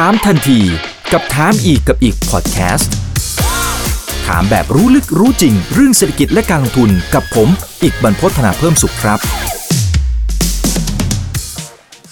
[0.00, 0.60] ถามทันที
[1.12, 2.92] กับถามอีกกับอีกพอดแคสต์
[4.26, 7.48] ถามแบบรู้ลึกรู้จริง เรื่องเศรษฐกิจและการลงทุนกับผม
[7.82, 9.18] อีกบรรพฒนาเพิ่มสุขครับ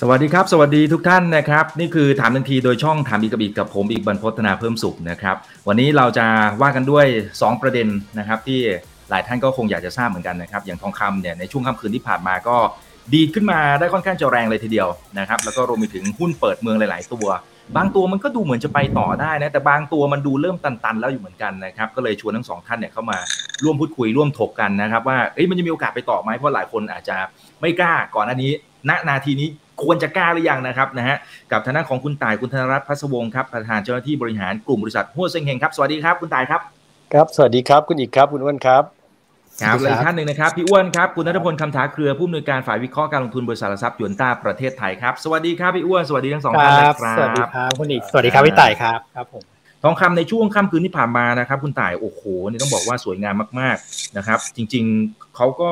[0.01, 5.37] สวัสดีครับ สวัสดีทุกท่านนะครับ นี่คือถามทันทีโดยช่องถามอีกกับอีกกับผมอีกบรรพฒนาเพิ่มสุขนะครับ
[5.69, 6.27] วันนี้เราจะ
[6.63, 7.07] ว่ากันด้วย
[7.37, 7.89] 2 ประเด็น
[8.19, 8.61] นะครับ ที่
[9.11, 12.57] หลายท่านก็คงอยากจะทราบเหมือนกันนะครับอย่างทองคำเนี่ยในช่วงค่ำคืนที่ผ่านมาก็
[13.15, 14.89] ดีขึ้นมาได้ค่อนข้างจะแรงเลยทีเดียว
[15.19, 17.27] นะครับแล้วก็รวมไปถึงหุ้นเปิดเมืองหลาย ๆ ตัว
[17.77, 23.19] บางตัวมันก็ดูเหมือนจะไปต่อได้นะแต่บางตัวมันดูเริ่มตันๆ แล้วอยู่เหมือนกันนะครับก็เลยชวนทั้งสองท่านเนี่ยเข้ามา
[23.65, 27.17] ร่วมพูดคุยร่วมถกกันนะครับว่าเอ้ยมันจะมีโอกาสไปต่อไหมเพราะหลายคนอาจจะ
[27.61, 28.53] ไม่กล้าก่อนอันนี้
[28.89, 29.49] ณนาทีนี้
[29.83, 31.17] ควรจะกล้าหรือยังนะครับนะฮะ
[31.53, 36.61] กับทางด้านของคุณต่ายคุณธนรัตน์พัศวงศ์ครับประธานเจ้าหน้าที่บริหารกลุ่มบริษัทหัวเซ็งเฮงครับสวัสดีครับคุณต่ายครับ
[37.13, 39.02] ครับ สวัสดีครับคุณอีกครับคุณอ้วนครับ
[39.61, 49.43] ครับและอีกท่านหนึ่งนะครับพี่อ้วนครับคุณนัทพลคำถาเครือผู้อำนวยการฝ่ายวิเคราะห์การลงทุนบริษัทหลักทรัพย์ยวนต้าประเทศไทยครับสวัสดีครับพี่อ้วนสวัสดีทั้งสองท่านนะครับสวัสดีครับคุณอีกสวัสดีครับพี่ต่ายครับครับผม
[49.85, 55.71] ทองคำในช่วงค่ำคืนที่ผ่านมานะครับ คุณต่ายโอ้โหนี่ต้องบอกว่าสวยงามมากๆนะครับ จริงๆเขาก็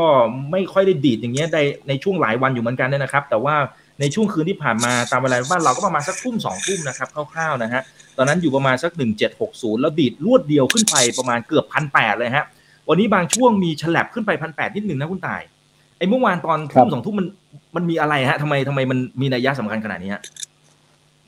[0.51, 3.55] ไม่ค่อยได้ดีดอย่างเงี้ยในในช่วงหลายวันอยู่เหมือนกันเนี่ยนะครับ แต่ว่า
[4.01, 7.83] ในช่วงคืนที่ผ่านมาตามเวลาบ้านเราก็ประมาณสักทุ่มสองทุ่มนะครับคร่าวๆนะฮะ
[8.17, 12.45] ตอนนั้นอยู่ประมาณสักหนึ่งเจ็ดหกศูนย์แล้วดีดรวดเดียวขึ้นไปประมาณเกือบพันแปดเลยฮะ
[12.91, 15.43] วันนี้บางช่วงมีฉลับขึ้นไปพันแปดนิดหนึ่งนะคุณต่าย
[15.99, 17.29] ไอ้เมื่อวานตอนทุ่มสองทุ่มมัน
[17.77, 20.23] มันมีอะไรฮะทำไมทำไมมันมีนัยยะสำคัญขนาดนี้ฮะ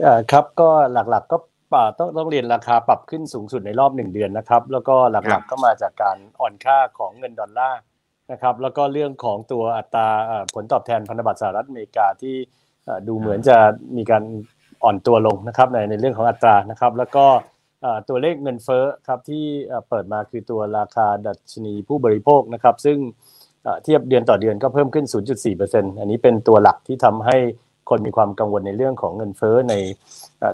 [0.05, 1.37] อ่าครับก็หลักๆก็
[1.73, 7.81] ป่าต้องต้องเรียนราคาปรับขึ้นสูงสุดในรอบหนึ่งเดือนนะครับ แล้วก็หลักๆก็มาจากการอ่อนค่าของเงินดอลลาร์
[8.33, 10.09] นะครับแล้วก็เรื่องของตัวอัตรา
[10.55, 12.35] ผลตอบแทนพันธบัตรสหรัฐอเมริกาที่
[13.09, 13.57] ดูเหมือนจะ
[13.97, 14.25] มีการ
[14.85, 17.27] อ่อนตัวลงนะครับในในเรื่องของอัตรานะครับ แล้วก็
[18.09, 19.45] ตัวเลขเงินเฟ้อครับที่
[19.89, 22.99] เปิดมาคือตัวราคาดัชนีผู้บริโภคนะครับ ซึ่ง
[23.85, 25.07] เทียบเดือนต่อเดือนก็เพิ่มขึ้น
[25.53, 27.37] 0.4%อันนี้เป็นตัวหลักที่ทำให้
[27.91, 29.75] คนมีความกังวลในเรื่องของเงินเฟ้อใน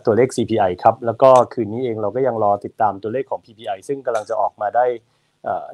[0.06, 4.84] ตัวเลข CPI ครับ แล้วก็คืนนี้เองเราก็ยังรอติดตามตัวเลขของ PPI ซึ่งกำลังจะออกมาได้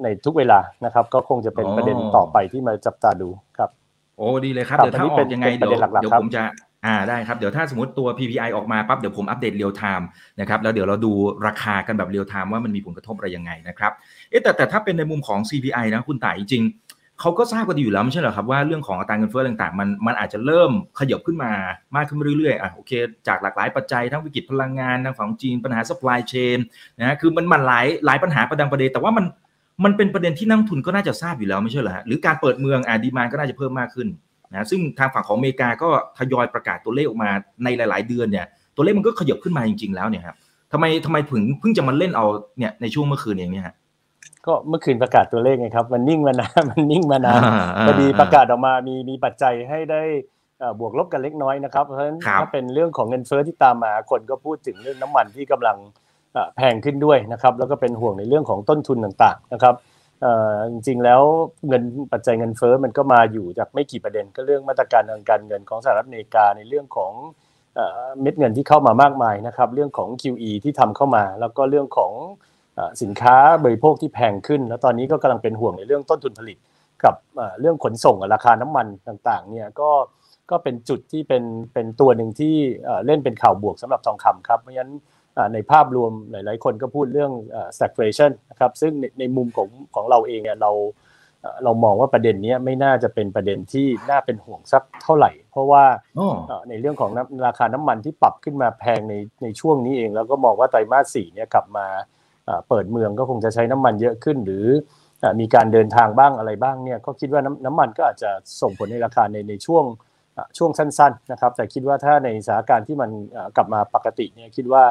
[0.02, 3.28] ในทุกเวลานะครับ ก็คงจะเป็นประเด็นต่อไปที่มาจับตาดู
[3.58, 3.70] ครับ
[4.16, 6.42] โอ้ดีเลยครับเดี๋ยวถ้าออกยังไงเดี๋ยวเดี๋ยวผมจะ
[6.84, 10.06] อ่าได้ครับ เดี๋ยวถ้าสมมติตัว PPI ออกมาปั๊บเดี๋ยวผม update real time
[10.40, 11.12] นะครับแล้วเดี๋ยวเราดู
[11.46, 13.92] ราคากันแบบ real time ว่ามันมีผลกระทบอะไรยังไงนะครับ
[14.30, 16.64] เอ๊แต่แต่ถ้าเป็นในมุมของ CPI นะคุณต่ายจริง
[17.20, 21.52] เขาก็ทราบกันอยู่แล้วไม่ใช่เหรอครับว่าเรื่องของอัตราเงินเฟ้อต่างๆมันมันอาจจะเริ่มขยับขึ้นมา
[21.96, 22.92] มากขึ้นเรื่อยๆอะโอเค
[23.28, 26.58] จากหลากหลายปัจจัยทั้งวิกฤตพลังงานทางฝั่งจีนปัญหา supply chain
[27.00, 29.24] นะคือมันมันหลายหลายปัญหาประดังประเด็นแต่ว่ามัน
[29.84, 34.08] มันเป็นประเด็นที่นักลงทุนก็น่าจะทราบอยู่แล้วไม่ใช่เหรอฮะหรือการเปิดเมืองอะ demand ก็น่าจะเพิ่มมากขึ้น
[34.54, 35.88] นะซึ่งทางฝั่งของอเมริกาก็
[36.18, 37.30] ทยอยประกาศตัวเลขออกมา
[37.64, 40.36] ในหลาย ๆ เดือนเนี่ยตัวเลขมันก็ขยับขึ้นมาจริง ๆ แล้วเนี่ยครับ
[40.72, 42.26] ทำไมทำไมถึงเพิ่งจะมาเล่นเอา
[42.58, 43.74] เนี่ยในช่วงเมื่อคืนเองเนี่ยฮะ
[44.46, 47.40] ก็เมื่อคืนประกาศตัวเลขไงครับ มันนิ่งมานานมันนิ่งมานาน
[47.86, 50.02] พอดีประกาศออกมามีมีปัจจัยให้ได้
[50.80, 55.76] บวกลบกันเล็กน้อยนะครับเพราะฉะนั้นถ้าเป็นเรื่องของเงินเฟ้อที่ตามมาคนก็พูดถึงเรื่องน้ำมันที่กำลัง
[56.56, 59.74] แพงขึ้นด้วยนะครับ แล้วก็เป็นห่วงในเรื่องของต้นทุนต่างๆนะครับ
[60.72, 61.22] จริงๆแล้ว
[61.68, 61.82] เงิน
[62.12, 67.12] ปัจจัยเงินเฟ้อมันก็มาอยู่จากไม่กี่ประเด็นก็เรื่องมาตรการทางการเงินของสหรัฐอเมริกาในเรื่องของ
[68.20, 72.12] เม็ดเงินที่เข้ามามากมายนะครับเรื่องของ QE ที่ทำเข้ามา แล้วก็เรื่องของ
[73.02, 76.58] สินค้าบริโภคที่แพงขึ้น แล้วตอนนี้ก็กำลังเป็นห่วงในเรื่องต้นทุนผลิต
[77.04, 77.14] กับ
[77.60, 79.90] เรื่องขนส่งราคาน้ำมันต่างๆเนี่ยก็
[80.50, 82.54] ก็เป็นจุดที่เป็นเป็นตัวหนึ่งที่
[83.06, 84.92] เล่นเป็นข่าวบวกสำหรับทองคำครับเพราะฉะนั้น
[85.54, 87.32] ในภาพรวมหลาย ๆ คนก็พูดเรื่อง
[87.76, 90.72] stagflation นะครับซึ่งในในมุมของของเราเองเนี่ยเรา
[91.64, 95.84] เรามองว่าประเด็นนี้ไม่น่าจะเป็นประเด็นที่น่าเป็นห่วงสักเท่าไหร่ เพราะว่า
[96.68, 97.10] ในเรื่องของ
[97.46, 101.86] ราคาน้ำมันที่ปรับขึ้นมาแพงในในช่วงนี้เอง แล้วก็มองว่าไตรมาสสี่เนี่ยกลับมา
[102.68, 104.66] เปิดเมืองก็คงจะใช้น้ำมันเยอะขึ้น หรือ
[105.40, 108.30] มีการเดินทางบ้างอะไรบ้างเนี่ยก็คิดว่าน้ำน้ำมันก็อาจจะ
[108.60, 109.84] ส่งผลในราคาในในช่วง
[110.58, 113.10] ช่วงสั้น ๆ นะครับ แต่คิดว่าถ้าในสถานการณ์ที่มัน
[113.56, 114.84] กลับมาปกติเนี่ยคิดว่า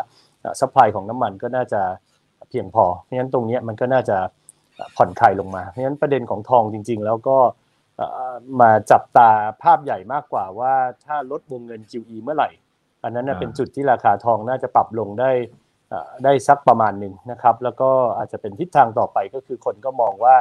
[0.60, 1.82] supply ของน้ำมันก็น่าจะ
[2.50, 4.18] เพียงพอเพราะฉะนั้นตรงนี้มันก็น่าจะ
[4.96, 7.38] ผ่อนคลายลงมา เพราะฉะนั้นประเด็นของทองจริง ๆ แล้วก็
[8.62, 9.30] มาจับตา
[9.64, 10.74] ภาพใหญ่มากกว่าว่า
[11.06, 12.50] ถ้าลดวงเงิน QE เมื่อไหร่
[13.04, 15.32] อันนั้นเป็นจุดที่ราคาทองน่าจะปรับลงได้
[16.24, 20.36] ได้สักประมาณหนึ่งนะครับ แล้วก็อาจจะเป็นทิศทางต่อไปก็คือคนก็มองว่า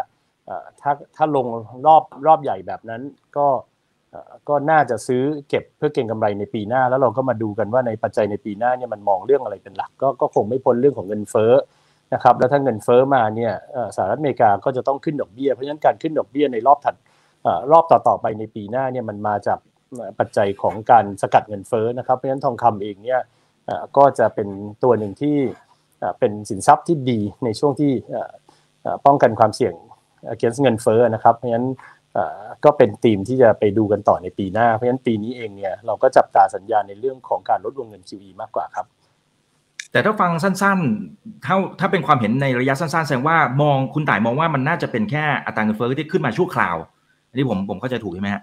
[0.80, 1.46] ถ้าถ้าลง
[1.86, 3.02] รอบรอบใหญ่แบบนั้น
[3.36, 3.46] ก็
[4.48, 11.52] ก็น่าจะซื้อเก็บเพื่อเก็งกำไรในปีหน้า แล้วเราก็มาดูกันว่าในปัจจัยในปีหน้าเนี่ยมันมองเรื่องอะไรเป็นหลัก ก็ก็คงไม่พ้นเรื่องของเงินเฟ้อ
[12.14, 13.52] นะครับแล้วถ้าเงินเฟ้อมาเนี่ย
[13.96, 16.94] สหรัฐอเมริกาก็จะต้องขึ้นดอกเบี้ยเพราะฉะนั้นการขึ้นดอกเบี้ยในรอบถัด
[17.72, 19.58] รอบต่อๆไปในปีหน้าเนี่ยมันมาจาก
[20.18, 23.20] ปัจจัยของการสกัดเงินเฟ้อนะครับ เพราะฉะนั้นทองคำเองเนี่ย
[23.96, 24.48] ก็จะเป็น
[24.82, 25.36] ตัวหนึ่งที่
[26.18, 27.92] เป็นสินทรัพย์ที่ดีในช่วงที่
[29.06, 29.74] ป้องกันความเสี่ยง
[30.34, 31.66] against เงินเฟ้อนะครับเพราะฉะนั้น
[32.64, 38.86] ก็เป็นธีมที่จะไปดูกันต่อในปีหน้า เพราะฉะนั้นปีนี้เองเนี่ยเราก็จับตาสัญญาณในเรื่องของการลดวงเงิน QE มากกว่าครับ
[39.92, 46.76] แต่ถ้าฟังสั้นๆ ถ้าถ้าเป็นความเห็นในระยะสั้นๆ แสดงว่ามองคุณต่ายมองว่ามันน่าจะเป็นแค่อัตราเงินเฟ้อที่ขึ้นมาชั่วคราว
[47.28, 48.42] อันนี้ผมผมเข้าใจถูกใช่ไหมฮะ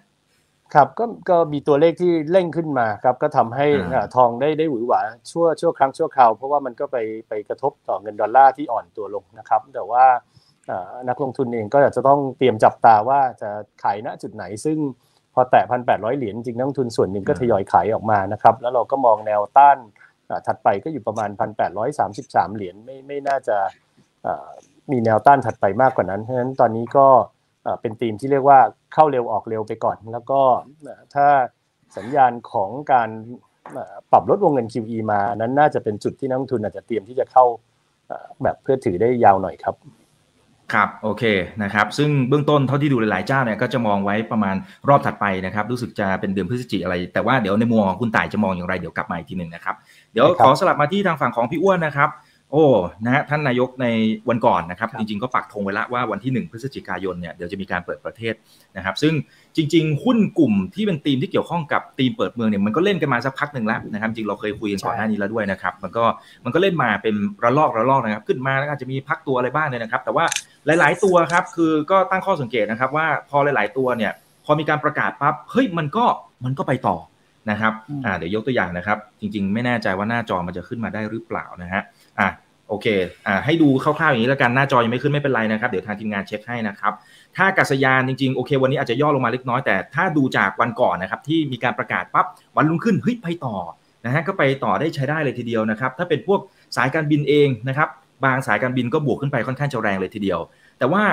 [0.74, 3.68] ครับก็ก็มีตัวเลขที่เร่งขึ้นมาครับก็ทำให้
[4.15, 5.01] ทองได้ได้หวือหวา
[5.31, 6.98] ชั่วชั่วครั้งชั่วคราว เพราะว่ามันก็ไป
[7.30, 10.06] ไปกระทบต่อเงินดอลลาร์ที่อ่อนตัวลงนะครับ แต่ว่า
[11.10, 13.50] นักลงทุนเองก็จะต้องเตรียมจับตาว่าจะ
[13.83, 14.77] ขายณจุดไหน ซึ่ง
[15.33, 19.77] พอแตะพันแปดร้อยเหรียญจริงนักลงทุนส่วนหนึ่งก็ทยอยขายออกมานะครับ แล้วเราก็มองแนวต้าน
[20.48, 23.57] ถัดไปก็อยู่ประมาณพันแปดร้อยสามสิบสามเหรียญไม่ไม่น่าจะ
[24.92, 27.07] มีแนวต้านถัดไปมากกว่านั้นเพราะฉะนั้นตอนนี้ก็
[27.81, 28.60] เป็นธีมที่เรียกว่า
[28.94, 30.42] เข้าเร็วออกเร็วไปก่อน แล้วก็
[31.13, 31.27] ถ้า
[31.98, 33.10] สัญญาณของการ
[34.12, 37.45] ปรับลดวงเงิน QE มานั้นน่าจะเป็นจุดที่นักลงทุนอาจจะเตรียมที่จะเข้า
[38.44, 39.75] แบบเพื่อถือได้ยาวหน่อยครับ
[40.74, 41.24] ครับโอเค
[41.63, 44.56] นะครับซึ่งเบื้องต้นเท่าที่ดูหลายๆเจ้าเนี่ยก็จะมองไว้ประมาณ
[44.89, 49.75] รอบถัดไปนะครับรู้สึกจะเป็นเดือนพฤศจิกอะไร แต่ว่าเดี๋ยวในมุมของคุณต่ายจะมองอย่างไรเดี๋ยวกลับมาอีกทีหนึ่งนะครับ
[50.12, 52.12] เดี๋ยวขอสลับมาที่ทางฝั่งของพี่อ้วนนะครับ
[52.51, 52.66] โอ้
[53.06, 53.88] นะฮะท่านนายกใน
[54.30, 58.33] วันก่อนนะครับ จริงๆก็ปักธงไว้แล้วว่าวันที่ 1 พฤศจิกายนเนี่ยเดี๋ยวจะมีการเปิดประเทศ
[58.77, 59.13] นะครับ ซึ่ง
[59.56, 66.06] จริง ๆ หุ้นกลุ่มที่เป็นธีมที่เกี่ยวข้องกับธีมเปิดเมืองเนี่ยมันก็เล่นกันมาสักพักหนึ่งแล้วนะครับ จริงเราเคยคุยกันก่อนหน้านี้แล้วด้วยนะครับ มันก็
[66.45, 70.25] มันก็เล่นมาเป็นระลอกระลอกนะครับ ขึ้นมาแล้วอาจจะมีพักตัวอะไรบ้างเนี่ยนะครับ แต่ว่า
[70.65, 74.11] หลาย ๆ ตัวครับคือก็ตั้งข้อสังเกตนะครับว่าพอหลาย ๆ ตัวเนี่ย
[74.45, 76.06] พอมีการประกาศปั๊บเฮ้ยมันก็
[76.45, 76.97] มันก็ไปต่อ
[77.51, 77.73] นะครับ
[78.06, 81.81] อ่าเดี๋ยวยกตัวอย่างนะครับ จริง ๆ ไม่แน่ใจว่าหน้าจอมันจะขึ้นมาได้หรือเปล่านะฮะ
[82.19, 82.29] อะ
[82.69, 82.88] โอเค
[83.27, 86.94] อ่าให้ดูคร่าวๆอย่างนี้แล้วกันหน้าจอยังไม่ขึ้นไม่เป็นไรนะครับ เดี๋ยวทางทีมงานเช็คให้นะครับ
[87.38, 92.25] ถ้ากัศยานจริงๆโอเค วันนี้อาจจะย่อลงมาเล็กน้อยแต่ถ้าดูจากวันก่อนนะครับที่มีการประกาศปั๊บ
[92.57, 93.55] วันรุ่งขึ้นเฮ้ยไปต่อ
[94.05, 96.39] นะฮะก็ไปต่อได้ใช้ได้เลยทีเดียวนะครับ ถ้าเป็นพวก
[96.75, 97.89] สายการบินเองนะครับ
[98.24, 100.39] บางสายการบินก็บวกขึ้นไปค่อนข้างจะแรงเลยทีเดียว
[100.80, 101.04] แต่ว่า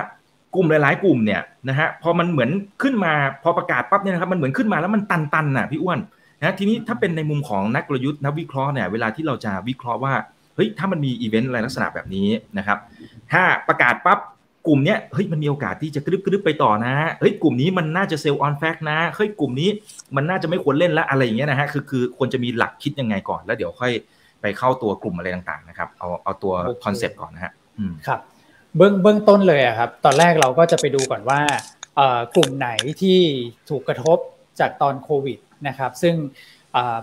[0.55, 2.51] กลุ่มหลาย ๆ กลุ่มเนี่ยนะฮะพอมันเหมือน
[2.83, 3.13] ขึ้นมา
[3.43, 5.99] พอประกาศปั๊บเนี่ยนะครับมันเหมือนขึ้นมาแล้วมันตันๆน่ะพี่อ้วน
[6.41, 10.15] นะทีนี้ถ้าเป็นในมุมของนักกลยุทธ์นักวิเคราะห์เนี่ยเวลาที่เราจะวิเคราะห์ว่า
[10.55, 12.79] เฮ้ยถ้ามันมีอีเวนต์อะไรลักษณะแบบนี้นะครับ
[13.33, 14.19] ถ้าประกาศปั๊บ
[14.67, 19.69] กลุ่มเนี้ยเฮ้ยมันมีโอกาสที่จะกรึบกรึบไปต่อนะเฮ้ยกลุ่มนี้มันน่าจะ sell on fact นะเฮ้ยกลุ่มนี้
[20.17, 23.93] มันน่าจะไม่ควรเล่นละอะไรอย่างเงี้ยนะฮะคือคือควรจะมีหลักคิดยังไงก่อนแล้วเดี๋ยวค่อย
[24.47, 26.55] ไปเข้าตัวกลุ่มอะไรต่างๆนะครับ เอาเอาตัว
[26.85, 27.53] concept ก่อนนะฮะ
[28.07, 28.21] ครับ
[28.77, 31.41] เบื้องเบื้องต้นเลยอะครับ ตอนแรกเราก็จะไปดูก่อนว่า
[32.35, 32.71] กลุ่มไหน
[33.01, 33.19] ที่
[33.71, 34.19] ถูกกระทบ
[34.61, 35.39] จากตอนโควิด
[35.69, 36.15] นะครับ ซึ่ง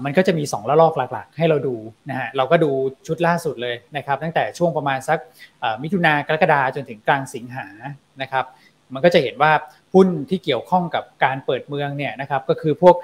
[0.04, 1.76] มันก็จะมี 2 ระลอกหลักๆ ให้เราดู
[2.10, 2.72] นะฮะเราก็ดู
[3.08, 5.20] ชุดล่าสุดเลยนะครับ ตั้งแต่ช่วงประมาณสัก
[5.84, 7.68] มิถุนากรกฎาจนถึงกลางสิงหา
[8.22, 8.46] นะครับ
[8.94, 9.52] มันก็จะเห็นว่า
[9.94, 12.96] หุ้นที่เกี่ยวข้องกับการเปิดเมืองเนี่ยนะครับก็คือพวก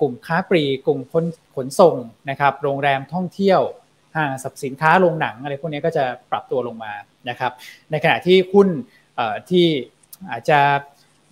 [0.00, 1.24] กลุ่มค้าปลีกกลุ่มขน
[1.56, 1.96] ขนส่ง
[2.30, 3.60] นะครับโรงแรมท่องเที่ยว
[4.14, 6.92] ห้างสรรพสินค้าโรงหนังอะไรพวกนี้ก็จะปรับตัวลงมา
[7.28, 7.52] นะครับ
[7.90, 8.68] ในขณะที่หุ้น
[9.50, 9.66] ที่
[10.30, 10.60] อาจจะ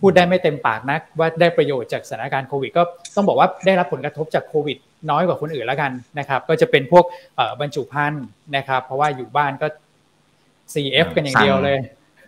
[0.00, 2.82] พูดได้ไม่เต็มปากนักว่าได้ประโยชน์จากสถานการณ์โควิดก็
[3.16, 4.76] ต้องบอกว่าได้รับผลกระทบจากโควิด
[5.10, 7.05] น้อยกว่าคนอื่นแล้วกันนะครับ ก็จะเป็นพวก
[7.60, 8.25] บรรจุภัณฑ์
[8.56, 9.66] นะครับ เพราะว่าอยู่บ้านก็
[10.75, 11.78] CF กันอย่างเดียวเลย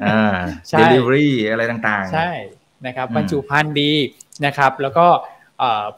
[0.04, 0.38] อ่า
[0.80, 2.30] delivery อะไรต่างๆ ใช่
[2.86, 3.92] นะครับบรรจุภัณฑ์ดี
[4.46, 5.06] นะครับ แล้วก็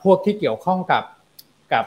[0.03, 1.05] พวกที่เกี่ยวข้องกับ
[1.73, 1.85] กับ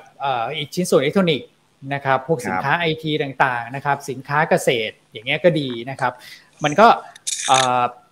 [0.57, 1.49] อีกชิ้นส่วนอิเล็กทรอนิกส์
[1.93, 6.13] นะครับพวกสินค้าไอทีต่างๆนะครับสินค้าเกษตรอย่างเงี้ยก็ดีนะครับ
[6.63, 6.87] มันก็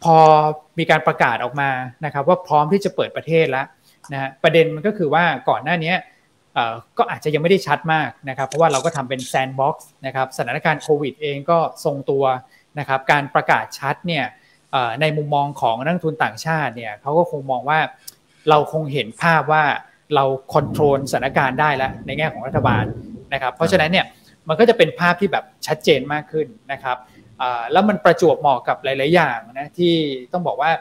[0.03, 0.17] พอ
[0.79, 1.69] มีการประกาศออกมา
[2.05, 3.65] นะครับ ว่าพร้อมที่จะเปิดประเทศแล้ว
[4.13, 5.93] นะประเด็นมันก็คือว่าก่อนหน้านี้
[6.97, 12.23] ก็อาจจะยังไม่ได้ชัดมากนะครับ เพราะว่าเราก็ทำเป็นแซนด์บ็อกซ์นะครับสถานการณ์โควิดเองก็ทรงตัว
[12.79, 14.25] นะครับ การประกาศชัดเนี่ย
[15.01, 17.79] ในมุมมองของนักทุนต่างชาติเนี่ยเขาก็คงมองว่า
[18.49, 19.63] เราคงเห็นภาพว่า
[20.15, 22.83] เราคอนโทรลสถานการณ์ได้แล้วในแง่ของรัฐบาล
[23.33, 24.05] นะครับ เพราะฉะนั้นเนี่ย
[24.47, 26.97] มันก็จะเป็นภาพที่แบบชัดเจนมากขึ้นนะครับ
[27.71, 29.93] แล้วมันประจวบเหมาะกับหลาย ๆ อย่างนะที่
[30.33, 30.71] ต้องบอกว่า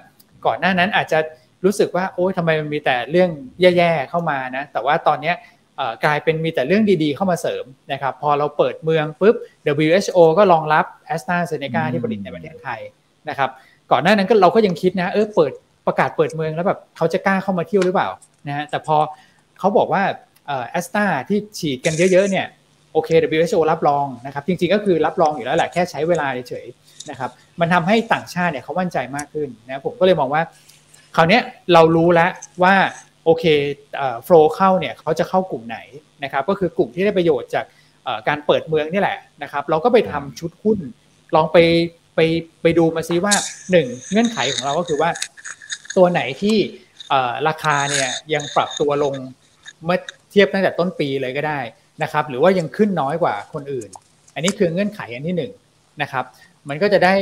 [0.46, 1.18] ก่อนหน้านั้นอาจจะ
[1.64, 5.32] รู้สึกว่าโอ้ยทำไมมันมีแต่เรื่องแย่ ๆ เข้ามานะแต่ว่าตอนนี้
[6.04, 9.34] กลายเป็นมีแต่เรื่องดี ๆ เข้ามาเสริมนะครับพอเราเปิดเมืองปุ๊บ
[9.84, 12.80] WHO ก็รองรับ a s t r a z เซ e c a ที่ผลิตในประเทศไทย
[13.28, 13.50] นะครับ
[13.92, 15.52] ก่อนหน้านั้นก็เราก็ยังคิดนะเออเปิด
[15.86, 18.08] ประกาศเปิดเมืองแล้วแบบเขาจะกล้าเข้ามาเที่ยวหรือเปล่า
[18.48, 18.96] นะฮะแต่พอ
[19.58, 20.02] เขาบอกว่า
[20.46, 22.46] แอสตาที่ฉีดกันเยอะๆเนี่ย
[22.92, 30.42] โอเค WHO รับรองนะครับจริงๆก็คือรับรองอยู่แล้วแหละแค่ใช้เวลาเฉยๆนะครับมันทำให้ต่างชาติเนี่ยเขามั่นใจมากขึ้นนะผมก็เลยมองว่า
[31.16, 31.40] คราวนี้
[31.72, 32.30] เรารู้แล้ว
[32.62, 32.74] ว่า
[33.24, 33.44] โอเค
[34.24, 35.78] โฟล์เข้าเนี่ยเขาจะเข้ากลุ่มไหน
[36.24, 37.64] นะครับก็คือกลุ่มที่ได้ประโยชน์จาก
[38.28, 40.78] การเปิดเมืองนี่แหละนะครับเราก็ไปทำชุดหุ้น
[41.34, 41.58] ลองไป
[42.16, 42.20] ไป
[42.62, 43.34] ไปดูมาซิว่า
[43.70, 45.10] หนึ่งเงื่อนไขของเราก็คือว่า
[45.96, 46.56] ตัวไหนที่
[47.48, 49.14] ราคาเนี่ยยังปรับตัวลง
[49.84, 49.98] เมื่อ
[50.30, 51.60] เทียบตั้งแต่ต้นปีเลยก็ได้
[52.02, 53.88] นะครับ หรือว่ายังขึ้นน้อยกว่าคนอื่น
[54.34, 55.42] อันนี้คือเงื่อนไขอันที่1น
[56.02, 56.24] นะครับ
[56.68, 57.14] มันก็จะได้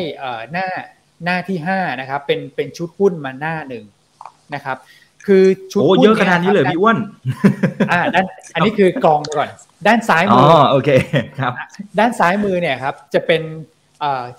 [0.52, 0.68] หน้า
[1.24, 3.84] หน้าที่5นะครับ เป็นเป็นชุดหุ้นมาหน้าหนึ่ง
[4.54, 4.76] นะครับ
[5.26, 6.98] คือชุดหุ้นเยอะขนาดนี้เลยพี่อ้วน
[7.92, 9.48] อ่านั่นอันนี้คือกองก่อน
[9.86, 10.90] ด้านซ้ายมืออ๋อโอเค
[11.40, 11.52] ครับ
[11.98, 13.42] ด้านซ้ายมือเนี่ยครับจะเป็น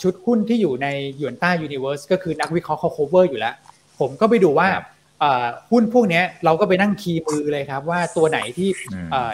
[0.02, 0.88] ชุดหุ้นที่อยู่ใน
[1.20, 3.56] ยวนต้ายูนิเวอร์สก็คือนักวิเคราะห์เขา cover อยู่แล้ว
[4.00, 4.70] ผมก็ไปดูว่า
[5.72, 8.70] หุ้นพวกนี้เราก็ไปนั่ง key มือเลยครับ ว่าตัวไหนที่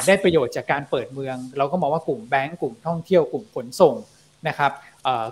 [0.07, 3.95] ได้ประโยชน์จากการเปิดเมือง เราก็มองว่ากลุ่มแบงก์กลุ่มท่องเที่ยวกลุ่มขนส่ง
[4.47, 4.71] นะครับ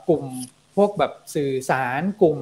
[0.09, 0.23] กลุ่ม
[0.75, 2.37] พวกแบบสื่อสารกลุ่ม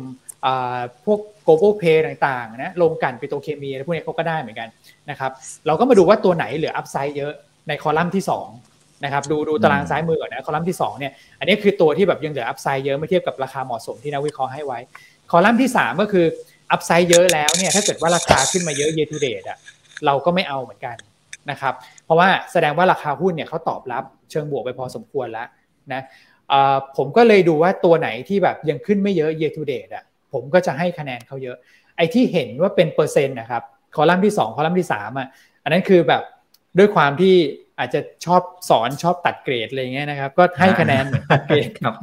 [1.05, 4.69] พวก global play ต่างๆนะโรงกลั่นปิโตรเคมีอะไรพวกนี้เขาก็ได้เหมือนกัน
[5.09, 5.31] นะครับ
[5.67, 7.33] เราก็มาดูว่าตัวไหนเหลือ upside เยอะ
[7.67, 14.79] ในคอลัมน์ที่ 2 นะครับดูดูตารางซ้ายมือก่อนนะคอลัมน์ที่2เนี่ยอันนี้คือตัวที่แบบยังเหลือ upside เยอะเมื่อเทียบกับราคาเหมาะสมที่นักวิเคราะห์ให้ไว้
[15.31, 16.25] คอลัมน์ที่ 3 ก็คือ
[16.71, 19.57] upside เยอะแล้วเนี่ยถ้าเกิดว่าราคาขึ้นมาเยอะ year to date อะ
[20.05, 20.95] เราก็ไม่เอาเหมือนกัน
[21.51, 21.73] นะครับ
[22.05, 25.47] เพราะว่าแสดงว่าราคาหุ้นเนี่ยเขาตอบรับเชิงบวกไปพอสมควรแล้ว
[25.93, 26.01] นะ
[26.97, 31.57] ผมก็เลยดูว่าตัวไหนที่แบบยังขึ้นไม่เยอะ year to date อะผมก็จะให้คะแนนเขาเยอะ
[31.97, 33.63] ไอ้ที่เห็นว่าเป็นเปอร์เซ็นต์นะครับ
[33.95, 35.27] คอลัมน์ที่ 2 คอลัมน์ที่3อะ
[35.63, 36.23] อันนั้นคือแบบ
[36.77, 37.35] ด้วยความที่
[37.79, 41.95] อาจจะชอบสอนชอบตัดเกรดอะไรเงี้ยนะครับ ก็ให้คะแนนเหมือนตัดเกรดครับ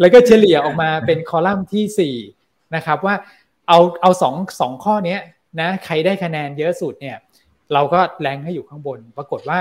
[0.00, 3.14] แล้วก็เฉลี่ยออกมาเป็นคอลัมน์ที่4นะครับว่า
[3.68, 5.16] เอาเอาสองสองข้อนี้
[5.60, 7.16] นะใครได้คะแนนเยอะสุดเนี่ย
[7.72, 9.58] เราก็แรงให้อยู่ข้างบน ปรากฏว่า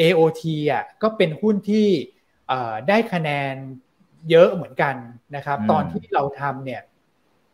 [0.00, 1.86] AOT อะก็เป็นหุ้นที่
[2.88, 3.54] ได้คะแนน
[4.30, 4.94] เยอะเหมือนกัน
[5.36, 6.82] นะครับ ตอนที่เราทำเนี่ย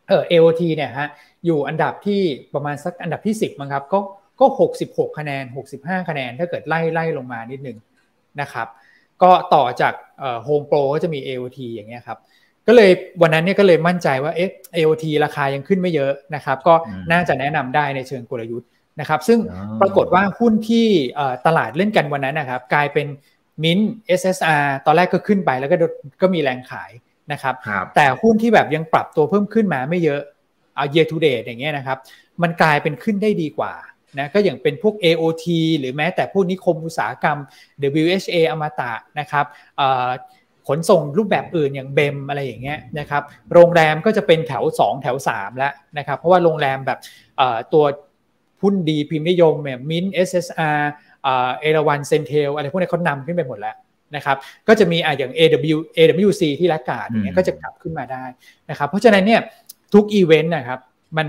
[0.08, 1.08] เออ AOT เนี่ยฮะ
[1.46, 2.20] อยู่อันดับที่
[2.54, 4.00] ประมาณสักอันดับที่ 10มั้งครับก็
[4.40, 4.46] ก็
[4.82, 5.44] 66 คะแนน
[5.76, 7.78] 65 คะแนน ถ้าเกิดไล่ไล่ลงมานิดนึง
[8.40, 8.66] นะครับ
[9.22, 9.94] ก็ต่อจาก
[10.44, 12.18] โฮมโปรก็จะมี AOT อย่างเงี้ยครับ
[12.66, 12.90] ก็เลย
[13.22, 16.74] วันนั้นเนี่ยก็เลยมั่นใจว่าเอ๊ะ AOT ราคายังขึ้นไม่เยอะนะครับ ก็
[17.12, 18.68] น่าจะแนะนำได้ในเชิงกลยุทธ์
[19.00, 19.38] นะครับ ซึ่ง
[19.80, 20.86] ปรากฏว่าหุ้นที่
[21.46, 23.06] ตลาดเล่นกันวันนั้นนะครับ กลายเป็น
[23.62, 23.78] มิน
[24.20, 25.76] SSR ตอนแรกก็ขึ้นไปแล้วก็
[26.22, 26.90] ก็มีแรงขาย
[27.32, 27.54] นะครับ
[27.94, 30.20] แต่หุ้นที่แบบยังปรับตัวเพิ่มขึ้นมาไม่เยอะ
[30.76, 31.98] เอา year to date อย่างเงี้ยนะครับ
[32.42, 33.72] มันกลายเป็นขึ้นได้ดีกว่า
[34.18, 35.46] นะก็อย่างเป็นพวก AOT
[35.78, 37.38] หรือแม้แต่พวกนิคมอุตสาหกรรม
[38.02, 39.46] WHA อมตะนะครับ
[40.68, 46.98] ขนส่งรูปแบบอื่นอย่าง BEM อะไรอย่างเงี้ยนะครับโรงแรมก็จะเป็นแถว 2 แถว 3 แล้วนะครับเพราะว่าโรงแรมแบบ
[47.72, 47.84] ตัว
[48.62, 50.90] หุ้นดีพิมพ์นิยมแบบ MINT SHR
[51.60, 53.76] เอราวัณ CENTEL อะไรพวกนี้เขานำขึ้นไปหมดแล้ว
[54.16, 54.36] นะครับ
[54.68, 58.24] ก็จะมีอ่อย่าง AW AWC ที่ laggard อย่างเงี้ยก็จะกลับขึ้นมาได้
[58.70, 59.40] นะครับเพราะฉะนั้นเนี่ย
[59.94, 60.80] ทุกอีเวนต์นะครับ
[61.16, 61.26] มัน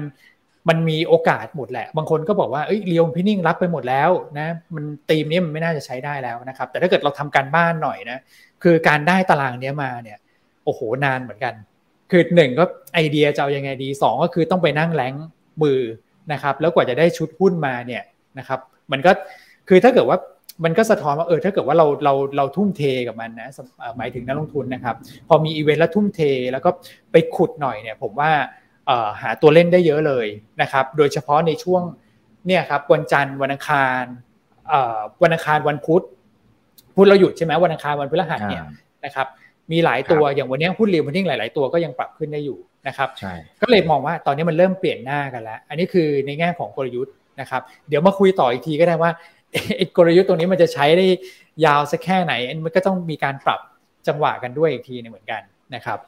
[0.70, 8.20] มันมีโอกาสหมดแหละ บางคนก็บอกว่าเอ้ยเรียวพินิ่งรับไปหมดแล้วนะ มันตีมนี้มันไม่น่าจะใช้ได้แล้วนะครับ แต่ถ้าเกิดเราทำการบ้านหน่อยนะ
[8.64, 10.18] คือการได้ตารางนี้มาเนี่ย
[10.66, 11.54] โอ้โห นานเหมือนกัน
[12.12, 12.64] คือหนึ่งก็
[12.94, 15.14] ไอเดียจะเอายังไงดีสองก็คือต้องไปนั่งแรง
[15.64, 15.82] มือ
[16.34, 18.04] นะครับ แล้วกว่าจะได้ชุดหุ้นมาเนี่ย
[18.40, 18.60] นะครับ
[18.92, 19.12] มันก็
[19.70, 20.18] คือถ้าเกิดว่า
[20.64, 23.50] มันก็สะท้อนว่าเออถ้าเกิดว่าเราเราเราทุ่มเทกับมันนะ
[23.98, 24.96] หมายถึงนักลงทุนนะครับ
[25.28, 26.70] พอมีอีเวนต์แล้วทุ่มเทแล้วก็
[27.12, 28.32] ไปขุดหน่อยเนี่ย ผมว่า
[29.22, 30.28] หาตัวเล่นได้เยอะเลย
[30.62, 31.84] นะครับ โดยเฉพาะในช่วง
[32.48, 34.04] เนี่ยครับวันจันทร์วันอังคาร
[35.24, 36.04] วันอังคารวันพุธ
[36.96, 38.64] พุธเราหยุดใช่ไหมวันอังคารวันพฤหัสเนี่ย
[39.06, 39.28] นะครับ
[39.72, 42.58] มีหลายตัวอย่างวันนี้หุ้นเรียวมันทิ้งหลาย ๆ ตัวก็ยังปรับขึ้นได้อยู่
[42.88, 43.10] นะครับ
[43.62, 49.12] ก็เลยมองว่าตอนนี้มันเริ่มเปลี่ยนหน้ากันแล้ว อันนี้คือในแง่ของกลยุทธ์นะครับ เดี๋ยวมาคุยต่ออีกทีก็ได้ว่า
[49.78, 51.06] ไอ้กลยุทธ์ตรงนี้มันจะใช้ได้
[51.66, 52.34] ยาวสักแค่ไหน
[52.66, 53.60] มันก็ต้องมีการปรับ
[54.08, 55.42] จังหวะกันด้วยอีกทีนึงเหมือนกัน
[55.76, 56.00] นะครับ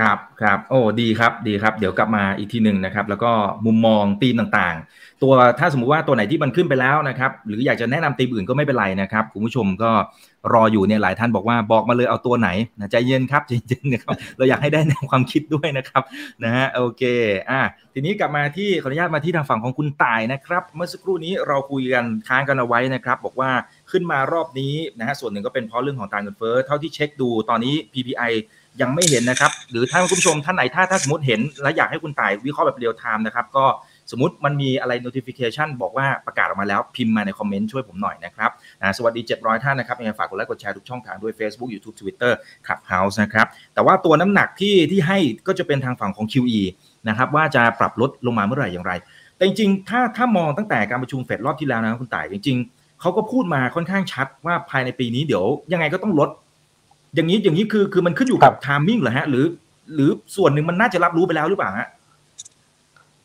[0.00, 3.32] ครับครับโอ้ดีครับดีครับ เดี๋ยวกลับมาอีกทีหนึ่งนะครับ แล้วก็
[3.66, 9.90] มุมมองตีมต่างๆ ตัวถ้าสมมุติว่าตัวไหนที่มันขึ้นไปแล้วนะครับ หรืออยากจะแนะนำตีมอื่นก็ไม่เป็นไรนะครับคุณผู้ชมก็
[10.52, 12.48] รออยู่เนี่ยหลายท่านบอกว่าบอกมาเลยเอาตัวไหน
[12.80, 16.02] นะใจเย็นครับจริงๆนะครับเราอยากให้ได้แนวความคิดด้วยนะครับ
[16.44, 17.02] นะฮะโอเค
[17.50, 17.60] อะ
[17.94, 23.50] ทีนี้กลับมาที่ขออนุญาตมาที่ทางฝั่งของคุณต่ายนะครับ เมื่อสักครู่นี้เราคุยกันค้างกันเอาไว้นะครับ บอกว่า
[23.90, 28.32] ขึ้นมารอบนี้นะฮะส่วนหนึ่งก็เป็นเพราะเรื่องของทางเงินเฟ้อเท่าที่เช็คดูตอนนี้ PPI
[28.82, 33.64] ยังไม่เห็นนะครับ หรือท่านผู้ชมท่านไหนถ้าถ้าสมมติเห็น และอยากให้คุณต่ายวิเคราะห์แบบ real time นะครับก็
[34.10, 38.50] สมมติมันมีอะไร notification บอกว่าประกาศออกมาแล้วพิมพ์มาในคอมเมนต์ช่วยผมหน่อยนะครับ
[38.96, 42.32] สวัสดี 700 ท่านนะครับยังไงฝากกดไลค์กดแชร์ทุกช่องทางด้วย Facebook YouTube Twitter
[42.66, 46.60] Clubhouse นะครับแต่ว่าตัวน้ำหนักที่ที่ให้ก็จะเป็นทางฝั่งของ QE
[47.08, 48.92] นะครับว่าจะปรับลดลงมาเมื่อไหร่อย่างไร
[49.36, 56.30] แต่จริงๆถ้าถ้ามองตั้งแต่การประชุมเฟดรอบที่แล้วนะคุณต่ายจริง ๆเขาก็พูดมาค่อนข้างชัดว่าภายในปีนี้เดี๋ยว ยังไงก็ต้องลด
[57.14, 59.46] อย่างนี้อย่างนี้คือคือมันขึ้นอยู่กับ timingเหรอฮะ หรือ
[59.94, 61.88] หรือส่วนหนึ่งมันน่าจะรับรู้ไปแล้วหรือเปล่าฮะ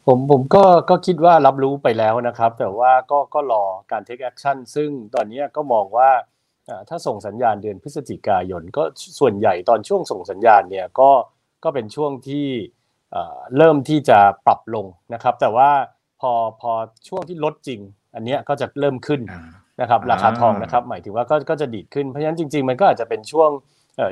[0.06, 6.10] ผมผมก็ก็คิดว่ารับรู้ไปแล้วนะครับ แต่ว่าก็ก็รอการ take action ซึ่งตอนนี้ก็มองว่า
[6.90, 8.84] ถ้าส่งสัญญาณเดือนพฤศจิกายน ก็
[9.20, 11.10] ส่วนใหญ่ตอนช่วงส่งสัญญาณเนี่ยก็
[11.64, 12.48] ก็เป็นช่วงที่
[13.58, 15.70] เริ่มที่จะปรับลงนะครับ แต่ว่า
[16.22, 16.32] พอ
[16.62, 16.72] พอ
[17.08, 17.80] ช่วงที่ลดจริง
[18.16, 19.22] อันนี้ก็จะเริ่มขึ้น
[19.82, 23.50] นะครับ ราคาทองนะครับ หมายถึงว่าก็ก็จะดีดขึ้นเพราะฉะนั้นจริง ๆ มันก็อาจจะเป็นช่วง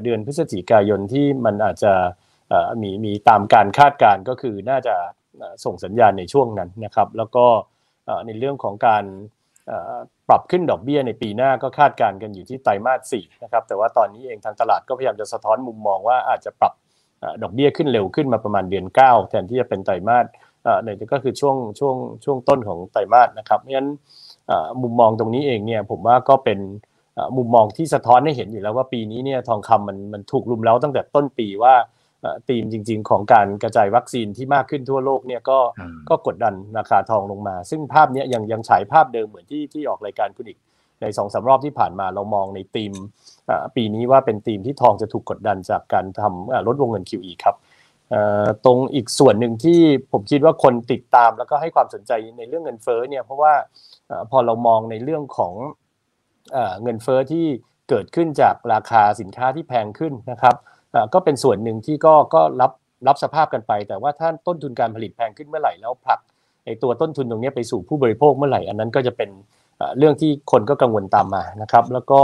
[0.04, 1.94] เดือนพฤศจิกายนที่มันอาจจะ
[2.82, 4.96] มีมีตามการคาดการก็คือน่าจะ
[5.66, 7.46] ส่งสัญญาณในช่วงนั้นนะครับ แล้วก็
[8.28, 9.04] ในเรื่องของการ
[10.30, 16.74] ปรับขึ้นดอกเบี้ยในปีหน้าก็คาดการณ์กันอยู่ที่ไตรมาสสี่นะครับแต่ว่าตอนนี้เองทางตลาดก็พยายามจะสะท้อนมุมมองว่าอาจจะปรับ
[17.44, 20.26] ดอกเบี้ยขึ้นเร็วขึ้นมาประมาณเดือน 9 แทนที่จะเป็นไตรมาส
[20.84, 23.90] เนี่ยก็คือช่วงช่วงช่วงต้นของไตรมาสนะครับเพราะฉะนั้น
[24.82, 26.60] มุมมองตรงนี้เองเนี่ยผมว่าก็เป็น
[27.38, 31.76] มุมมองที่สะท้อนให้เห็นอยู่แล้วว่าปีนี้เนี่ยทองคำมันมันถูกลุมเล้าตั้งแต่ต้นปีว่า
[32.50, 35.60] ธีมจริง ๆ ของการกระจายวัคซีนที่มากขึ้นทั่วโลกเนี่ยก็
[36.10, 40.60] ก็กดดันราคาทองลงมา ซึ่งภาพนี้ยังยังฉายภาพเดิมเหมือนที่ที่ออกรายการคุณอีก
[41.02, 42.94] ในสองสารอบที่ผ่านมาเรามองในธีม
[43.76, 47.56] ปีนี้ว่าเป็นธีมที่ทองจะถูกกดดันจากการทำลดวงเงิน QE ครับ
[48.66, 49.80] ตรงอีกส่วนหนึ่งที่
[50.12, 53.54] ผมคิดว่าคนติดตามแล้วก็ให้ความสนใจในเรื่องเงินเฟ้อเนี่ยเพราะว่า
[54.32, 55.54] พอเรามองในเรื่องของ
[56.84, 57.46] เงินเฟ้อที่
[57.90, 60.56] เกิดขึ้นจากราคาสินค้าที่แพงขึ้นนะครับ
[61.14, 62.72] ก็เป็นส่วนหนึ่งที่ก็ก็รับ
[63.08, 66.20] รับสภาพกันไป แต่ว่าถ้าต้นทุนการผลิตแพงขึ้นเมื่อไหร่แล้วผลัก
[66.66, 69.30] ไอตัวต้นทุนตรงนี้ไปสู่ผู้บริโภคเมื่อไหร่อันนั้นก็จะเป็น
[69.98, 72.20] เรื่องที่คนก็กังวลตามมานะครับ แล้วก็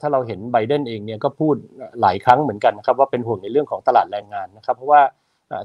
[0.00, 1.54] ถ้าเราเห็นไบเดนเองเนี่ยก็พูด
[2.00, 5.02] หลายครั้งเหมือนกันนะครับว่าเป็นห่วงในเรื่องของตลาดแรงงานนะครับ เพราะว่า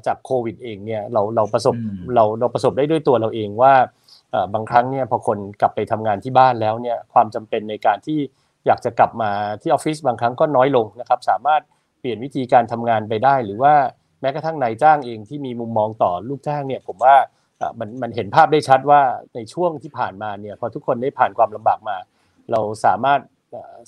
[0.07, 1.75] จากโควิดเองเนี่ยเราเราประสบ
[2.15, 3.73] เราเราประสบได้ด้วยตัวเราเองว่า
[4.53, 8.19] บางครั้งเนี่ยพอคนกลับไปทำงานที่บ้านแล้วเนี่ยความจำเป็นในการที่
[8.67, 11.61] อยากจะกลับมาที่ออฟฟิศบางครั้งก็น้อยลงนะครับ สามารถ
[11.99, 13.73] เปลี่ยนวิธีการทำงานไปได้ หรือว่า
[14.21, 17.15] แม้กระทั่งนายจ้างเองที่มีมุมมองต่อลูกจ้างเนี่ยผมว่า
[17.79, 19.01] มันมันเห็นภาพได้ชัดว่า
[19.35, 21.97] ในช่วงที่ผ่านมาเนี่ยพอทุกคนได้ผ่านความลำบากมา
[22.51, 23.19] เราสามารถ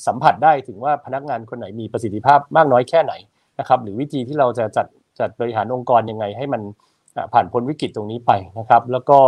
[0.07, 3.13] สัมผัสได้ถึงว่าพนักงานคนไหนมีประสิทธิภาพมากน้อยแค่ไหน
[3.59, 4.87] นะครับหรือวิธีที่เราจะจัด
[5.19, 6.61] จัดบริหารองค์กรยังไงให้มัน
[7.33, 9.19] ผ่านพ้นวิกฤตตรงนี้ไปนะครับ แล้วก็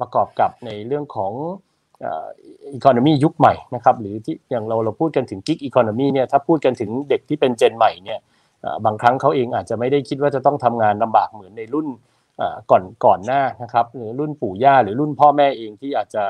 [0.00, 1.32] ประกอบกับในเรื่องของ
[2.74, 8.20] อีโคโนมียุคใหม่นะครับหรือที่อย่างเราเราพูดกันถึงกิ๊กอีโคโนมีเนี่ยถ้าพูดกันถึงเด็กที่เป็นเจนใหม่เนี่ย
[8.84, 11.86] บางครั้งเขาเองอาจจะไม่ได้คิดว่าจะต้องทำงานลำบากเหมือนในรุ่น
[12.70, 16.24] ก่อนก่อนหน้านะครับหรือรุ่นปู่ย่าหรือรุ่นพ่อแม่เองที่อาจจะ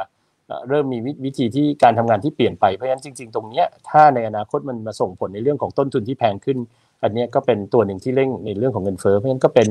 [0.69, 6.59] เริ่มมีวิธีที่การทำงานที่เปลี่ยนไปเพราะฉะนั้นจริง ๆ ตรงนี้ถ้าในอนาคตมันมาส่งผลในเรื่องของต้นทุนที่แพงขึ้น
[7.03, 9.69] อันนี้ก็เป็นตัวหนึ่งที่เร่งในเรื่องของเงินเฟ้อเพราะฉะนั้นก็เป็น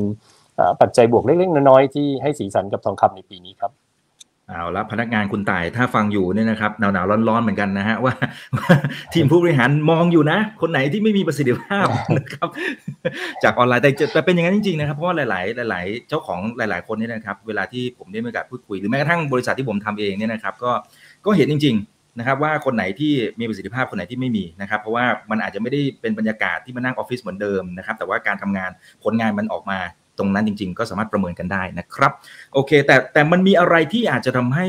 [0.82, 3.72] ปัจจัยบวกเล็กๆน้อยๆที่ให้สีสันกับทองคำในปีนี้ครับ
[4.50, 8.14] เอาละพนักงานคุณต่ายถ้าฟังอยู่เนี่ยนะครับหนาวๆร้อนๆเหมือนกันนะฮะว่า
[9.14, 11.88] ทีมผู้บริหารมองอยู่นะ คนไหนที่ไม่มีประสิทธิภาพ
[12.18, 12.48] นะครับ
[13.44, 20.72] จากออนไลน์แต่แต่เป็นอย่างนั้นจริงๆนะครับเพราะว่าหลาย ๆ หลาย ๆ เจ้าของหลาย ๆ คนเนี่ยนะครับ เวลาที่ผมได้มีโอกาสพูดคุยหรือแม้กระทั่งบริษัทที่ผมทำเองเนี่ยนะครับ ก็
[21.26, 28.72] ก็เห็นจริง ๆ นะครับ ว่าคนไหนที่มีประสิทธิภาพคนไหนที่ไม่มีนะครับ เพราะว่ามันอาจจะไม่ได้เป็นบรรยากาศที่มานั่งออฟฟิศเหมือนเดิมนะครับ แต่ว่าการทำงาน
[29.04, 29.80] ผลงานมันออกมา
[30.18, 32.12] ตรงนั้นจริง ๆ ก็สามารถประเมินกันได้นะครับ
[32.54, 34.68] โอเค แต่แต่มันมีอะไรที่อาจจะทำให้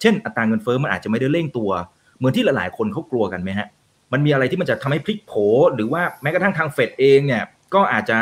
[0.00, 1.70] เช่น อัตราเงินเฟ้อมันอาจจะไม่ได้เร่งตัว
[2.18, 3.68] เหมือนที่หลายๆ คนเขากลัวกันไหมฮะ
[4.12, 5.32] มันมีอะไรที่มันจะทำให้พลิกโผ
[5.74, 7.42] หรือว่าแม้กระทั่งทางเฟดเองเนี่ย
[7.74, 8.18] ก็อาจจะ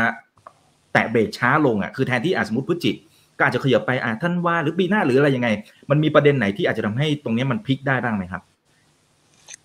[0.93, 2.93] แตะเบรกช้าลงอะคือแทนที่อาจสมมติพฤศจิ
[3.39, 5.49] ก็อาจจะขยับไปอ่าท่านว่าหรือปีหน้าหรืออะไรยังไง
[5.91, 8.43] มันมีประเด็นไหนที่อาจจะทำให้ตรงนี้มันพลิกได้บ้างไหมครับ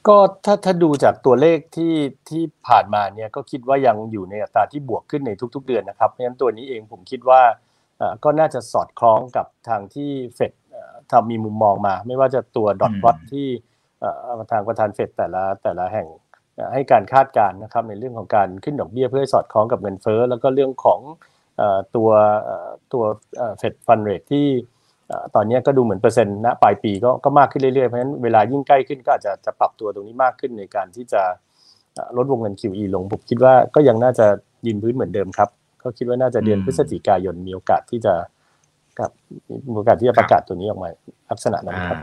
[0.07, 1.93] ก็ถ้าถ้าดูจากตัวเลขที่
[2.29, 7.41] ที่ผ่านมาเนี่ยก็คิดว่ายังอยู่ในอัตราที่บวกขึ้นในทุก ๆ เดือนนะครับเพราะฉะนั้นตัวนี้เองผมคิดว่า
[8.23, 10.51] ก็น่าจะสอดคล้องกับทางที่เฟด
[11.11, 13.47] ทำมีมุมมองมา ไม่ว่าจะตัวดอทวอตที่
[14.51, 16.07] ทางประธานเฟดแต่ละแต่ละแห่ง
[16.73, 20.99] ให้การคาดการณ์นะครับในเรื่องของการขึ้นดอกเบี้ยเพื่อให้สอดคล้องกับเงินเฟ้อแล้วก็เรื่องของ
[21.95, 22.09] ตัว
[22.93, 23.03] ตัว
[23.57, 24.47] เฟดฟันเรทที่
[25.35, 31.21] ตอนนี้ก็ดูเหมือนเปอร์เซ็นต์ณปลายปีก็ก็มากขึ้นเรื่อยๆ เพราะฉะนั้นเวลายิ่งใกล้ขึ้นก็อาจจะจะปรับตัวตรงนี้มากขึ้นในการที่จะ
[32.17, 34.25] ลดวงเงิน QE ลงผมคิดว่าก็ยังน่าจะ
[34.65, 35.49] ยืนพื้นเหมือนเดิมครับ
[35.81, 38.13] ก็คิดว่าน่าจะเดือนพฤศจิกายนมีโอกาสที่จะ
[38.99, 39.11] กับ
[39.71, 40.89] มีโอกาสที่จะประกาศตัวนี้ออกมา
[41.29, 41.99] ลักษณะนั้นครับ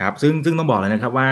[0.00, 1.30] ครับซึ่งซึ่งต้องบอกเลยนะครับว่า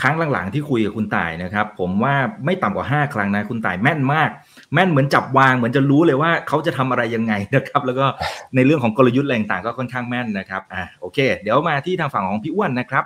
[0.00, 4.30] ครั้งหลังๆที่คุยกับคุณต่ายนะครับ ผมว่าไม่ต่ำกว่า 5 ครั้งนะคุณต่ายแม่นมาก
[4.74, 8.06] แม่นเหมือนจับวางเหมือนจะรู้เลยว่าเขาจะทำอะไรยังไงนะครับ แล้วก็
[8.54, 13.04] ในเรื่องของกลยุทธ์แรต่างก็ค่อนข้างแม่นนะครับอ่าโอเค เดี๋ยวมาที่ทางฝั่งของพี่อ้วนนะครับ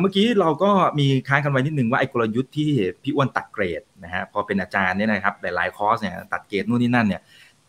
[0.00, 2.70] เมื่อกี้เราก็มีค้างกันไว้นิดนึงว่าไอ้กลยุทธ์ที่
[3.02, 7.20] พี่อ้วนตัดเกรดนะฮะพอเป็นอาจารย์เนี่ยนะครับหลายๆคอร์สเนี่ยตัดเกรดนู่นนี่นั่นเนี่ย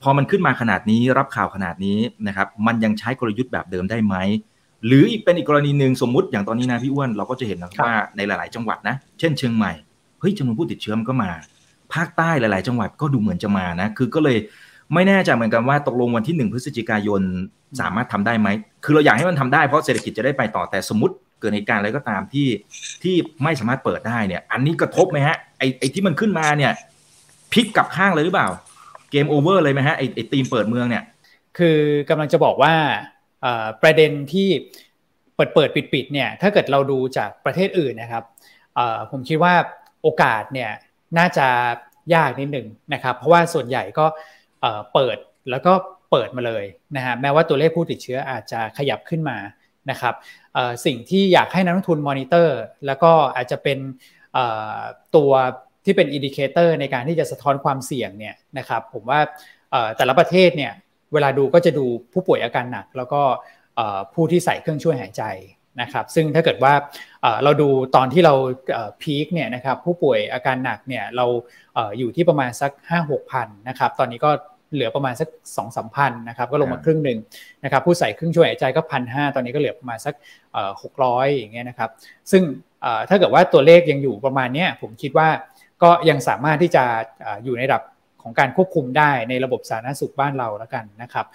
[0.02, 4.16] พอมันขึ้นมาขนาดนี้รับข่าวขนาดนี้นะครับมันยังใช้กลยุทธ์แบบเดิมได้ไหม
[4.86, 9.72] หรืออีกเป็นอีกกรณีหนึ่งสมมุติอย่างตอนนี้นะพี่อ้วนเราก็จะเห็นนะว่าในหลาย ๆ จังหวัดนะ เช่นเชียงใหม่
[10.20, 11.32] เฮ้ยจำนวนผู้ติดเชื้อมันก็มา
[11.96, 14.38] ภาคใต้หลาย ๆ จังหวัดก็ดูเหมือนจะมานะ คือก็เลย
[14.94, 17.22] ไม่แน่ใจเหมือนกันว่าตกลงวันที่หนึ่งพฤศจิกายน
[17.82, 18.48] สามารถทำได้ไหม
[18.84, 22.48] คือเราอยากให้มันทำได้เพราะเศรษฐกิจจะได้ไปต่อแต่สมมติเกิดเหตุการณ์อะไรก็ตามที่
[23.04, 26.72] ที่ไม่สามารถเปิดได้เนี่ย อันนี้กระทบไหมฮะไอไอที่มันขึ้นมาเนี่ย
[27.54, 28.48] พลิกกลับข้างเลยหรือเปล่า
[29.12, 31.04] เกมโอเวอร์เลยไหมฮะไอไอทีมเปิดเมืองเนี่ย
[31.58, 31.78] คือ
[32.10, 32.74] กำลังจะบอกว่า
[33.82, 34.50] ประเด็นที่
[35.36, 38.24] เปิดเปิดปิดปิดเนี่ยถ้าเกิดเราดูจากประเทศอื่นนะครับ
[39.12, 39.54] ผมคิดว่า
[40.02, 40.72] โอกาสเนี่ย
[41.17, 41.47] น่าจะ
[42.15, 44.06] ยากนิดหนึ่งนะครับ เพราะว่าส่วนใหญ่ก็
[44.93, 45.17] เปิด
[45.50, 45.74] แล้วก็
[46.12, 46.63] เปิดมาเลย
[46.95, 49.38] นะฮะแม้ว่าตัวเลขผู้ติดเชื้ออาจจะขยับขึ้นมา
[49.89, 50.15] นะครับ
[50.86, 53.78] สิ่งที่อยากให้นักลงทุนมอนิเตอร์ แล้วก็อาจจะเป็น
[55.15, 55.32] ตัว
[55.86, 59.19] ที่เป็น indicator ในการที่จะสะท้อนความเสี่ยงเนี่ยนะครับผมว่า
[59.97, 60.74] แต่ละประเทศเนี่ย
[61.13, 63.21] เวลาดูก็จะดูผู้ป่วยอาการหนัก แล้วก็
[64.13, 65.24] ผู้ที่ใส่เครื่องช่วยหายใจ
[65.82, 66.74] นะครับซึ่งถ้าเกิดว่า
[67.44, 68.34] เราดูตอนที่เรา
[69.02, 71.26] พีคเนี่ยนะครับผู้ป่วยอาการหนักเนี่ยเรา
[71.98, 74.32] อยู่ที่ประมาณสัก 5 6พันนะครับตอนนี้ก็
[74.74, 77.20] เหลือประมาณสัก2องสามพันนะครับก็ลงมาครึ่งหนึ่ง
[77.64, 80.16] นะครับผู้ใส่เครื่องช่วยหายใจก็พันห้าตอนนี้ก็เหลือประมาณสัก
[80.82, 81.90] หกร้อยอย่างเงี้ยนะครับ
[82.32, 82.44] ซึ่ง
[83.10, 85.30] ถ้าเกิดว่าตัวเลขยังอยู่ประมาณนี้ผมคิดว่า
[85.84, 86.84] ก็ยังสามารถที่จะ
[87.44, 87.82] อยู่ในระดับ
[88.24, 91.26] ของการควบคุมได้ในระบบสาธารณสุขบ้านเราแล้วกันนะครับ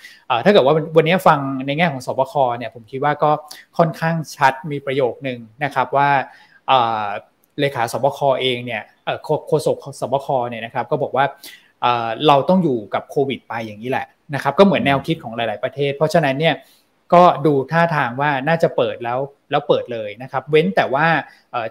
[0.45, 3.31] ถ้าเกิดว่าวันนี้ฟังในแง่ของสบคเนี่ยผมคิดว่าก็
[3.79, 6.09] ค่อนข้างชัดมีประโยคหนึ่งนะครับว่า
[7.61, 8.83] เลขาสบคเองเนี่ย
[9.49, 11.25] โฆษกสบคเนี่ยนะครับก็บอกว่า
[12.27, 16.55] เราต้องอยู่กับโควิดไปอย่างนี้แหละนะครับก็เหมือนแนวคิดของหลาย ๆประเทศ เพราะฉะนั้นเนี่ย
[17.15, 19.19] ก็ดูท่าทางว่าน่าจะเปิดแล้ว
[19.51, 21.07] แล้วเปิดเลยนะครับ เว้นแต่ว่า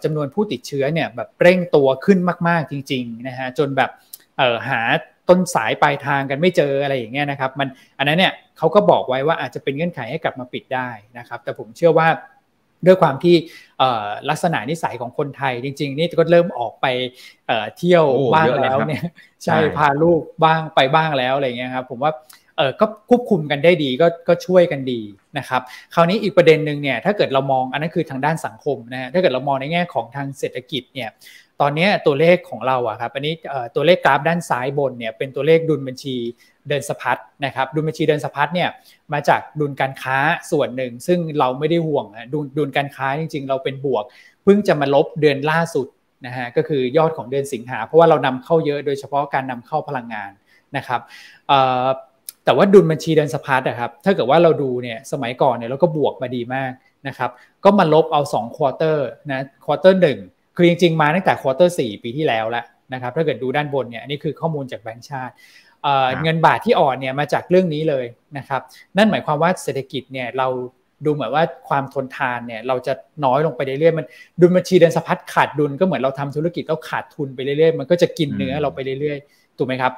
[0.04, 3.89] จำนวนผู้ติดเชื้อเนี่ยแบบเร่งตัวขึ้นมาก ๆ จริง ๆ นะฮะจนแบบ
[4.69, 4.82] หา
[5.30, 7.67] ต้นสายปลายทางกันไม่เจออะไรอย่างเงี้ยนะครับ มัน
[7.98, 12.08] อันนั้นเนี่ยเขาก็บอกไว้ว่าอาจจะเป็นเงื่อนไขให้กลับมาปิดได้นะครับ แต่ผมเชื่อว่า
[12.86, 13.36] ด้วยความที่
[14.30, 16.86] ลักษณะนิสัยของคนไทยจริง ๆ นี่ก็เริ่มออกไป
[17.78, 19.04] เที่ยวบ้างแล้วเนี่ย
[19.43, 22.12] ใช่พาลูกบ้างไปบ้างแล้วอะไรเงี้ยครับผมว่า
[22.58, 25.02] เออก็ควบคุมกันได้ดีก็ก็ช่วยกันดี
[25.38, 25.62] นะครับ
[25.93, 31.10] คราวนี้อีกประเด็นหนึ่งเนี่ยถ้าเกิดเรามองอันนั้นคือทางด้านสังคมนะฮะถ้าเกิดเรามองในแง่ของทางเศรษฐกิจเนี่ย
[31.61, 33.33] ตอนนี้ตัวเลขของเราอะครับอันนี้
[33.75, 36.15] ตัวเลขกราฟด้านซ้ายบนเนี่ยเป็นตัวเลขดุลบัญชี
[36.69, 38.69] เดินสะพัดนะครับดุลบัญชีเดินสะพัดเนี่ย
[39.13, 40.17] มาจากดุลการค้า
[40.51, 44.03] ส่วนหนึ่ง ซึ่งเราไม่ได้ห่วงดุลดุลการค้าจริง ๆ เราเป็นบวก
[44.43, 45.87] เพิ่งจะมาลบเดือนล่าสุด
[46.25, 50.31] นะฮะก็คือยอดของเดือนสิงหา เพราะว่าเรานำเข้าเยอะโดยเฉพาะการนำเข้าพลังงาน
[50.77, 51.01] นะครับ
[52.45, 56.71] แต่ว่าดุลบัญชีเดินสะพัดอะครับถ้าเกิดว่าเราดูเนี่ยสมัยก่อนเนี่ยเราก็บวกมาดีมาก
[57.07, 57.29] นะครับ
[57.63, 60.19] ก็มาลบเอา2 quarter นะ quarter หนึ่ง
[60.55, 65.33] คือจริงๆ มาตั้งแต่ quarter สี่ปีที่แล้วแล้วนะครับถ้าเกิดดูด้านบนเนี่ยนี่คือข้อมูลจากแบงก์ชาติ
[66.23, 68.05] เงินบาทที่อ่อนเนี่ยมาจากเรื่องนี้เลย
[68.37, 68.61] นะครับ
[68.97, 70.47] นั่นหมายความว่าเศรษฐกิจเนี่ยเรา
[71.05, 72.93] ดูเหมือนว่าความทนทานเนี่ยเราจะ
[73.25, 74.05] น้อยลงไปเรื่อยๆมัน
[74.41, 79.91] ดุลบัญชีเดินสะพัดขาดดุลก็เหมือนเราทำธุรกิจแล้วขาดทุนไปเรื่อยๆ มันก็จะกินเนื้อเราไปเรื่อยๆถูกไหมครับ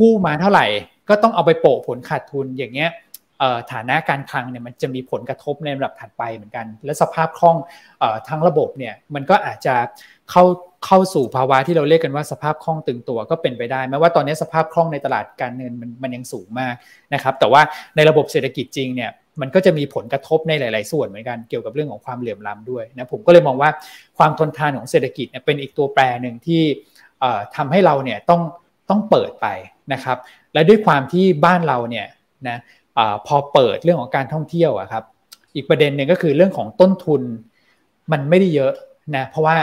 [0.00, 0.66] กู้มาเท่าไหร่
[1.08, 2.90] ก็ต้องเอาไปโปะผลขาดทุนอย่างเงี้ย
[3.72, 7.56] ฐานะการคลังเนี่ยมันจะมีผลกระทบในระดับถัดไปเหมือนกัน และสภาพคล่อง
[8.28, 9.74] ทั้งระบบเนี่ยมันก็อาจจะ
[10.30, 10.44] เข้า
[10.86, 16.74] เข้าสู่ภาวะที่เราเรียกกันว่าสภาพคล่องตึงตัวก็เป็นไปได้แม้ว่าตอนนี้สภาพคล่องในตลาดการเงินมันมันยังสูงมาก
[17.14, 17.62] นะครับแต่ว่า
[17.96, 23.70] ในระบบเศรษฐกิจจริงเนี่ยมันก็จะมีผลกระทบในหลาย ๆ ส่วนเหมือนกันเกี่ยวกับเรื่องของความเหลื่อมล้ำด้วยนะผมก็เลยมองว่า
[24.18, 26.62] ความทนทานของเศรษฐกิจเนี่ยเป็นอีกตัวแปรหนึ่งที่
[27.56, 28.42] ทำให้เราเนี่ยต้อง
[28.90, 29.46] ต้องเปิดไป
[29.92, 30.18] นะครับ
[30.54, 32.06] และด้วยความที่บ้านเราเนี่ย
[32.48, 32.58] นะ
[32.98, 35.04] อพอเปิดเรื่องของการท่องเที่ยวอะครับ
[35.54, 37.22] อีกประเด็นหนึ่งก็คือเรื่องของต้นทุน
[38.12, 38.72] มันไม่ได้เยอะ
[39.16, 39.56] นะเพราะว่า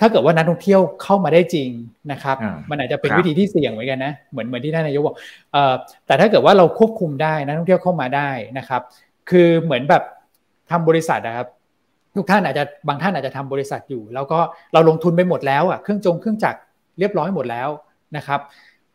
[0.00, 1.68] ถ้าเกิดว่านักท่องเที่ยวเข้ามาได้จริง
[2.12, 2.36] นะครับ
[2.70, 5.16] มันอาจจะเป็นวิธีที่เสี่ยงเหมือนกันนะเหมือนเหมือนที่ท่านนายกบอก
[6.06, 8.82] แต่ถ้าเกิดว่าเราควบคุมได้นักท่องเที่ยวเข้ามาได้นะครับ
[9.30, 10.02] คือเหมือนแบบ
[10.70, 11.48] ทำบริษัทนะครับ
[12.16, 14.38] ทุกท่านอาจจะบางท่านอาจจะทำบริษัทอยู่ แล้วก็
[14.72, 16.60] เราลงทุนไปหมดแล้วอะเครื่องจงเครื่องจักร
[16.98, 17.68] เรียบร้อยหมดแล้ว
[18.16, 18.40] นะครับ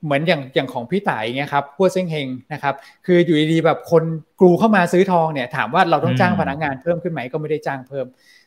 [0.06, 4.04] เหมือนอย่างอย่างของพี่ต่ายเงี้ยครับพวกเซ้งเฮงนะครับ คืออยู่ดีๆแบบคน
[4.40, 8.06] กรูเข้ามาซื้อทองเนี่ย ถามว่าเราต้องจ้างพนักงานเพิ่มขึ้นไหมก็ไม่ได้จ้างเพิ่ม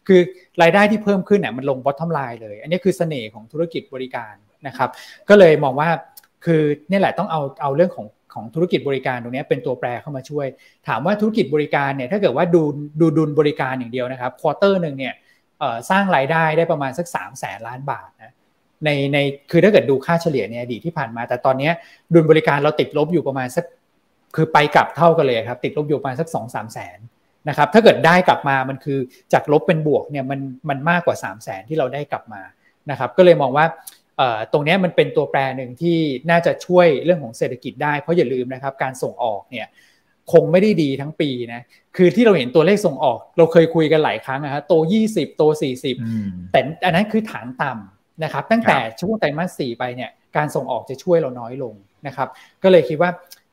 [0.09, 0.21] คือ
[0.62, 4.35] รายได้ที่เพิ่มขึ้นเนี่ยมันลงบอททอมไลน์เลย อันนี้คือเสน่ห์ของธุรกิจบริการ
[4.67, 4.91] นะครับ
[5.29, 5.88] ก็เลยมองว่า
[6.45, 10.47] คือนี่แหละต้องเอาเอาเรื่องของของธุรกิจบริการตรงนี้เป็นตัวแปรเข้ามาช่วย
[10.88, 12.62] ถามว่าธุรกิจบริการเนี่ยถ้าเกิดว่าดู
[13.01, 15.15] ดูดุลบริการอย่างเดียวนะครับควอเตอร์หนึ่งเนี่ย
[15.91, 18.35] สร้างรายได้ได้ประมาณสัก3 0 0แสนล้านบาทนะ
[18.85, 19.18] ในใน
[19.51, 21.71] คือถ้าเกิดดูค่าเฉลี่ยในอดีตที่ผ่านมา แต่ตอนนี้
[22.12, 23.64] ดุลบริการเราติดลบอยู่ประมาณสัก
[24.37, 26.99] คือไปกลับเท่ากันเลยครับ ติดลบอยู่ประมาณสักสองสามแสน
[27.49, 28.99] นะครับถ้าเกิดได้กลับมามันคือ
[29.33, 32.42] จากลบเป็นบวกเนี่ยมันมันมากกว่า 3 0 0แสนที่เราได้กลับมา
[32.90, 33.66] นะครับก็เลยมองว่า
[34.53, 35.99] ตรงนี้มันเป็นตัวแปรหนึ่งที่
[36.31, 39.66] น่าจะช่วยเรื่องของเศรษฐกิจได้เพราะอย่าลืมนะครับการส่งออกเนี่ย
[40.33, 41.62] คงไม่ได้ดีทั้งปีนะ
[41.97, 44.73] คือที่เราเห็นตัวเลขส่งออก เราเคยคุยกันหลายครั้งนะฮะโต
[45.07, 45.42] 20 โต
[45.99, 47.92] 40 แต่อันนั้นคือฐานต่ำ
[48.25, 51.75] นะครับตั้งแต่ช่วงไตรมาสสี่ไปเนี่ยการส่งออกจะช่วยเราน้อยลง
[52.07, 52.29] นะครับ
[52.62, 53.11] ก็เลยคิดว่า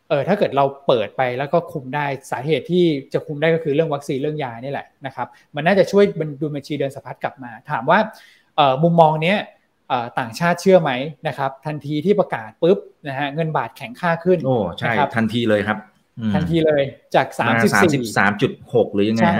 [0.09, 6.03] เออถ้าเกิดเราเปิดไปแล้วก็คุมได้สาเหตุที่จะคุมได้ก็คือเรื่องวัคซีนเรื่องยานี่แหละนะครับ มันน่าจะช่วย
[6.41, 7.99] ดูบัญชีเดินสะพัดกลับมา ถามว่า
[8.83, 9.37] มุมมองเนี้ย
[10.19, 10.91] ต่างชาติเชื่อไหม
[11.27, 15.77] นะครับ ทันทีที่ประกาศปุ๊บนะฮะเงินบาทแข็งค่าขึ้นโอ้ใช่ทันทีเลยครับ
[16.33, 16.83] ทันทีเลย
[17.15, 19.39] จากสามสิบสี่สามจุดหกหรือยังไงใช่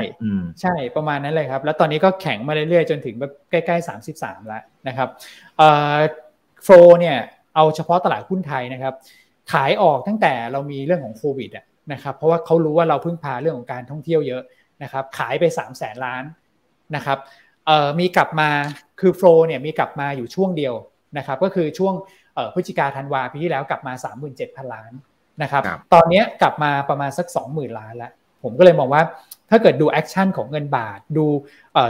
[0.61, 5.09] ใช่ประมาณนั้นเลยครับ แล้วตอนนี้ก็แข็งมาเรื่อยๆ จนถึงแบบใกล้ๆสามสิบสามแล้วนะครับ
[6.63, 7.17] โฟลเนี่ย
[7.55, 8.93] เอาเฉพาะตลาดหุ้นไทยนะครับ
[9.51, 14.43] ขายออกตั้งแต่เรามีเรื่องของโควิดอะนะครับ เพราะว่าเขารู้ว่าเราพึ่งพาเรื่องของการท่องเที่ยวเยอะ
[14.83, 16.23] นะครับ ขายไป3 0 0แสนล้าน
[16.95, 17.17] นะครับ
[17.99, 18.49] มีกลับมา
[18.99, 20.75] คือ flow เนี่ยมีกลับมาอยู่ช่วงเดียว
[21.17, 21.93] นะครับ ก็คือช่วง
[22.53, 23.93] พฤศจิกาธันวาปีที่แล้วกลับมา
[24.33, 24.91] 37,000 ล้าน
[25.41, 28.11] นะครับตอนนี้กลับมาประมาณสัก 20,000 ล้านแล้ว
[28.43, 29.01] ผมก็เลยมองว่า
[29.49, 31.25] ถ้าเกิดดู action ของเงินบาท ดู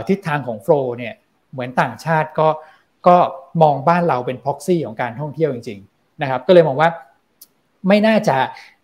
[0.08, 1.14] ทิศทางของ flow เนี่ย
[1.52, 2.48] เหมือนต่างชาติก็
[3.08, 3.16] ก็
[3.62, 6.88] มองบ้านเราเป็น proxy ของการท่องเที่ยวจริงๆนะครับก็เลยมองว่า
[7.88, 8.36] ไม่น่าจะ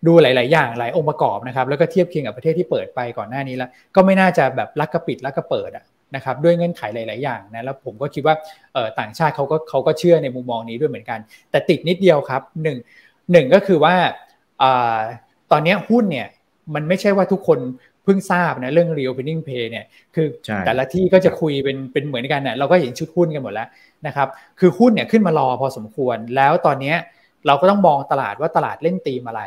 [0.07, 8.35] ดูหลาย ๆ อย่างหลายองค์ประกอบนะครับแล้วก็เทียบเคียงกับประเทศที่เปิดไปก่อนหน้านี้แล้ว ก็ไม่น่าจะแบบลักกระปิดลักกระเปิดอะนะครับด้วยเงื่อนไขหลาย ๆ อย่างนะแล้วผมก็คิดว่า
[8.99, 11.19] ต่างชาติเขาก็เขาก็เชื่อในมุมมองนี้ด้วยเหมือนกัน
[11.51, 12.77] แต่ติดนิดเดียวครับหนึ่ง
[13.31, 13.95] หนึ่งก็คือว่า
[15.51, 16.27] ตอนนี้หุ้นเนี่ย
[16.73, 17.59] มันไม่ใช่ว่าทุกคน
[18.03, 20.27] เพิ่งทราบนะเรื่อง reopening pay เนี่ยคือ
[20.65, 23.67] แต่ละที่ก็จะคุยเป็นเป็นเหมือนกันนะเราก็เห็นชุดหุ้นกันหมดแล้ว
[24.07, 24.27] นะครับ
[24.59, 26.93] คือหุ้นเนี่ยขึ้นมารอพอสมควร แล้วตอนนี้
[27.47, 29.41] เราก็ต้องมองตลาดว่าตลาดเล่นตีมอะไร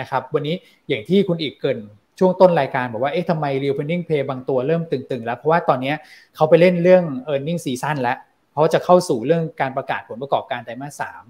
[0.00, 0.54] นะครับวันนี้
[0.88, 1.78] อย่างที่คุณอีกเกิน
[2.18, 5.92] ช่วงต้นรายการบอกว่า เอ๊ะทำไม reopening pay บางตัวเริ่มตึงๆ แล้ว เพราะว่าตอนนี้
[6.36, 8.16] เขาไปเล่นเรื่อง e a r n i n g season แล้ว
[8.52, 11.22] เพราะจะเข้าสู่เรื่องการประกาศผลประกอบการไตรมาสสาม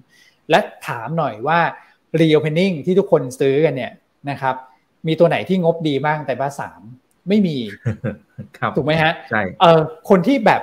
[0.50, 1.60] และถามหน่อยว่า
[2.20, 3.92] reopening ที่ทุกคนซื้อกันเนี่ย
[4.30, 4.54] นะครับ
[5.06, 6.80] มีตัวไหนที่งบดีบ้างไตรมาสสาม
[7.28, 7.56] ไม่มี
[8.76, 10.62] ถูกไหมฮะใช่เออคนที่แบบ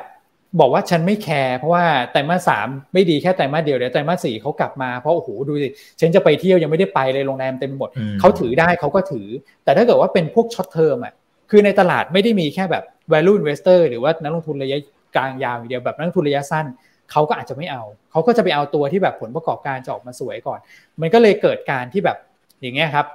[0.59, 5.67] บอกว่าฉันไม่แคร์เพราะว่าไตรมาสสามไม่ดีแค่ไตรมาสเดียวเดี๋ยวไตรมาสสี่เขากลับมาเพราะโอ้โหดูสิ
[5.99, 9.27] ฉันจะไปเที่ยวยังไม่ได้ไปเลยโรงแรมเต็มหมดเขาถือได้เขาก็ถือ
[9.63, 11.13] แต่ถ้าเกิดว่าเป็นพวกช็อตเทอมอะ
[11.51, 14.79] คือในตลาดไม่ได้มีแค่แบบ value investor หรือว่านักลงทุนระยะ
[15.15, 16.65] กลางยาวอย่างเดียวแบบนักลงทุนระยะสั้น
[17.11, 20.59] เขาก็อาจจะไม่เอา เขาก็จะไปเอาตัวที่แบบผลประกอบการจะออกมาสวยก่อน
[21.01, 22.17] มันก็เลยเกิดการที่แบบ
[22.61, 23.07] อย่างเงี้ยครับ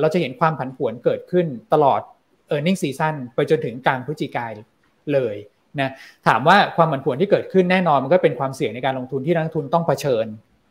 [0.00, 2.00] เราจะเห็นความผันผวนเกิดขึ้นตลอด
[2.54, 4.56] e a r n i n g ็ season ไปจนถึงกลางพฤศจิกายน
[5.12, 5.36] เลย
[5.80, 5.92] นะ
[6.26, 10.26] ถามว่าความผันผวนที่เกิดขึ้นแน่นอนมันก็เป็นความเสี่ยงในการลงทุนที่นักลงทุนต้องเผชิญ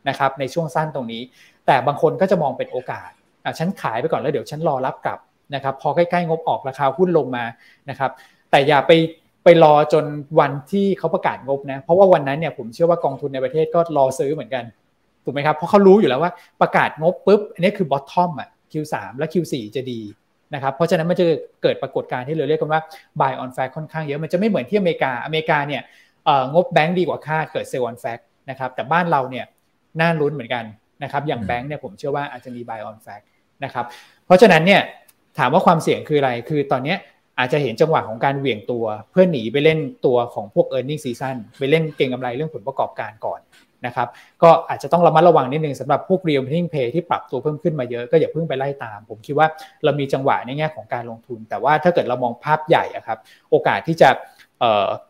[0.10, 1.22] นะครับในช่วงสั้นตรงนี้
[1.66, 3.10] แต่บางคนก็จะมองเป็นโอกาส
[3.46, 5.20] อะฉันขายไปก่อนแล้วเดี๋ยวฉันรอรับกลับ
[5.56, 7.44] นะครับพอใกล้ๆงบออกราคาหุ้นลงมา
[7.90, 8.12] นะครับ
[8.52, 8.92] แต่อย่าไป
[9.64, 10.06] รอจน
[10.40, 14.64] วันที่เขาประกาศงบนะ เพราะว่าวันนั้นเนี่ยผมเชื่อว่ากองทุนในประเทศก็รอซื้อเหมือนกัน
[15.24, 16.32] ถูกไหมครับ เพราะเขารู้อยู่แล้วว่า
[16.62, 20.02] ประกาศงบปุ๊บ อันนี้คือบอททอมอะ Q3 และ Q4 จะดี
[20.54, 21.26] นะครับ เพราะฉะนั้นมันจะ
[21.64, 22.82] เกิดปรากฏการณ์ที่เราเรียกกันว่า
[23.20, 25.82] buy on fact ค่อนข้างเยอะ มันจะไม่เหมือนที่อเมริกา อเมริกาเนี่ย
[26.54, 29.46] งบแบงก์ดีกว่าคาดเกิด sell on fact นะครับ แต่บ้านเราเนี่ย
[30.02, 30.64] น่าลุ้นเหมือนกัน
[31.04, 33.26] นะครับ อย่างแบงก์เนี่ยผมเชื่อว่าอาจจะมี buy on fact
[33.64, 33.86] นะครับ
[34.26, 34.82] เพราะฉะนั้นเนี่ย
[35.38, 36.96] ถามว่าความเสี่ยงคืออะไร คือตอนนี้
[37.40, 43.40] อาจจะเห็นจังหวะของการเหวี่ยงตัว เพื่อหนีไปเล่นตัวของพวก e a r n i n g season ไปเล่นเก่งกำไรเรื่องผลประกอบการก่อน
[43.86, 44.08] นะครับ
[44.44, 49.48] ก็อาจจะต้องระมัดระวังนิดนึงสำหรับพวก real paying pay ที่ปรับตัวเพิ่มขึ้นมาเยอะก็อย่าเพิ่งไปไล่ตาม ผมคิดว่า
[49.84, 54.10] เรามีจังหวะในแง่ของการลงทุน แต่ว่าถ้าเกิดเรามองภาพใหญ่ครับโอกาสที่จะ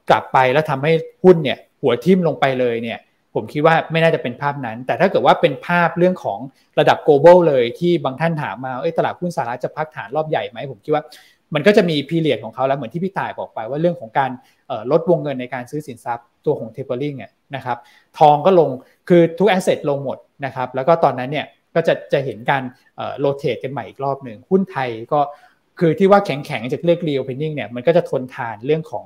[0.09, 0.91] กลับไปแล้วทำให้
[1.23, 2.99] หุ้นเนี่ยหัวทิ่มลงไปเลยเนี่ย
[3.35, 6.39] ผมคิดว่าไม่น่าจะเป็นภาพนั้น แต่ถ้าเกิดว่าเป็นภาพเรื่องของ
[6.79, 11.03] ระดับ global เลยที่บางท่านถามมาเอ้ตลาดหุ้นสหรัฐจะพักฐานรอบใหญ่ไหมผมคิดว่า
[11.55, 14.31] มันก็จะมี period ของเขาแล้วเหมือนที่พี่ต่ายบอกไปว่าเรื่องของการ
[14.91, 17.77] ลดวงเงินในการซื้อสินทรัพย์ตัวของ tapering เนี่ยนะครับ
[18.19, 18.69] ทองก็ลง
[19.09, 22.63] คือทุก asset ลงหมดนะครับแล้วก็ตอนนั้นเนี่ยก็จะจะเห็นการ
[23.19, 25.19] rotate กันใหม่อีกรอบหนึ่งหุ้นไทยก็
[25.79, 29.05] คือที่ว่าแข็งแข็งจากเรียก reopening เนี่ยมันก็จะทนทานเรื่องของ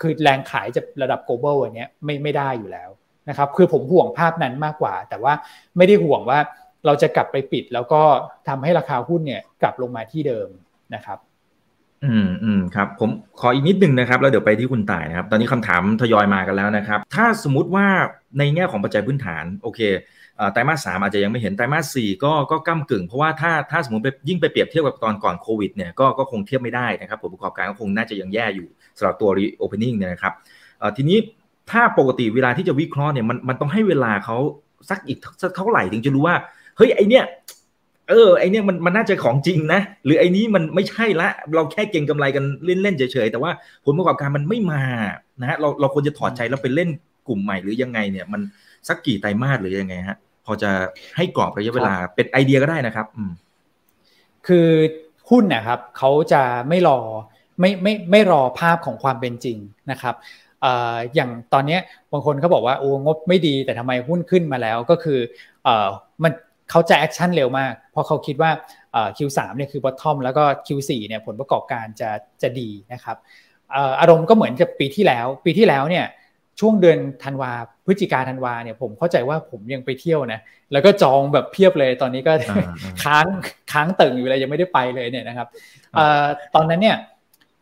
[0.00, 2.90] คือแรงขายจะระดับ global อันนี้ไม่ไม่ได้อยู่แล้ว
[3.28, 5.32] นะครับคือผมห่วงภาพนั้นมากกว่า แต่ว่า
[5.76, 6.38] ไม่ได้ห่วงว่า
[6.86, 8.02] เราจะกลับไปปิดแล้วก็
[8.48, 10.48] ทำให้ราคาหุ้นเนี่ยกลับลงมาที่เดิม
[10.94, 11.18] นะครับ
[12.04, 17.86] อืมอืมครับ ผมขออีกนิดนึงนะครับ แล้วเดี๋ยวไปที่คุณต่ายนะครับ ตอนนี้คำถามทยอยมากันแล้วนะครับ ถ้าสมมติว่า
[18.38, 19.80] ในแง่ของปัจจัยพื้นฐาน โอเค
[20.52, 30.32] ไตรมาสสามอาจจะยังไม่เห็นไตรมาสสี่ก็ก็ก้ากึ่ง เพราะว่าถ้าถ้าสมมติไปยิ่งไปเปรียบเทียบกับตอนก่อนโควิดเนี่ยก็ก็คงเทียบไม่ได้นะครับผลประกอบการก็คงน่าจะยังแย่อยู่สำหรับตัว reopening เนี่ยนะครับ
[30.96, 31.18] ทีนี้
[31.70, 34.36] ถ้าปกติเวลาที่จะวิเคราะห์เนี่ยมันมันต้องให้เวลาเขา
[34.90, 36.36] สักอีกสักเท่าไหร่ถึงจะรู้ว่า
[36.76, 37.24] เฮ้ยไอเนี้ย
[38.10, 42.44] เออไอเนี้ยมันมันน่าจะของจริงนะหรือไอนี้มันไม่ใช่ละ เราแค่เก่งกำไรกัน
[42.82, 43.50] เล่นๆเฉยๆแต่ว่า
[43.84, 44.82] ผลประกอบการมันไม่มา
[45.40, 46.88] นะฮะเราเราควรจะถอดใจแล้วไปเล่น
[47.28, 48.40] กลุ่มใหม่หรือยังไงเนี่ยมัน
[48.88, 50.70] สักกี่ไตรมาสหรือยังไงฮะพอจะ
[51.16, 53.32] ให้กรอบระยะเวลาเป็นไอเดียก็ได้นะครับอืม
[54.46, 54.68] คือ
[55.30, 56.98] หุ้นนะครับเขาจะไม่รอ
[57.60, 59.58] ไม่ไม่ไม่รอภาพของความเป็นจริง
[59.90, 60.14] นะครับ
[61.14, 61.78] อย่างตอนนี้
[62.12, 65.18] บางคนเขาบอกว่าโอ้งบไม่ดีแต่ทำไมหุ้นขึ้นมาแล้วก็คือ
[66.22, 66.32] มัน
[66.70, 68.50] เขาจะ action เร็วมากเพราะเขาคิดว่า
[69.16, 72.10] Q3 เนี่ยคือ bottom แล้วก็ Q4 เนี่ยผลประกอบการจะ
[72.42, 73.16] จะดีนะครับ
[74.00, 76.06] อารมณ์ก็เหมือนกับปีที่แล้ว ปีที่แล้วเนี่ย
[76.60, 77.52] ช่วงเดือนธันวา
[77.86, 80.40] พฤศจิกาธันวาเนี่ยผมเข้าใจว่าผมยังไปเที่ยวนะ
[80.72, 82.32] แล้วก็จองแบบเพียบเลยตอนนี้ก็
[83.02, 83.26] ค้าง
[83.72, 85.48] ค้างตึงอยู่เลยยังไม่ได้ไปเลยเนี่ยนะครับ
[86.54, 86.96] ตอนนั้นเนี่ย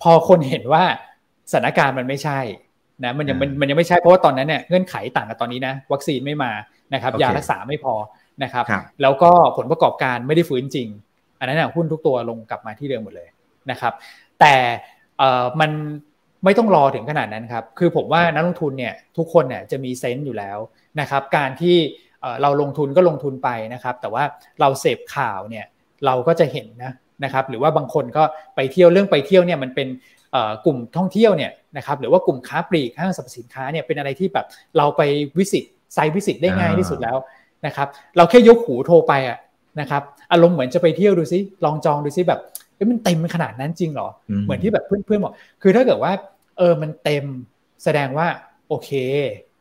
[0.02, 0.84] พอคนเห็นว่า
[1.50, 2.40] สถานการณ์มันไม่ใช่
[3.04, 6.52] นะมันยังมันยังไม่ใช่เพราะว่าตอนนั้นเนี่ยเงื่อนไขต่างกับตอนนี้นะวัคซีนไม่มา
[6.94, 7.94] นะครับยารักษาไม่พอ
[8.42, 8.64] นะครับ
[9.02, 10.88] แล้วก็ผลประกอบการไม่ได้ฟื้นจริง
[11.38, 13.28] อันนั้นหุ้นทุกตัวลงกลับมาที่เดิมหมดเลย
[13.70, 13.92] นะครับ
[14.40, 14.54] แต่
[15.60, 15.70] มัน
[16.44, 20.58] ไม่ต้องรอถึงขนาดนั้นครับ คือผมว่านักลงทุนเนี่ยทุกคนเนี่ยจะมีเซนต์อยู่แล้ว
[21.00, 21.76] นะครับ การที่
[22.42, 24.24] เราลงทุนก็ลงทุนไปนะครับ แต่ว่า
[24.60, 25.64] เราเสพข่าวเนี่ย
[26.06, 26.92] เราก็จะเห็นนะ
[27.24, 28.22] นะครับ หรือว่าบางคนก็
[28.56, 29.88] ไปเที่ยวเรื่องไปเที่ยวเนี่ยมันเป็น
[30.64, 34.46] กลุ่มท่องเที่ยวเนี่ยนะครับ หรือว่ากลุ่มค้าปลีกห้างสรรพสินค้าเนี่ยเป็นอะไรที่แบบ
[34.76, 35.02] เราไป
[35.38, 37.16] วิสิตไซต์วิสิตได้ง่ายที่สุดแล้ว
[37.66, 39.38] นะครับเราแค่ยกหูโทรไปอะ
[39.80, 42.40] นะครับอารมณ์เหมือนจะไปเที่ยวดูซิลองจองดูซิแบบ
[42.74, 44.08] เอ้มันเต็มขนาดนั้นจริงหรอ
[44.44, 46.12] เหมือนที่แบบเพื่อนๆบอก คือถ้าเกิดว่า
[46.58, 47.24] เออมันเต็ม
[47.84, 48.26] แสดงว่า
[48.68, 48.90] โอเค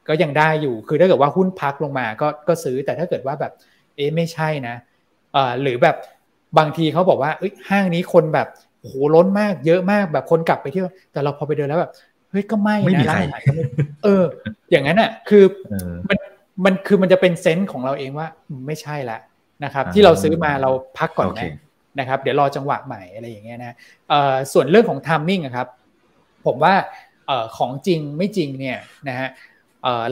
[0.08, 3.52] ก็ยังได้อยู่ คือถ้าเกิดว่าหุ้นพักลงมาก็ก็ซื้อแต่ถ้าเกิดว่าแบบ
[3.96, 4.76] เอ๊ไม่ใช่นะ
[5.34, 5.96] เอ่อหรือแบบ
[6.58, 8.48] บางทีเขาบอกว่าเอ้ยห้างนี้คนแบบ
[8.82, 11.92] โหล้นมากเยอะมากแบบคนกลับไปเที่ยวแต่เราพอไปเดินแล้วแบบ
[12.32, 13.64] เฮ้ยก็ไม่นะร้านอาหารก็ไม่
[14.04, 14.24] เออ
[14.72, 15.44] อย่างนั้นอะ คือ
[16.10, 16.18] มัน
[16.66, 18.28] มันคือมันจะเป็นเซนส์ของเราเองว่า
[18.68, 19.18] ไม่ใช่ละ
[19.64, 21.52] นะครับ ที่เราซื้อมาเราพักก่อนนะ
[22.00, 23.76] นะครับเดี๋ยวรอจังหวะใหม่อะไรอย่างเงี้ยนะ
[24.54, 25.68] ส่วนเรื่องของ timing ครับ
[26.46, 26.74] ผมว่า
[27.58, 29.30] ของจริงไม่จริงเนี่ยนะฮะ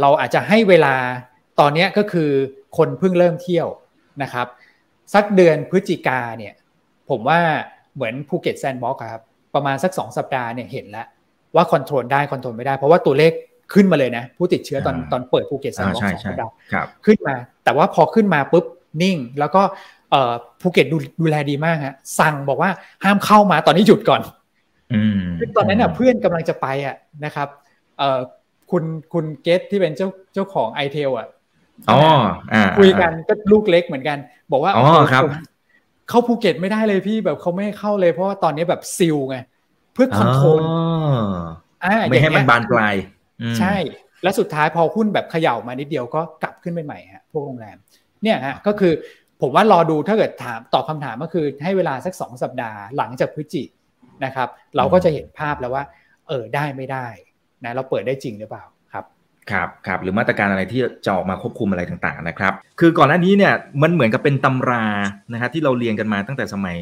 [0.01, 0.95] เราอาจจะให้เวลา
[1.59, 2.29] ตอนนี้ก็คือ
[2.77, 3.67] คนเพิ่งเริ่มเที่ยว
[4.23, 4.47] นะครับ
[5.13, 6.53] สักเดือนพฤศจิกาเนี่ย
[7.09, 7.39] ผมว่า
[7.95, 9.23] เหมือนภูเก็ต Sandbox ครับ
[9.55, 11.07] ประมาณสักสองสัปดาห์เนี่ยเห็นแล้ว
[11.55, 13.31] ว่า control ได้ control ไม่ได้ เพราะว่าตัวเลข
[13.73, 16.53] ขึ้นมาเลยนะ ผู้ติดเชื้อตอนตอนเปิดภูเก็ต Sandbox สองสัปดาห์
[17.05, 18.65] ขึ้นมา แต่ว่าพอขึ้นมาปุ๊บ
[19.01, 19.61] นิ่ง แล้วก็
[20.61, 22.71] ภูเก็ตดูดูแลดีมากฮะสั่งบอกว่า
[23.03, 24.21] ห้ามเข้ามาตอนนี้หยุดก่อน
[25.39, 27.47] คือตอนนั้นน่ะเพื่อนกำลังจะไปอะนะครับ
[27.97, 28.19] เอ่อ
[28.71, 31.27] คุณคุณเกตที่เป็นเจ้าเจ้าของไอเทลอะ
[31.89, 31.99] อ๋อ
[32.79, 34.17] คุยกันก็ลูกเล็กเหมือนกัน
[34.51, 35.23] บอกว่าอ๋อครับ
[36.09, 39.37] เข้าภูเก็ตไม่ได้เลยพี่แบบเขาไม่ให้เข้าเลยเพราะว่าตอนนี้แบบ seal ไง
[39.93, 40.61] เพื่อ control
[42.09, 42.95] ไม่ให้มันบานปลาย
[43.59, 43.75] ใช่
[44.23, 47.77] แล้วสุดท้ายพอหุ้นแบบเขย่ามานิดเดียวก็กลับขึ้นไปใหม่ฮะพวกโรงแรม
[48.23, 48.93] เนี่ยฮะก็คือ
[49.41, 53.63] ผมว่ารอดูถ้าเกิดถามตอบคาถามก็คือให้เวลาสักสองสัปดาห์หลังจากพฤศจิ
[54.25, 55.83] นะครับ เราก็จะเห็นภาพแล้วว่า
[56.27, 57.07] เออได้ไม่ได้
[57.63, 59.05] นะเราเปิดได้จริงหรือเปล่าครับ
[59.51, 64.85] ครับครับหรือมาตรการอะไรที่จะออกมาควบคุมอะไรต่างๆนะครับ คือก่อนหน้านี้เนี่ยมันเหมือนกับเป็นตำรา
[65.33, 66.77] นะฮะที่เราเรียนกันมาตั้งแต่สมัย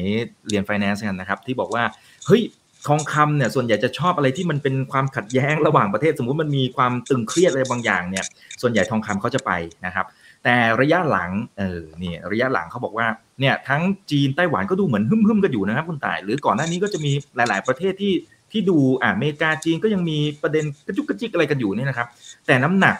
[0.48, 1.84] เรียนไฟแนนซ์กันนะครับ ที่บอกว่า
[2.26, 2.42] เฮ้ย
[2.88, 8.24] ทองคำเนี่ยส่วนใหญ่จะชอบอะไรที่มันเป็นความขัดแย้งระหว่างประเทศ สมมุติมันมีความตึงเครียดอะไรบางอย่างเนี่ย
[8.60, 9.50] ส่วนใหญ่ทองคำเขาจะไป
[9.86, 10.06] นะครับ
[10.44, 13.06] แต่ระยะหลังเออเนี่ยระยะหลังเขาบอกว่า
[13.40, 18.14] เนี่ยทั้งจีนไต้หวันก็ดูเหมือนหึ่มๆกันอยู่นะครับคุณต่าย หรือก่อนหน้านี้ก็จะมีหลาย ๆประเทศที่
[18.52, 22.08] ที่ดูอ่าอเมริกาจีนก็ยังมีประเด็นกระจุกกระจิกอะไรกันอยู่เนี่ยนะครับ
[22.46, 22.96] แต่น้ำหนัก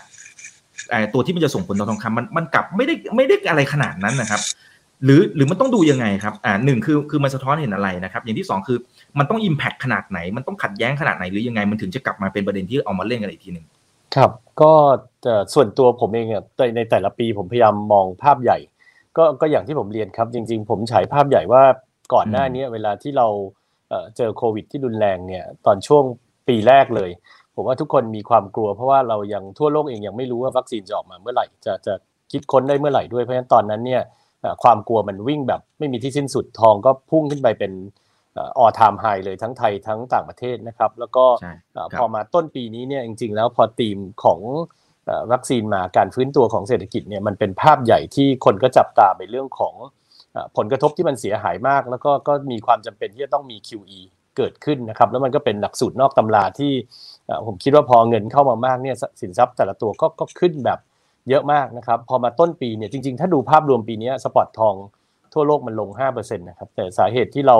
[1.14, 4.40] ตัวที่มันจะส่งผลต่อทองคำมันมันกลับไม่ได้ไม่ได้อะไรขนาดนั้นนะครับ
[5.04, 8.78] หรือหรือมันต้องดูยังไงครับอ่าหนึ่งคือคือมันสะท้อนเห็นอะไรนะครับ อย่างที่สองคือ
[9.18, 13.66] มันต้องอิมแพคขนาดไหน มันต้องขัดแย้งขนาดไหนหรือยังไง มันถึงจะกลับมาเป็นประเด็นที่เอามาเล่นกันอีกทีหนึ่ง
[14.16, 14.30] ครับ
[14.61, 14.72] ก็
[15.54, 16.42] ส่วนตัวผมเองเนี่ย
[16.76, 18.59] ในแต่ละปีผมพยายามมองภาพใหญ่
[19.16, 21.62] ก็ก็อย่างที่ผมเรียนครับ จริง ๆ ผมฉายภาพใหญ่ว่า
[22.14, 23.26] ก่อนหน้านี้เวลาที่เรา
[24.16, 26.04] เจอโควิดที่รุนแรงเนี่ยตอนช่วง
[26.48, 27.11] ปีแรกเลย
[27.54, 31.94] ผมว่าทุกคนมีความกลัว เพราะว่าเรายังทั่วโลกเองยังไม่รู้ว่าวัคซีนจะออกมาเมื่อไหร่จะจะ
[32.33, 34.02] คิดค้นได้เมื่อไหร่ด้วยเพราะฉะนั้นตอนนั้นเนี่ย
[34.62, 37.72] ความกลัวมันวิ่งแบบไม่มีที่สิ้นสุดทองก็พุ่งขึ้นไปเป็น
[38.37, 41.24] ออทามไฮเลยทั้งไทยทั้งต่างประเทศนะครับ แล้วก็
[41.98, 44.40] พอมาต้นปีนี้เนี่ยจริงๆ แล้วพอธีมของ
[45.33, 49.74] วัคซีนมาการฟื้นตัวของเศรษฐกิจเนี่ยมันเป็นภาพใหญ่ที่คนก็จับตาไปเรื่องของ
[50.57, 54.00] ผลกระทบที่มันเสียหายมาก แล้วก็ก็มีความจำเป็นที่จะต้องมี QE
[54.37, 56.72] เกิดขึ้นนะครับ แล้วมันก็เป็นหลักสูตรนอกตำราที่
[57.46, 60.78] ผมคิดว่าพอเงินเข้ามามากเนี่ยสินทรัพย์แต่ละตัวก็ก็ขึ้นแบบ
[61.28, 64.74] เยอะมากนะครับ พอมาต้นปีเนี่ยจริงๆ ถ้าดูภาพรวมปีนี้สปอตทอง
[65.32, 67.58] ทั่วโลกมันลง 5%นะครับ แต่สาเหตุที่เรา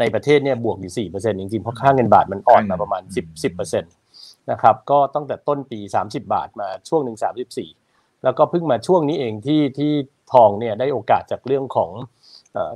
[0.00, 7.18] ในประเทศเนี่ยบวกอยู่4%จริงๆ เพราะค่าเงินบาทมันอ่อนมาประมาณ 10 10%นะครับ ก็ตั้งแต่ต้นปี 30 บาทมาช่วงหนึ่ง
[7.70, 9.92] 34 แล้วก็เพิ่งมาช่วงนี้เองที่ที่
[10.32, 11.90] ทองเนี่ยได้โอกาสจากเรื่องของ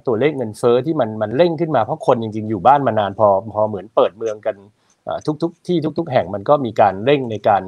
[0.06, 4.56] ตัวเลขเงินเฟอ้อที่มันมันเร่งขึ้นมาเพราะคนจริงๆ อยู่บ้านมานานพอพอเหมือนเปิดเมืองกัน
[5.42, 7.62] ทุกๆ ที่ทุก ๆ แห่งมันก็มีการเร่งในการ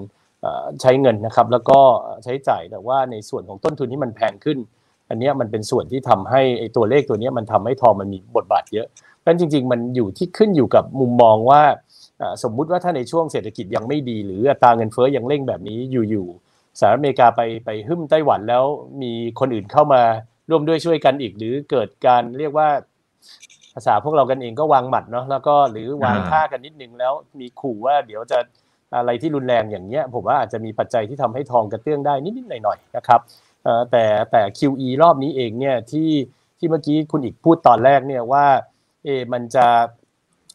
[0.80, 1.78] ใช้เงินนะครับ แล้วก็
[2.24, 4.58] ใช้จ่ายแต่ว่าในส่วนของต้นทุนที่มันแพงขึ้น
[5.08, 8.86] อันนี้มันเป็นส่วนที่ทำให้ไอ้ตัวเลขตัวนี้มันทำให้ทองมันมีบทบาทเยอะ
[9.26, 11.62] นั้นจริง ๆ มันอยู่ที่ขึ้นอยู่กับมุมมองว่า
[12.42, 15.78] สมมุติว่าถ้าในช่วงเศรษฐกิจยังไม่ดี หรืออัตราเงินเฟ้อยังเร่งแบบนี้
[16.10, 18.64] อยู่ๆสหรัฐอเมริกาไปไปหึ่มไต้หวันแล้ว
[19.02, 20.02] มีคนอื่นเข้ามา
[20.50, 22.68] ร่วมด้วยช่วยกันอีก หรือเกิดการเรียกว่า
[23.74, 28.38] ภาษาพวกเรากันเองก็วางหมัดเนาะแล้วก็หรือวางท่ากันนิดนึงแล้วมีขู่ว่าเดี๋ยวจะ
[28.96, 33.20] อะไรที่รุนแรงอย่างเงี้ยผมว่าอาจจะมีปัจจัยที่ทำให้ทองกระเตื้องได้นิดๆหน่อยๆนะครับ
[33.90, 36.10] แต่แต่ QE รอบนี้เองเนี่ยที่
[36.58, 38.46] ที่เมื่อกี้คุณอีกพูดตอนแรกเนี่ยว่า
[39.04, 39.66] เอมันจะ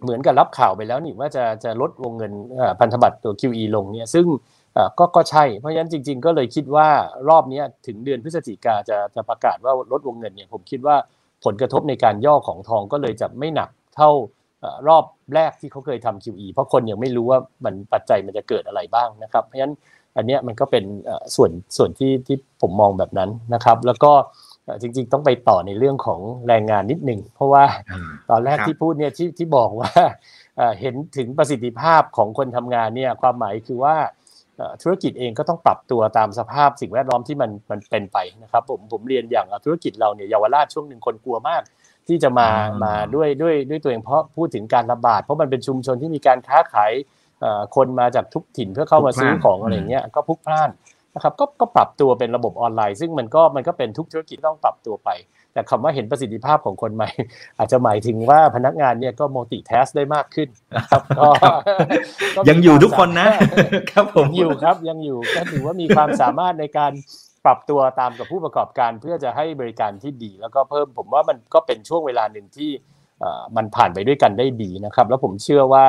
[0.01, 2.33] เหมือนกับรับข่าวไปแล้วนี่ว่าจะจะลดวงเงิน
[2.79, 4.25] พันธบัตรตัว QE ลงเนี่ยซึ่ง
[4.99, 6.87] ก็ก็ใช่ เพราะฉะนั้นจริง ๆ ก็เลยคิดว่า
[7.29, 10.95] รอบนี้ถึงเดือนพฤศจิกาจะจะประกาศว่าลดวงเงินเนี่ยผมคิดว่า
[11.45, 14.09] ผลกระทบในการย่อของทองก็เลยจะไม่หนักเท่า
[14.87, 15.05] รอบ
[15.35, 19.75] แรกที่เขาเคยทำ QE เพราะคนยังไม่รู้ว่ามันปัจจัยมันจะเกิดอะไรบ้างนะครับเพราะฉะนั้น
[20.17, 20.83] อันนี้มันก็เป็น
[21.35, 24.11] ส่วนส่วนที่ที่ผมมองแบบนั้นนะครับ แล้วก็
[24.81, 27.65] จริงๆ ต้องไปต่อในเรื่องของแรงงานนิดหนึ่งเพราะว่า
[28.29, 29.91] ตอนแรกที่พูดเนี่ยที่ที่บอกว่า
[30.79, 33.95] เห็นถึงประสิทธิภาพของคนทำงานเนี่ยความหมายคือว่า
[34.81, 41.61] ธุรกิจเองก็ต้องปรับตัวตามสภาพสิ่งแวดล้อมที่มันมันเป็นไปนะครับผมผมเรียนอย่างธุรกิจเราเนี่ยเยาวราชช่วงหนึ่งคนกลัวมาก
[42.07, 42.49] ที่จะมา
[42.83, 46.91] มาด้วยด้วยด้วยตัวเองเพราะพูดถึงการระบาด เพราะมันเป็นชุมชนที่มีการค้าขาย
[47.75, 50.69] คนมาจากทุกถิ่นเพื่อเข้ามาซื้อของอะไรเงี้ยก็พุกพล่าน
[51.15, 55.09] นะครับก็ก็ปรับตัวเป็นระบบออนไลน์ ซึ่งมันก็มันก็เป็นทุกธุรกิจต้องปรับตัวไป
[55.53, 57.09] แต่คำว่าเห็นประสิทธิภาพของคนใหม่
[57.57, 61.29] อาจจะหมายถึงว่าพนักงานเนี่ยก็มัลติแทสได้มากขึ้นนะครับก็
[62.49, 63.29] ยังอยู่ทุกคนนะ
[63.91, 66.91] ครับผมอยู่ครับยังอยู่ก็ถือว่ามีความสามารถในการ
[67.45, 72.71] ปรับตัวตามกับผู้ประกอบการเพื่อจะให้บริการที่ดี แล้วก็เพิ่มผมว่ามันก็เป็นช่วงเวลาหนึ่งที่
[73.55, 75.85] มันผ่านไปด้วยกันได้ดีนะครับ แล้วผมเชื่อว่า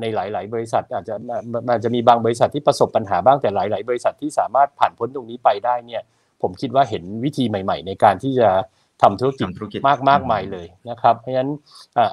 [0.00, 1.14] ในหลาย ๆ บริษัทอาจจะ
[1.68, 6.02] มันจะมีบางบริษัทที่ประสบปัญหาบ้างแต่หลาย ๆ บริษัทที่สามารถผ่านพ้นตรงนี้ไปได้เนี่ย
[6.42, 8.48] ผมคิดว่าเห็นวิธีใหม่ ๆ ในการที่จะ
[9.02, 9.46] ทำธุรกิจ
[9.88, 11.50] มากมากมายเลยนะครับ เพราะฉะนั้น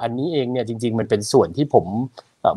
[0.02, 1.86] อันนี้เองเนี่ยจริง ๆ มันเป็นส่วนที่ผม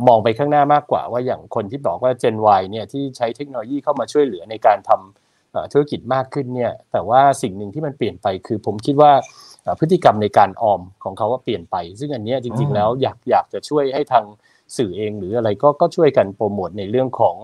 [0.07, 5.22] มองไปข้างหน้ามากกว่า ว่าอย่างคนที่บอกว่า Gen Y เนี่ยที่ใช้เทคโนโลยีเข้ามาช่วยเหลือในการทำ
[5.71, 9.11] ธุรกิจมากขึ้นเนี่ยแต่ว่าสิ่งหนึ่งที่มันเปลี่ยนไปคือผมคิดว่า
[9.79, 14.25] พฤติกรรมในการออมของเขาว่าเปลี่ยนไป ซึ่งอันนี้จริงๆแล้วอยากอยากจะช่วยให้ทาง
[14.77, 17.35] สื่อเองหรืออะไรก็ก็ช่วยกันโปรโมทในเรื่องของ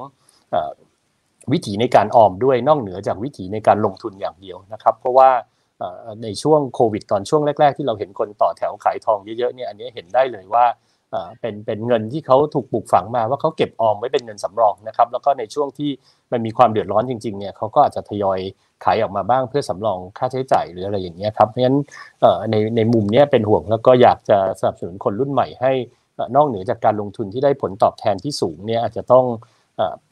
[1.51, 5.29] วิถีในการออมด้วยนอกเหนือจากวิถีในการลงทุนอย่างเดียวนะครับ เพราะว่า
[6.23, 10.65] ในช่วงโควิดตอนช่วงแรก ๆ ที่เราเห็นคนต่อแถวขายทองเยอะๆเนี่ยอันนี้เห็นได้เลยว่า
[11.41, 15.89] เป็นเป็นเงินที่เขาถูกปลูกฝังมาว่าเขาเก็บออมไว้เป็นเงินสำรองนะครับแล้วก็ในช่วงที่
[16.31, 18.39] มันมีความเดือดร้อนจริงๆเนี่ยเขาก็อาจจะทยอย
[18.83, 21.77] ขายออกมาบ้างเพื่อสำรองค่าใช้จ่ายหรืออะไรอย่างเงี้ยครับเพราะฉะนั้น
[22.51, 25.71] ในในมุมนี้เป็นห่วงแล้วก็อยากจะสนับสนุนคนรุ่นใหม่ให้
[26.35, 29.25] นอกเหนือจากการลงทุนที่ได้ผลตอบแทนที่สูงเนี่ยอาจจะต้อง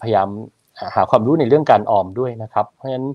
[0.02, 0.30] พยายาม
[0.96, 3.08] หาความรู้ในเรื่องการออมด้วยนะครับ เพราะฉะนั้น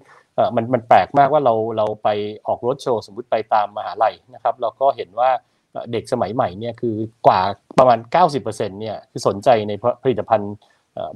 [0.57, 2.09] มันมันแปลกมากว่าเราเราไป
[2.47, 5.31] ออกรถโชว์สมมติไปตามมหาลัยนะครับเราก็เห็นว่า
[5.93, 6.95] เด็กสมัยใหม่เนี่ยคือ
[7.27, 7.41] กว่า
[7.79, 7.99] ประมาณ
[8.35, 10.55] 90%เนี่ยคือสนใจในผลิตภัณฑ์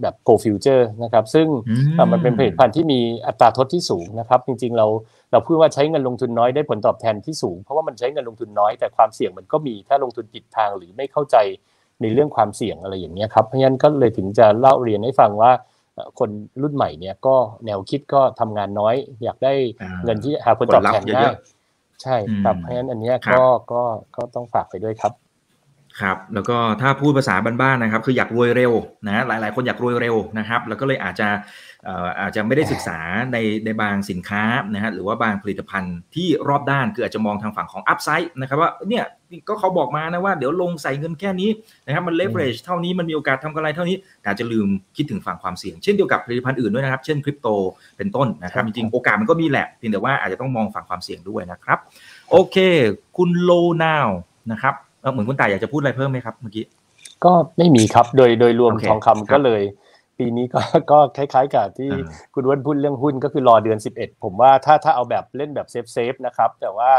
[0.01, 1.47] แบบ Go Future นะครับ ซึ่ง
[2.13, 4.87] มันเป็นผลิตภัณฑ์ที่มีอัตราทดที่สูงนะครับ จริงๆ เรา
[5.33, 11.37] เราพูดว่าใช้เงินลงทุนน้อยได้ผลตอบแทนที่สูง เพราะว่ามันใช้เงินลงทุนน้อยแต่ความเสี่ยงมันก็มีถ้าลงทุนผิดทางหรือไม่เข้าใจ
[12.03, 15.53] ในเรื่องความเสี่ยงอะไรอย่างเงี้ยครับเพราะฉะนั้นก็เลยถึงจะเล่าเรียนให้ฟังว่า
[16.19, 16.31] คน
[16.63, 17.37] รุ่นใหม่เนี่ยก็
[17.67, 18.95] แนวคิดก็ทำงานน้อย
[19.25, 19.53] อยากได้
[20.05, 21.35] เงินที่หาผลตอบแทนง่าย
[22.03, 23.43] ใช่ครับเพราะฉะนั้นอันนี้ก็
[23.73, 23.83] ก็
[24.17, 25.13] ก็ต้องฝากไปด้วยครับ
[26.01, 28.73] ครับแล้วก็ถ้าพูดภาษาบ้านๆนะครับ คืออยากรวยเร็ว
[29.07, 31.29] นะหลายๆ คนอยากรวยเร็วนะครับ แล้วก็เลยอาจจะ
[32.21, 32.99] อาจจะไม่ได้ศึกษา
[33.33, 39.05] ในในบางสินค้านะฮะหรือว่าบางผลิตภัณฑ์ที่รอบด้านคืออาจจะมองทางฝั่งของ upside นะครับว่าเนี่ย
[39.49, 41.51] ก็เขาบอกมานะว่าเดี๋ยวลงใส่เงินแค่นี้
[41.87, 47.49] นะครับมันเลเวอเรจเท่านี้มันมีโอกาสทำกำไรเท่านี้แต่จะลืมคิดถึงฝั่งความเสี่ยง เช่นเดียวกับผลิตภัณฑ์อื่นด้วยนะครับ เช่นคริปโต
[47.97, 51.79] เป็นต้นนะครับจริงๆโอกาสมันก็มีแหละเพียงแต่ว่าอาจจะต้องมองฝั่งความเสี่ยงด้วยนะครับ
[52.31, 52.57] โอเค
[53.17, 53.51] คุณโล
[53.83, 54.09] นาว
[54.53, 54.75] นะครับ
[55.13, 56.65] เหมือนคุณต่ายอยากจะพูดอะไรเพิ่มไหมครับเมื่อกี้
[57.25, 59.63] ก็ไม่มีครับโดยโดยรวมทองคำก็เลย
[60.19, 60.61] ปีนี้ก็
[60.93, 61.91] ก็คล้ายๆกับที่
[62.35, 66.91] คุณวันพูดเรื่องหุ้นก็คือรอเดือน 11 ผมว่าถ้าถ้าเอาแบบเล่นแบบ safe safe นะครับ แต่ว่า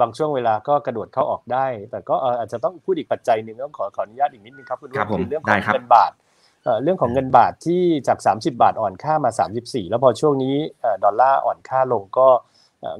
[0.00, 6.12] บางช่วงเวลาก็กระโดดเข้าออกได้ แต่ก็อาจจะต้องพูดอีกปัจจัยหนึ่งต้องขอขออนุญาตอีกนิดนึงครับคุณวันคือเรื่องของเงินบาท
[6.82, 10.56] เรื่องของเงินบาทที่จาก 30 บาทอ่อนค่ามา 34 แล้วพอช่วงนี้
[11.04, 12.28] ดอลลาร์อ่อนค่าลงก็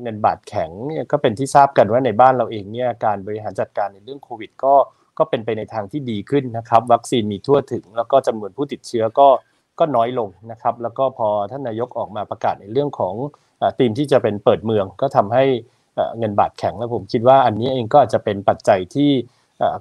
[0.03, 4.75] เงินบาทแข็งเนี่ยก็เป็นที่ทราบกันว่าในบ้านเราเองเนี่ยการบริหารจัดการในเรื่องโควิด ก็
[5.18, 9.29] ก็เป็นไปในทางที่ดีขึ้นนะครับ วัคซีนมีทั่วถึง แล้วก็จำนวนผู้ติดเชื้อก็
[9.81, 13.14] ก็น้อยลงนะครับ แล้วก็พอท่านนายกออกมาประกาศในเรื่องของ
[13.78, 15.45] ธีมที่จะเป็นเปิดเมือง ก็ทำให้
[16.18, 19.11] เงินบาทแข็งแล้วผมคิดว่าอันนี้เองก็จะเป็นปัจจัยที่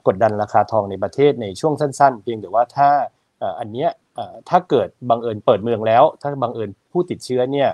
[0.08, 2.90] กดดันราคาทองในประเทศในช่วงสั้นๆ เพียงแต่ว่าถ้า
[3.60, 3.88] อันนี้
[4.50, 7.70] ถ้าเกิดบังเอิญเปิดเมืองแล้ว ถ้าบังเอิญผู้ติดเชื้อเนี่ย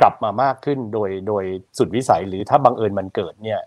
[0.00, 1.44] กลับมามากขึ้นโดยโดย
[1.78, 3.60] สุดวิสัยหรือถ้าบังเอิญมันเกิดเนี่ย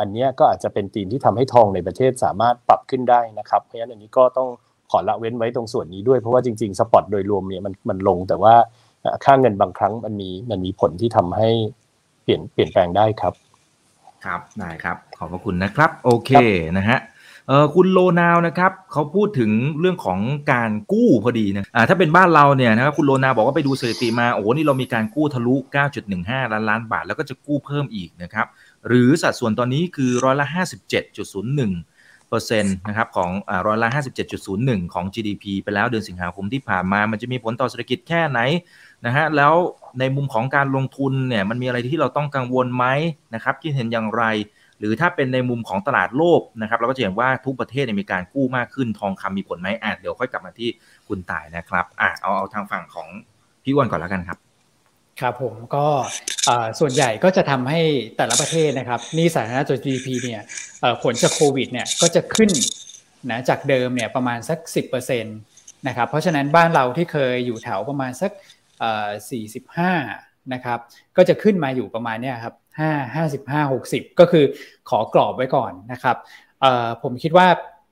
[0.00, 4.48] อันนี้ก็อาจจะเป็นธีมที่ทำให้ทองในประเทศสามารถปรับขึ้นได้นะครับ เพราะฉะนั้นอันนี้ก็ต้อง
[4.90, 8.54] ขอละเว้นไว้ตรงส่วนนี้ด้วย เพราะว่าจริงๆสปอตโดยรวมเนี่ยมันมันลงแต่ว่า
[9.24, 11.48] ค่าเงินบางครั้งมันมีมันมีผลที่ทำให้
[12.22, 13.34] เปลี่ยนเปลี่ยนแปลงได้ครับ
[14.24, 16.30] ครับได้ครับขอบพระคุณนะครับ โอเค
[16.78, 16.98] นะฮะ
[17.48, 20.20] เออคุณโลนาวนะครับเขาพูดถึงเรื่องของ
[20.52, 25.54] การกู้พอดีนะอ่าถ้าเป็นบ้านเราเนี่ยนะครับคุณโลนาวบอกว่าไปดูสถิติมาโอ้โหนี่เรามีการกู้ทะลุ
[26.04, 28.46] 9.15 ล้านล้านบาท แล้วก็จะกู้เพิ่มอีกนะครับ
[28.88, 30.46] หรือสัดส่วนตอนนี้คือร้อยละ
[31.32, 31.93] 57.01
[32.34, 33.30] เปอร์เซ็นต์นะครับของ
[33.66, 33.88] ร้อยละ
[34.40, 38.40] 57.01 ของ GDP ไปแล้วเดือนสิงหาคมที่ผ่านมา มันจะมีผลต่อเศรษฐกิจแค่ไหน
[39.06, 39.54] นะฮะแล้ว
[40.00, 42.86] ในมุมของการลงทุนเนี่ยมันมีอะไรที่เราต้องกังวลไหม
[43.34, 44.24] นะครับคิดเห็นอย่างไร
[44.78, 50.68] หรือถ้าเป็นในมุมของตลาดโลกนะครับเราก็จะเห็นว่าทุกประเทศมีการกู้มากขึ้นทองคำมีผลไหมอะเดี๋ยวค่อยกลับมาที่
[51.08, 53.08] คุณต่ายนะครับอะเอาเอาทางฝั่งของ
[53.64, 54.38] พี่อ้วนก่อนแล้วกันครับ
[55.20, 55.86] ครับผมก็
[56.80, 57.80] ส่วนใหญ่ก็จะทำให้
[58.16, 60.42] แต่ละประเทศนะครับนี่สาธารณตัว GDP เนี่ย
[61.02, 62.50] ผลจากโควิดเนี่ยก็จะขึ้น
[63.30, 64.58] นะจากเดิมเนี่ยประมาณสัก
[65.06, 68.32] 10%นะครับเพราะฉะนั้นบ้านเราที่เคยอยู่แถวประมาณสัก
[69.62, 70.78] 45นะครับ
[71.16, 74.44] ก็จะขึ้นมาอยู่ประมาณเนี่ยครับ5 55 60 ก็คือ
[74.88, 76.16] ขอกรอบไว้ก่อนนะครับ
[77.02, 77.48] ผมคิดว่า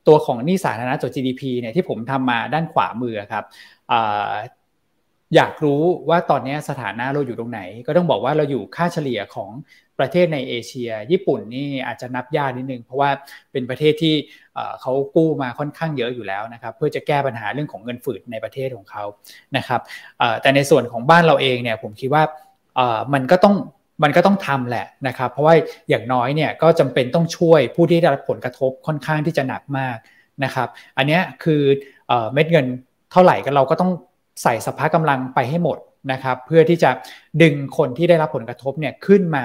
[0.09, 3.45] ตัวของนี้สาธารณะตัว GDP เนี่ยที่ผมทำมาด้านขวามือครับ
[5.35, 9.51] อยากรู้ว่าตอนนี้สถานะเราอยู่ตรงไหน ก็ต้องบอกว่าเราอยู่ค่าเฉลี่ยของ
[9.99, 13.11] ประเทศในเอเชีย ญี่ปุ่นนี่อาจจะนับยากนิดนึง เพราะว่า
[13.53, 14.15] เป็นประเทศที่
[14.81, 19.05] เขากู้มาค่อนข้างเยอะอยู่แล้วนะครับเพื่อจะแก้ปัญหาเรื่องของเงินฝืดในประเทศของเขา
[19.57, 19.81] นะครับ
[20.43, 22.23] แต่ในส่วนของบ้านเราเองเนี่ยผมคิดว่า
[23.15, 23.55] มันก็ต้อง
[24.03, 25.55] มันก็ต้องทำแหละนะครับ เพราะว่า
[25.89, 29.97] อย่างน้อยเนี่ยก็จำเป็นต้องช่วยผู้ที่ได้รับผลกระทบค่อนข้างที่จะหนักมาก
[30.45, 31.63] นะครับ อันนี้คือ
[32.33, 32.67] เม็ดเงิน
[33.13, 33.91] เท่าไหร่ก็เราก็ต้อง
[34.43, 35.79] ใส่สภาพกำลังไปให้หมด
[36.13, 36.91] นะครับ เพื่อที่จะ
[37.43, 39.45] ดึงคนที่ได้รับผลกระทบเนี่ยขึ้นมา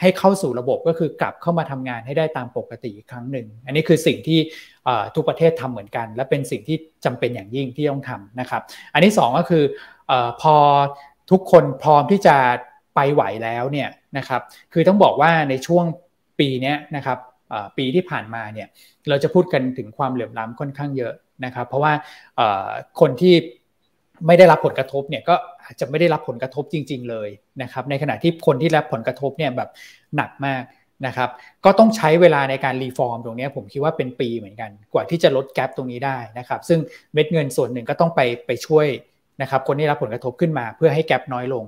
[0.00, 4.38] ให้เข้าสู่ระบบก็คือกลับเข้ามาทำงานให้ได้ตามปกติอีกครั้งหนึ่ง อันนี้คือสิ่งที่
[5.14, 8.62] ทุกประเทศทำเหมือนกัน และเป็นสิ่งที่จำเป็นอย่างยิ่งที่ต้องทำนะครับ
[8.94, 9.64] อันที่2ก็คือ
[10.10, 10.54] อพอ
[11.30, 12.36] ทุกคนพร้อมที่จะ
[12.94, 13.88] ไปไหวแล้วเนี่ย
[14.18, 14.40] นะครับ
[14.72, 15.84] คือต้องบอกว่าในช่วง
[16.40, 17.18] ปีนี้นะครับ
[17.78, 18.68] ปีที่ผ่านมาเนี่ย
[19.08, 21.12] เราจะพูดกันถึงความเหลื่อมล้ำค่อนข้างเยอะ
[21.44, 21.92] นะครับ เพราะว่า
[23.00, 23.34] คนที่
[24.26, 27.28] ไม่ได้รับผลกระทบเนี่ยก็อาจจะไม่ได้รับผลกระทบจริง ๆ เลย
[27.62, 29.70] นะครับ ในขณะที่คนที่รับผลกระทบเนี่ยแบบ
[30.16, 30.62] หนักมาก
[31.06, 31.30] นะครับ
[31.64, 36.80] ก็ต้องใช้เวลาในการรีฟอร์มตรงนี้ผมคิดว่าเป็นปีเหมือนกัน กว่าที่จะลดแกลบตรงนี้ได้นะครับ ซึ่ง
[37.14, 38.86] เม็ดเงินส่วนหนึ่งก็ต้องไปไปช่วย
[39.42, 41.64] นะครับ คนที่รับผลกระทบขึ้นมาเพื่อให้แกลบน้อยลง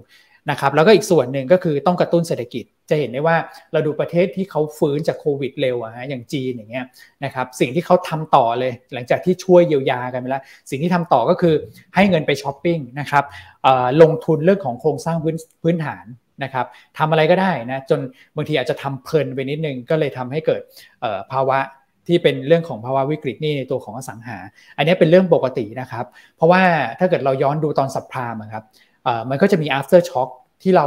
[0.51, 3.37] นะครับ แล้วก็อีกส่วนหนึ่งก็คือต้องกระตุ้นเศรษฐกิจ จะเห็นได้ว่า
[3.73, 6.85] เราดูประเทศที่เขาฟื้นจากโควิดเร็วอะฮะอย่างจีนอย่างเงี้ย
[7.25, 11.55] นะครับสิ่งที่เขาทำต่อเลยหลังจากที่ช่วยเยียวยากันไปแล้วสิ่งที่ทำต่อก็คือ
[11.95, 13.25] ให้เงินไปช้อปปิ้งนะครับ
[14.03, 16.07] ลงทุนเรื่องของโครงสร้างพื้นพื้นฐาน
[16.45, 16.67] นะครับ
[16.99, 18.01] ทำอะไรก็ได้นะจน
[18.37, 20.61] บางทีอาจจะทำเพลินไปนิดนึงก็เลยทำให้เกิด
[21.33, 21.59] ภาวะ
[22.09, 24.39] ที่เป็นเรื่องของภาวะวิกฤตหนี้ในตัวของอสังหา
[24.77, 26.05] อันนี้เป็นเรื่องปกตินะครับ
[26.37, 26.63] เพราะว่า
[26.99, 28.65] ถ้าเกิดเราย้อนดูตอน subprime ครับ
[29.31, 30.31] มันก็จะมี aftershock
[30.63, 30.87] ที่เรา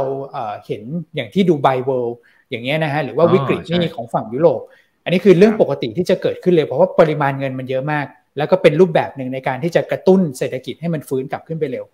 [0.66, 0.82] เห็น
[1.14, 2.16] อย่างที่ดูไบเวิลด์
[2.50, 4.60] อย่างเงี้ยนะฮะหรือว่าวิกฤตหนี้ของฝั่งยุโรป
[5.04, 8.06] อันนี้คือเรื่องปกติที่จะเกิดขึ้นเลยเพราะว่าปริมาณเงินมันเยอะมาก
[8.36, 11.84] แล้วก็เป็นรูปแบบหนึ่งในการที่จะกระตุ้นเศรษฐกิจให้มันฟื้นกลับขึ้นไปเร็ว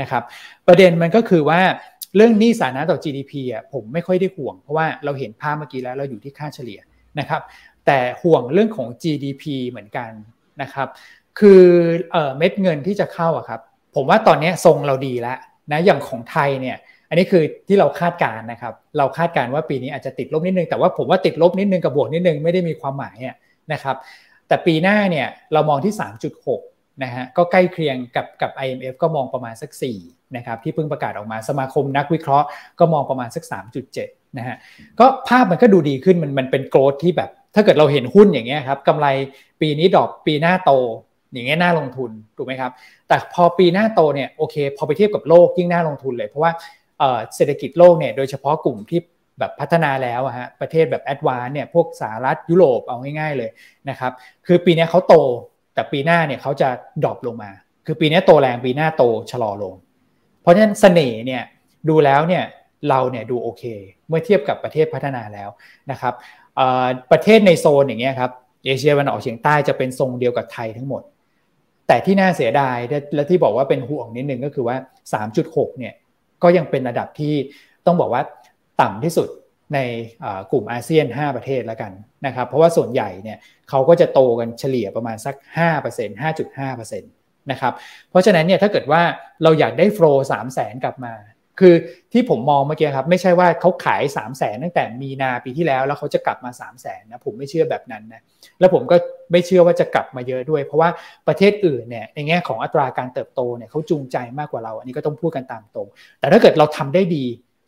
[0.00, 0.22] นะครับ
[0.66, 1.60] ประเด็นมันก็คือว่า
[2.16, 6.80] เรื่องหนี้สาธารณะต่อ GDP อะผมไม่ค่อยได้ห่วง เพราะว่าเราเห็นภาพเมื่อกี้แล้วเราอยู่ที่ค่าเฉลี่ย
[7.18, 7.42] นะครับ
[7.86, 10.10] แต่ห่วงเรื่องของ GDP เหมือนกัน
[10.62, 10.88] นะครับ
[11.38, 11.62] คือ
[12.38, 13.60] เม็ดเงินที่จะเข้าอะครับ
[13.94, 15.38] ผมว่าตอนนี้ทรงเราดีแล้ว
[15.72, 16.76] นะอย่างของไทยเนี่ย
[17.08, 23.16] อันนี้คือที่เราคาดการนะครับ เราคาดการว่าปีนี้อาจจะติดลบนิดนึง แต่ว่าผมว่าติดลบนิดนึงกับบวกนิดนึงไม่ได้มีความหมาย
[23.72, 23.96] นะครับ
[24.48, 25.94] แต่ปีหน้าเนี่ยเรามองที่
[26.46, 29.70] 3.6นะฮะ ก็ใกล้เคียงกับกับ IMF ก็มองประมาณสัก
[30.02, 32.46] 4นะครับที่เพิ่งประกาศออกมาสมาคมนักวิเคราะห์
[32.78, 33.44] ก็มองประมาณสัก
[33.90, 34.56] 3.7นะฮะ
[35.00, 39.06] ก็ภาพมันก็ดูดีขึ้นมันมันเป็นโกรธที่แบบ ถ้าเกิดเราเห็นหุ้นอย่างเงี้ยครับกำไร
[39.60, 40.72] ปีนี้ดอกปีหน้าโต
[41.32, 42.72] อย่างเงี้ยน่าลงทุนถูกไหมครับ
[43.08, 46.52] แต่พอปีหน้าโตเนี่ยโอเค พอไปเทียบกับโลกยิ่งน่าลงทุนเลยเพราะว่า
[47.34, 49.00] เศรษฐกิจโลกเนี่ยโดยเฉพาะกลุ่มที่
[49.38, 53.50] แบบพัฒนาแล้วฮะประเทศแบบ advance เนี่ยพวกสหรัฐยุโรปเอาง่ายๆเลย
[53.90, 54.12] นะครับ
[54.46, 55.14] คือปีนี้เขาโต
[55.74, 56.68] แต่ปีหน้าเนี่ยเขาจะ
[57.04, 57.50] drop ลงมา
[57.86, 59.74] คือปีนี้โตแรงปีหน้าโตชะลอลง
[60.42, 61.42] เพราะฉะนั้นเสน่ห์เนี่ย
[61.88, 62.44] ดูแล้วเนี่ย
[62.88, 63.62] เราเนี่ยดูโอเค
[64.08, 65.48] เมื่อเทียบกับประเทศพัฒนาแล้ว
[65.90, 66.14] นะครับ
[67.12, 68.30] ประเทศในโซนอย่างเงี้ยครับ
[68.66, 71.02] เอเชียวันออกเฉียงใต้จะเป็นทรงเดียวกับไทยทั้งหมด
[71.86, 72.76] แต่ที่น่าเสียดาย
[73.14, 74.76] และที่บอกว่าเป็นห่วงนิดนึงก็คือว่า
[75.32, 75.94] 3.6เนี่ย
[76.42, 77.34] ก็ยังเป็นระดับที่
[77.86, 78.22] ต้องบอกว่า
[78.80, 79.28] ต่ำที่สุด
[79.74, 79.78] ใน
[80.52, 81.92] กลุ่มอาเซียน 5 ประเทศแล้วกัน
[82.26, 83.38] นะครับเพราะว่าส่วนใหญ่เนี่ย
[83.70, 85.34] เขาก็จะโตกันเฉลี่ยประมาณสัก
[85.78, 87.72] 5% 5.5%นะครับ
[88.10, 89.02] เพราะฉะนั้นเนี่ยถ้าเกิดว่า
[89.42, 91.12] เราอยากได้โฟล์สามแสนกลับมา
[91.60, 91.74] คือ
[92.12, 98.22] ที่ผมมองเมื่อกี้ครับไม่ใช่ว่าเขาขาย3 0 0แสนตั้งแต่มีนาปีที่แล้ว แล้วเขาจะกลับมา3 0 0แสนนะผมไม่เชื่อแบบนั้นนะ
[98.60, 98.96] แล้วผมก็
[99.32, 100.88] ไม่เชื่อว่าจะกลับมาเยอะด้วย เพราะว่า
[101.28, 105.88] ประเทศอื่นเนี่ยในแง่ของอัตราการเติบโตเนี่ยเขาจูงใจมากกว่าเรา อันนี้ก็ต้องพูดกันตามตรง
[106.20, 107.24] แต่ถ้าเกิดเราทำได้ดี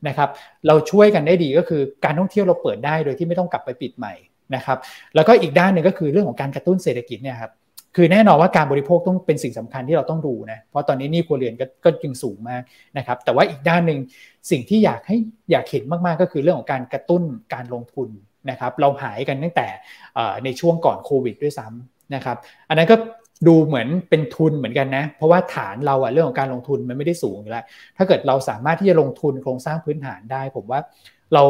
[0.08, 0.28] นะครับ
[0.66, 4.14] เราช่วยกันได้ดีก็คือการท่องเที่ยวเราเปิดได้โดยที่ไม่ต้องกลับไปปิดใหม่
[4.54, 4.78] นะครับ
[5.14, 7.52] แล้วก็อีกด้านหนึ่งก็คือเรื่องของการกระตุ้นเศรษฐกิจเนี่ยครับ
[7.96, 12.62] คือแน่นอนว่าการบริโภคต้องเป็นสิ่งสำคัญที่เราต้องดูนะ เพราะตอนนี้นี่ครัวเรือนก็ก็ยังสูงมาก
[12.98, 13.98] นะครับ แต่ว่าอีกด้านหนึ่ง
[14.50, 15.16] สิ่งที่อยากให้
[15.50, 17.22] อยากเห็นมากๆก็คือเรื่องของการกระตุ้น
[17.54, 18.08] การลงทุน
[18.50, 19.68] นะครับ เราหายกันตั้งแต่
[20.44, 22.36] ในช่วงก่อนโควิดด้วยซ้ำนะครับ
[22.68, 22.96] อันนั้นก็
[23.46, 27.64] ดูเหมือนเป็นทุนเหมือนกันนะ เพราะว่าฐานเราอะเรื่องของการลงทุนมันไม่ได้สูงอยู่แล้ว
[27.96, 30.80] ถ้าเกิดเราสามารถที่จะลงทุนโครงสร้างพื้นฐานได้ ผมว่า
[31.34, 31.44] เรา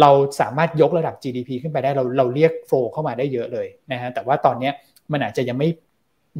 [0.00, 0.10] เรา
[0.40, 4.70] สามารถยกระดับ GDP ขึ้นไปได้เราเราเรียกโฟเข้ามาได้เยอะเลยนะฮะ แต่ว่าตอนนี้
[5.12, 5.68] มันอาจจะยังไม่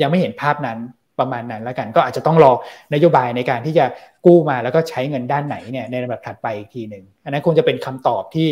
[0.03, 0.79] ยังไม่เห็นภาพนั้น
[1.19, 2.53] ประมาณนั้นแล้วกัน ก็อาจจะต้องรอ
[2.95, 3.85] นโยบายในการที่จะ
[4.27, 8.49] กู้มาแล้วก็ใช้เงินด้านไหนเนี่ยในระดับถัดไปอีกทีหนึ่งอันนั้นคงจะเป็นคำตอบที่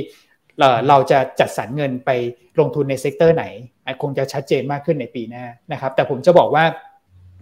[0.89, 2.11] เราจะจัดสรรเงินไป
[2.61, 3.45] ลงทุนใน sector ไหน
[4.03, 6.65] คงจะชัดเจนมากขึ้นในปีหน้านะครับ แต่ผมจะบอกว่า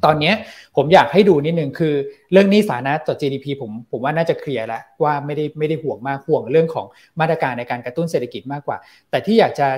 [0.04, 0.32] ตอนนี้
[0.76, 1.94] ผมอยากให้ดูนิดนึงคือ
[2.32, 6.86] เรื่องนี้สานะต่อ GDP ผมผมว่าน่าจะ clear แล้วว่าไม่ได้ไม่ได้ห่วงมากห่วงเรื่องของ
[7.20, 8.76] มาตรการในการกระตุ้นเศรษฐกิจมากกว่า
[9.10, 9.68] แต่ที่อยากจะ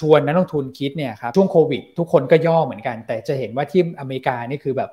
[0.00, 4.90] ชวนนักลงทุนคิดเนี่ยครับช่วงโควิด ทุกคนก็ย่อเหมือนกัน แต่จะเห็นว่าที่อเมริกานี่คือแบบ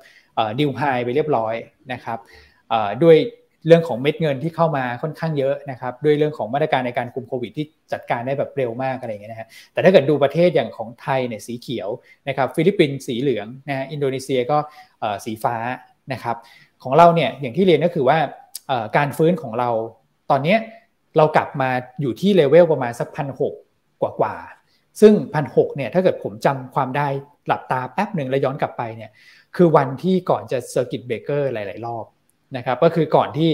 [0.58, 1.54] ดิวไฮไปเรียบร้อย
[1.92, 2.18] นะครับ
[3.02, 3.16] ด้วย
[3.66, 11.88] เรื่องของเม็ดเงินที่เข้ามาค่อนข้างเยอะนะครับด้วยเรื่องของมาตรการในการคุมโควิดที่จัดการได้แบบเร็วมากอะไรเงี้ยนะฮะแต่ถ้าเกิดดูประเทศอย่างของไทยเนี่ยสีเขียว
[12.28, 14.58] นะครับฟิลิปปินส์สีเหลืองนะฮะอินโดนีเซียก็
[15.24, 15.56] สีฟ้า
[16.12, 16.36] นะครับ
[16.82, 18.18] ของเราเนี่ยอย่างที่เรียนก็คือว่า
[18.96, 19.70] การฟื้นของเรา
[20.30, 20.56] ตอนนี้
[21.16, 23.54] เรากลับมาอยู่ที่เลเวลประมาณสักพันหก
[24.02, 24.34] กว่ากว่า
[25.00, 27.08] ซึ่งพันหกเนี่ยถ้าเกิดผมจำความได้
[27.46, 29.10] หลับตาแป๊บหนึ่งแล้วย้อนกลับไปเนี่ย
[29.56, 32.04] คือวันที่ก่อนจะ circuit breaker หลาย ๆ รอบ
[32.56, 33.50] นะครับก็คือก่อนที่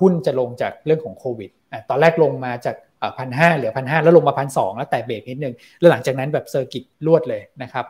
[0.00, 1.50] หุ้นจะลงจากเรื่องของโควิด
[1.88, 2.76] ตอนแรกลงมาจาก
[3.18, 7.84] พันห้าเหลือพันห้าแล้วลงมาพันสองแล้วแตะเบรกนิดนึง แล้วหลังจากนั้นแบบ circuit รวดเลยนะครับ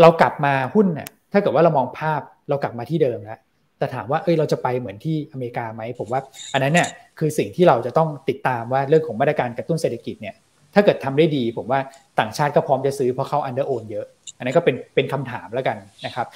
[0.00, 3.38] เรากลับมาหุ้นเนี่ยถ้าเกิดว่าเรามองภาพเรากลับมาที่เดิมแล้ว
[3.78, 6.20] แต่ถามว่าเอ้ยเราจะไปเหมือนที่อเมริกาไหมผมว่า
[6.52, 10.34] อันนั้นเนี่ยคือสิ่งที่เราจะต้องติดตามว่าเรื่องของมาตรการกระตุ้นเศรษฐกิจเนี่ย
[10.74, 11.80] ถ้าเกิดทำได้ดี ผมว่า
[12.20, 14.06] ต่างชาติก็พร้อมจะซื้อเพราะเขาอันเดอร์โอนเยอะ
[14.42, 15.76] อันนี้ก็เป็นเป็นคำถามแล้วกัน
[16.06, 16.26] นะครับ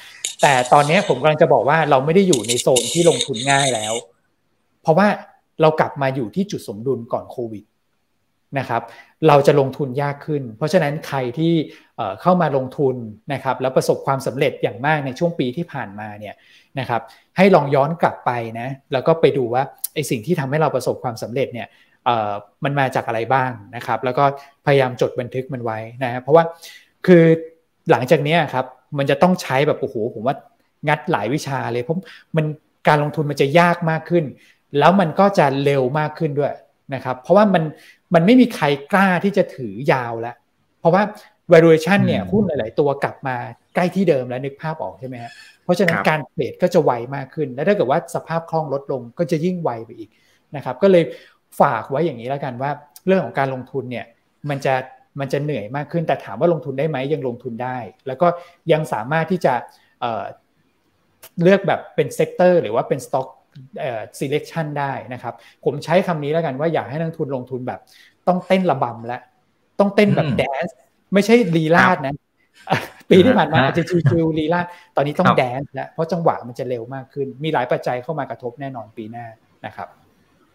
[0.42, 3.94] แต่ตอนนี้ผมกำลังจะบอกว่าเราไม่ได้อยู่ในโซนที่ลงทุนง่ายแล้ว
[4.82, 5.08] เพราะว่า
[5.60, 7.64] เรากลับมาอยู่ที่จุดสมดุลก่อนโควิด
[8.58, 8.82] นะครับ
[9.28, 11.52] เราจะลงทุนยากขึ้น เพราะฉะนั้นใครที่
[12.22, 12.96] เข้ามาลงทุน
[13.32, 16.34] นะครับ แล้วประสบความสำเร็จอย่างมากในช่วงปีที่ผ่านมาเนี่ย
[16.80, 17.02] นะครับ
[17.36, 18.30] ให้ลองย้อนกลับไป
[18.60, 19.62] นะแล้วก็ไปดูว่า
[19.94, 21.68] ไอสิ่งที่ทำให้เราประสบความสำเร็จเนี่ย
[22.64, 24.24] มันมาจากอะไรบ้างนะครับ แล้วก็
[24.66, 26.44] พยายามจดบันทึกมันไว้นะเพราะว่า
[27.06, 27.24] คือ
[27.90, 28.66] หลังจากนี้ครับ
[28.98, 30.36] มันจะต้องใช้แบบโอ้โหผมว่า
[30.88, 31.98] งัดหลายวิชาเลยเพราะ
[32.36, 32.46] มัน
[32.88, 34.24] การลงทุนมันจะยากมากขึ้น
[34.78, 36.54] แล้วมันก็จะเร็วมากขึ้นด้วย
[36.94, 37.62] นะครับ เพราะว่ามัน
[38.14, 40.36] มันไม่มีใครกล้าที่จะถือยาวแล้ว
[40.80, 41.02] เพราะว่า
[41.52, 43.36] valuation เนี่ยหุ้นหลาย ๆ ตัวกลับมา
[43.74, 45.32] ใกล้ที่เดิมแล้วนึกภาพออกใช่ไหมฮะ
[45.64, 50.10] เพราะฉะนั้นการ trade ก็จะไวมากขึ้น และถ้าเกิดว่าสภาพคล่องลดลงก็จะยิ่งไวไปอีก
[50.56, 51.04] นะครับ ก็เลย
[51.60, 52.70] ฝากไว้อย่างนี้แล้วกันว่า
[53.06, 54.06] เรื่องของการลงทุนเนี่ย
[54.48, 54.74] มันจะ
[55.20, 58.26] มันจะเหนื่อยมากขึ้น แต่ถามว่าลงทุนได้ไหมยังลงทุนได้ แล้วก็
[58.72, 59.54] ยังสามารถที่จะ
[61.42, 63.28] เลือกแบบเป็น sector หรือว่าเป็นสต็อก
[63.80, 67.80] เอ่อ selection ได้นะครับ ผมใช้คำนี้แล้วกันว่าอยากให้นักลงทุนลงทุนแบบ
[68.28, 69.18] ต้องเต้นระบำและ
[69.80, 70.76] ต้องเต้นแบบ dance
[71.14, 72.14] ไม่ใช่ลีลาดนะ
[73.10, 79.26] ปีที่ผ่านมาอาจจะชิวๆลีลาดตอนนี้ต้องแดนซ์แล้วเพราะจังหวะมันจะเร็วมากขึ้น มีหลายปัจจัยเข้ามากระทบแน่นอนปีหน้า
[79.66, 79.88] นะครับ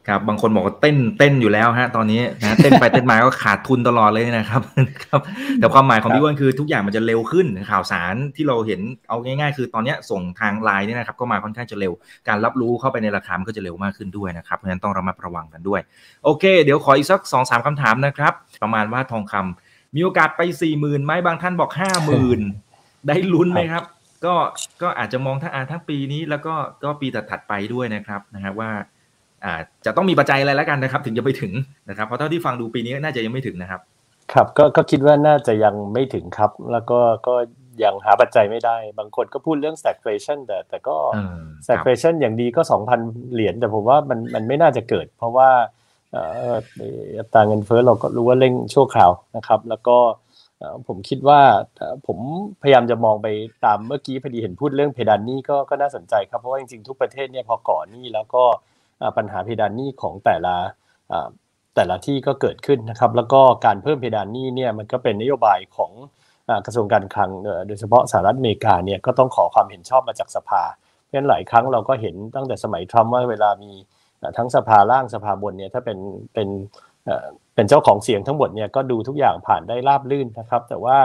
[0.08, 4.62] ครับบางคนบอกว่าเต้นเต้นอยู่แล้วฮะตอนนี้นะเต้นไปเต้นมาก็ขาดทุนตลอดเลยนะครับ
[5.04, 5.20] ครับ
[5.60, 11.94] แต่ความหมายของพี่อ้วนคือทุกอย่างมันจะเร็วขึ้นข่าวสารที่เราเห็นเอาง่าย ๆ คือตอนนี้ส่งทางไลน์นี่นะครับก็มาค่อนข้างจะเร็ว
[12.28, 15.82] การรับรู้เข้าไปในราคามันก็จะเร็วมากขึ้นด้วยนะครับเพราะฉะนั้นต้องระมัดระวังกันด้วย
[16.24, 18.34] โอเค เดี๋ยวขออีกสักสองสามคำถามนะครับ
[18.64, 22.42] ประมาณว่าทองคำมีโอกาสไปสี่หมื่นไหมบางท่านบอกห้าหมื่น
[23.08, 23.84] ได้ลุ้นไหมครับ
[24.26, 24.36] ก็
[24.82, 28.72] ก็อาจจะมองทั้งอาทั้งปีนี้แล้วก็ก็ปีถัดๆไปด้วยนะครับนะฮะว่า
[29.86, 31.54] จะต้องมีปัจจัยอะไรแล้วกันนะครับ ถึงจะไปถึง
[31.90, 33.82] นะครับเพราะเท่าที่ฟังดูปีนี้น่าจะยังไม่ถึงนะครับ
[34.34, 37.36] ครับก็ก็คิดว่าน่าจะยังไม่ถึงครับ แล้วก็ก็
[37.84, 40.96] ยังหาปัจจัยไม่ได้ บางคนก็พูดเรื่อง stagflation แต่แต่ก็
[41.66, 42.62] stagflation อย่างดีก็
[42.98, 45.50] 2,000 เหรียญแต่ผมว่ามันมันไม่น่าจะเกิด เพราะว่า
[47.18, 49.98] อัตราเงินเฟ้อเราก็รู้ว่าเร่งชั่วคราวนะครับ แล้วก็
[50.88, 51.40] ผมคิดว่า
[52.08, 52.18] ผม
[52.62, 53.28] พยายามจะมองไป
[53.66, 58.44] ตามเมื่อกี้พอดีเห็นพูดเรื่องเพดานนี้ก็ก็น่าสนใจครับ เพราะว่าจริงๆทุกประเทศเนี่ยพอก่อนนี้แล้วก็
[59.18, 60.56] ปัญหาเพดานหนี้ของแต่ละ
[61.76, 65.92] แต่ละที่ก็เกิดขึ้นนะครับแล้วก็การเพิ่มเพดานหนี้เนี่ยมันก็เป็นนโยบายของ
[66.66, 67.30] กระทรวงการคลัง
[67.68, 70.64] โดยเฉพาะสหรัฐอเมริกาเนี่ยก็ต้องขอความเห็นชอบมาจากสภา
[71.06, 73.72] เพราะฉะนั้นหลายครั้งเราก็เห็นตั้งแต่สมัยทรัมป์ว่าเวลามี
[74.38, 75.98] ทั้งสภาล่างสภาบนเนี่ยถ้าเป็น
[76.34, 76.48] เป็น
[77.56, 80.98] เป็นเจ้าของเสียงทั้งหมดเนี่ยก็ดูทุกอย่างผ่านได้ราบลื่นนะครับ แต่ว่า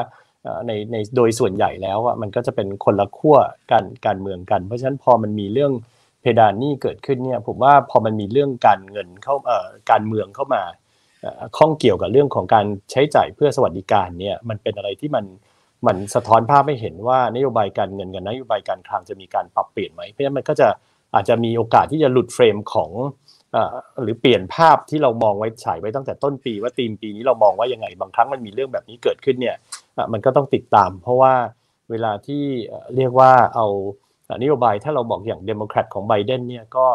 [0.66, 3.36] ในในโดยส่วนใหญ่แล้วอะมันก็จะเป็นคนละขั้ว
[3.70, 5.72] การการเมืองกัน เพราะฉะนั้นพอมันมีเรื่อง
[6.40, 10.62] ดานนี้เกิดขึ้นเนี่ยผมว่าพอมันมีเรื่องการเงินเข้าเอ่อการเมืองเข้ามา
[11.56, 15.24] ข้องเกี่ยวกับเรื่องของการใช้จ่ายเพื่อสวัสดิการเนี่ยมันเป็นอะไรที่มัน
[15.86, 20.68] มันสะท้อนภาพให้เห็นว่านโยบายการเงินกับนโยบายการคลังจะมีการปรับเปลี่ยนไหมเพราะฉะนั้นมันก็จะ
[21.14, 22.90] อาจจะมีโอกาสที่จะหลุด frame ของ
[24.02, 29.56] หรือเปลี่ยนภาพที่เรามองไว้ฉายไว้ตั้งแต่ต้นปี ว่าตีมปีนี้เรามองว่ายังไงบางครั้งมันมีเรื่องแบบนี้เกิดขึ้นเนี่ย
[30.12, 31.34] มันก็ต้องติดตาม เพราะว่า
[31.90, 32.44] เวลาที่
[32.96, 33.66] เรียกว่าเอา
[34.42, 36.86] นโยบายถ้าเราบอกอย่างเดโมแครตของไบเดนเนี่ยก็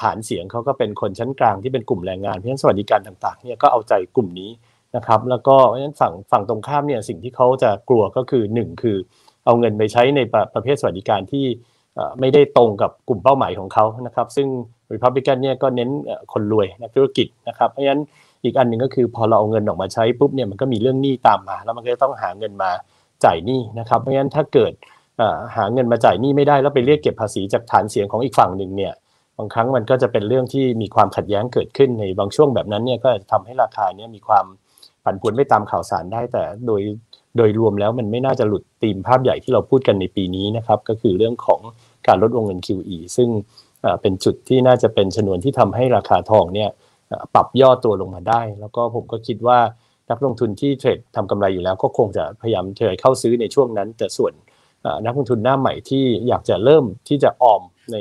[0.00, 4.50] ฐานเสียงเขาก็เป็นคนชั้นกลางที่เป็นกลุ่มแรงงานเพราะฉะนั้นสวัสดิการต่างๆเนี่ยก็เอาใจกลุ่มนี้
[4.96, 8.96] นะครับแล้วก็เพราะฉะนั้นฝั่งฝั่งตรงข้ามเนี่ยสิ่งที่เขาจะกลัวก็คือ 1 คือ
[9.44, 11.46] เอาเงินไปใช้ในประประเภทสวัสดิการที่
[12.20, 14.48] ไม่ได้ตรงกับกลุ่มเป้าหมายของเขานะครับซึ่ง
[14.94, 15.90] ริพับลิกันเนี่ยก็เน้น
[16.32, 18.02] คนรวยนักธุรกิจนะครับเพราะฉะนั้น
[18.44, 22.70] อีกอันหนึ่งก็คือพอเราเอาเงินออกมาใช้ปุ๊บเนี่ยมันก็มีเรื่องหนี้ตามมา แล้วมันก็ต้องหาเงินมา
[23.24, 24.72] จ่ายหนี้นะครับเพราะฉะนั้นถ้าเกิด
[25.56, 28.92] หาเงินมาจ่ายหนี้ไม่ได้แล้วไปเรียกเก็บภาษีจากฐานเสียงของอีกฝั่งหนึ่งเนี่ย
[29.38, 34.44] บางครั้งมันก็จะเป็นเรื่องที่มีความขัดแย้งเกิดขึ้นในบางช่วงแบบนั้นเนี่ยก็จะทำให้ราคาเนี่ยมีความ
[35.04, 36.82] ผันผวนไม่ตามข่าวสารได้แต่โดย
[37.36, 41.60] โดยรวมแล้วมันไม่น่าจะหลุดธีมภาพใหญ่ที่เราพูดกันในปีนี้นะครับก็คือเรื่องของ
[42.06, 43.28] การลดวงเงิน QE ซึ่ง
[44.02, 46.70] เป็นจุดที่น่าจะเป็นชนวนที่ทำให้ราคาทองเนี่ย
[47.34, 49.58] ปรับย่อตัวลงมาได้ แล้วก็ผมก็คิดว่า
[50.10, 54.32] นักลงทุนที่เทรดทำกำไรอยู่แล้วก็คงจะพยายามเทรดเข้าซื้อในช่วงนั้น แต่ส่วน
[55.04, 57.62] นักลงทุนหน้าใหม่ที่อยากจะเริ่มที่จะออม
[57.92, 57.96] ใน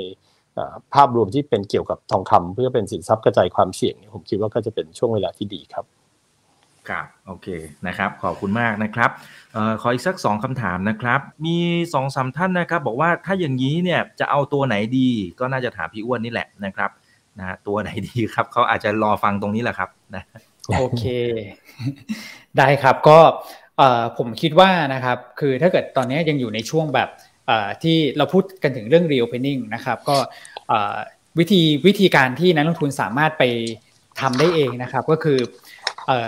[0.94, 5.86] ภาพรวมที่เป็นเกี่ยวกับทองคำเพื่อเป็นสินทรัพย์กระจายความเสี่ยงผมคิดว่าก็จะเป็นช่วงเวลาที่ดีครับ
[6.90, 7.48] ครับโอเค
[7.88, 9.10] นะครับขอบคุณมากนะครับ
[9.56, 11.58] ออขออีกสักสองคำถามนะครับ มี
[11.94, 15.10] สองสาท่านนะครับ บอกว่าถ้าอย่างนี้เนี่ยจะเอาตัวไหนดี
[15.40, 16.92] ก็น่าจะถามพี่อ้วนนี่แหละนะครับ
[17.40, 20.24] นะตัวไหนดีครับเขาอาจจะรอฟังตรงนี้แหละครับนะ
[20.78, 21.04] โอเค
[22.58, 23.20] ได้ครับก็
[24.18, 27.10] ผมคิดว่านะครับคือถ้าเกิดตอนนี้ยังอยู่ในช่วงแบบ
[27.84, 30.18] ที่เราพูดกันถึงเรื่อง reopening นะครับก็
[31.40, 33.44] วิธีวิธีการที่นักลงทุนสามารถไป
[34.22, 35.40] ทำได้เองนะครับก็คือ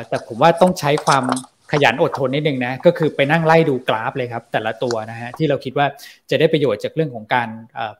[0.07, 1.25] แต่ผมว่าต้องใช้ความ
[1.71, 5.87] ขยันอดทนนิดนึงนะก็คือไปนั่งไล่ดูกราฟเลยครับแต่ละตัวนะฮะที่เราคิดว่า
[6.29, 7.49] จะได้ประโยชน์จากเรื่องของการ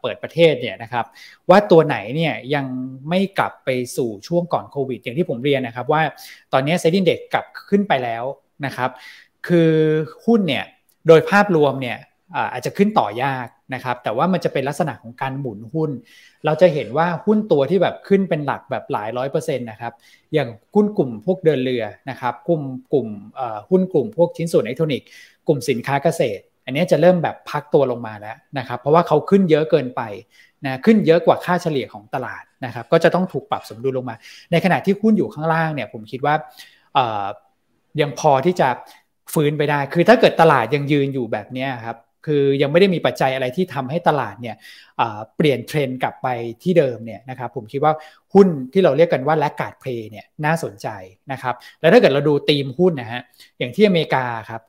[0.01, 1.05] เปิดประเทศเนี่ยนะครับ
[1.49, 2.65] ว่าตัวไหนเนี่ยยัง
[3.09, 6.01] ไม่กลับไปสู่ช่วงก่อนโควิด อย่างที่ผมเรียนนะครับว่า
[6.53, 8.23] ตอนนี้เซ็นดิ้งเด็กกลับขึ้นไปแล้ว
[8.65, 8.89] นะครับ
[9.47, 9.71] คือ
[10.25, 10.65] หุ้นเนี่ย
[11.07, 11.97] โดยภาพรวมเนี่ย
[12.51, 15.91] อาจจะขึ้นต่อยากนะครับ แต่ว่ามันจะเป็นลักษณะของการหมุนหุ้น
[16.45, 19.93] เราจะเห็นว่าหุ้นตัวที่แบบขึ้นเป็นหลักแบบหลายร้อยเปอร์เซ็นต์นะครับ
[20.33, 22.61] อย่างหุ้นกลุ่มพวกเดินเรือนะครับกลุ่ม
[22.93, 23.07] กลุ่ม
[23.69, 25.07] หุ้นกลุ่มพวกชิ้นส่วนอิเล็กทรอนิกส์
[25.47, 30.01] กลุ่มสินค้าเกษตร อันนี้จะเริ่มแบบพักตัวลงมาแล้วนะครับ เพราะว่าเขาขึ้นเยอะเกินไป
[30.65, 34.15] นะขึ้นเยอะกว่าค่าเฉลี่ยของตลาดนะครับ ก็จะต้องถูกปรับสมดุลลงมา
[34.51, 36.35] ในขณะที่หุ้นอยู่ข้างล่างเนี่ยผมคิดว่า
[38.01, 38.69] ยังพอที่จะ
[39.33, 44.55] ฟื้นไปได้ คือถ้าเกิดตลาดยังยืนอยู่แบบนี้ครับ คือยังไม่ได้มีปัจจัยอะไรที่ทำให้ตลาดเนี่ย
[45.37, 46.27] เปลี่ยนเทรนด์กลับไป
[46.63, 47.93] ที่เดิมเนี่ยนะครับ ผมคิดว่า
[48.33, 50.87] หุ้นที่เราเรียกกันว่าแลกกาดเพลย์เนี่ยน่าสนใจ
[51.31, 53.21] นะครับ แล้วถ้าเกิดเราดูธีมหุ้นนะฮะ
[53.59, 54.61] อย่างที่อเมริกาครับ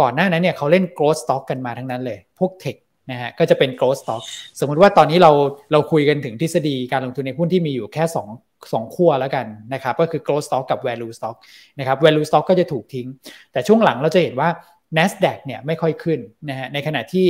[0.00, 2.76] ก่อนหน้านั้นเนี่ยเขาเล่น growth stock กันมาทั้งนั้นเลย พวกเทค
[3.10, 4.22] นะฮะก็จะเป็น growth stock
[4.60, 5.32] สมมติว่าตอนนี้เรา
[5.72, 11.36] เราคุยกันถึงทฤษฎีการลงทุนในหุ้นที่มีอยู่แค่ 2 2ขั้วแล้วกันนะครับก็คือ growth stock กับ value stock
[11.78, 13.06] นะครับ value stock ก็จะถูกทิ้ง
[13.52, 14.50] แต่ช่วงหลังเราจะเห็นว่า
[14.96, 17.26] NASDAQ เนี่ยไม่ค่อยขึ้นนะฮะในขณะที่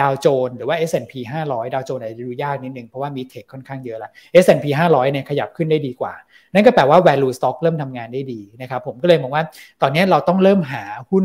[0.00, 1.14] ดาวโจนหรือว่า S&P
[1.48, 4.10] 500 ดาวโจนอาจจะดูยากนิดนึง เพราะว่ามีเทคค่อนข้างเยอะละ
[4.44, 6.14] S&P 500เนี่ยขยับขึ้นได้ดีกว่า
[6.54, 9.44] นั่นก็แปลว่า value stock เริ่มทำงานได้ดีนะครับผมก็เลยมองว่า
[9.82, 11.24] ตอนนี้เราต้องเริ่มหาหุ้น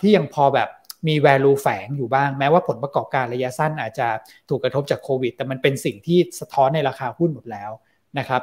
[0.00, 0.68] ที่ยังพอแบบ
[1.08, 4.08] มี value แฝงอยู่บ้าง แม้ว่าผลประกอบการระยะสั้นอาจจะ
[4.48, 7.70] ถูกกระทบจากโควิด แต่มันเป็นสิ่งที่สะท้อนในราคาหุ้นหมดแล้ว
[8.18, 8.42] นะครับ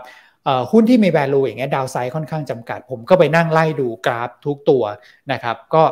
[0.71, 4.83] หุ้นที่มี value อย่างเงี้ยดาวไซด์ค่อนข้างจำกัด ผมก็ไปนั่งไล่ดูกราฟทุกตัว
[5.31, 5.83] นะครับก็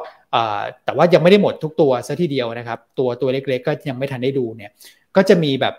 [0.86, 4.72] แต่ว่ายังไม่ได้หมดทุกตัวซะทีเดียวนะครับ ตัวตัวเล็กๆ ก็ยังไม่ทันได้ดูเนี่ย
[5.16, 5.76] ก็จะมีแบบ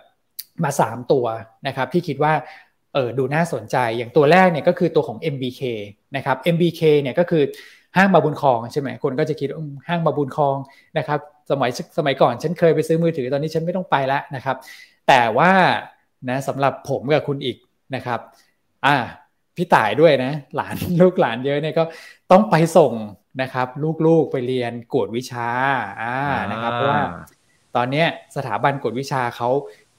[0.64, 1.24] มา 3 ตัว
[1.66, 2.32] นะครับที่คิดว่า
[2.94, 5.62] เออดูน่าสนใจอย่างตัวแรกเนี่ยก็คือตัวของ MBK
[6.16, 7.42] นะครับ MBK เนี่ยก็คือ
[7.96, 9.48] ห้างบาบุญคลองใช่ไหมคนก็จะคิด
[9.88, 10.56] ห้างบาบุญคลอง
[10.98, 11.20] นะครับ
[11.50, 14.56] สมัยสมัยก่อนฉันเคยไปซื้อมือถือตอนนี้ฉันไม่ต้องไปแล้วนะครับ
[15.08, 15.52] แต่ว่า
[16.28, 17.56] นะสำหรับผมกับคุณอีก
[17.96, 18.20] นะครับ
[18.86, 18.96] อ่า
[19.56, 21.84] พี่ต่ายด้วยนะ หลานลูกหลานเยอะเนี่ยก็
[22.30, 22.92] ต้องไปส่ง
[23.42, 23.68] นะครับ
[24.06, 25.48] ลูกๆไปเรียนกวดวิชา
[26.02, 26.16] อ่า
[26.50, 27.02] นะครับเพราะว่า
[27.76, 28.04] ตอนนี้
[28.36, 29.48] สถาบันกวดวิชาเขา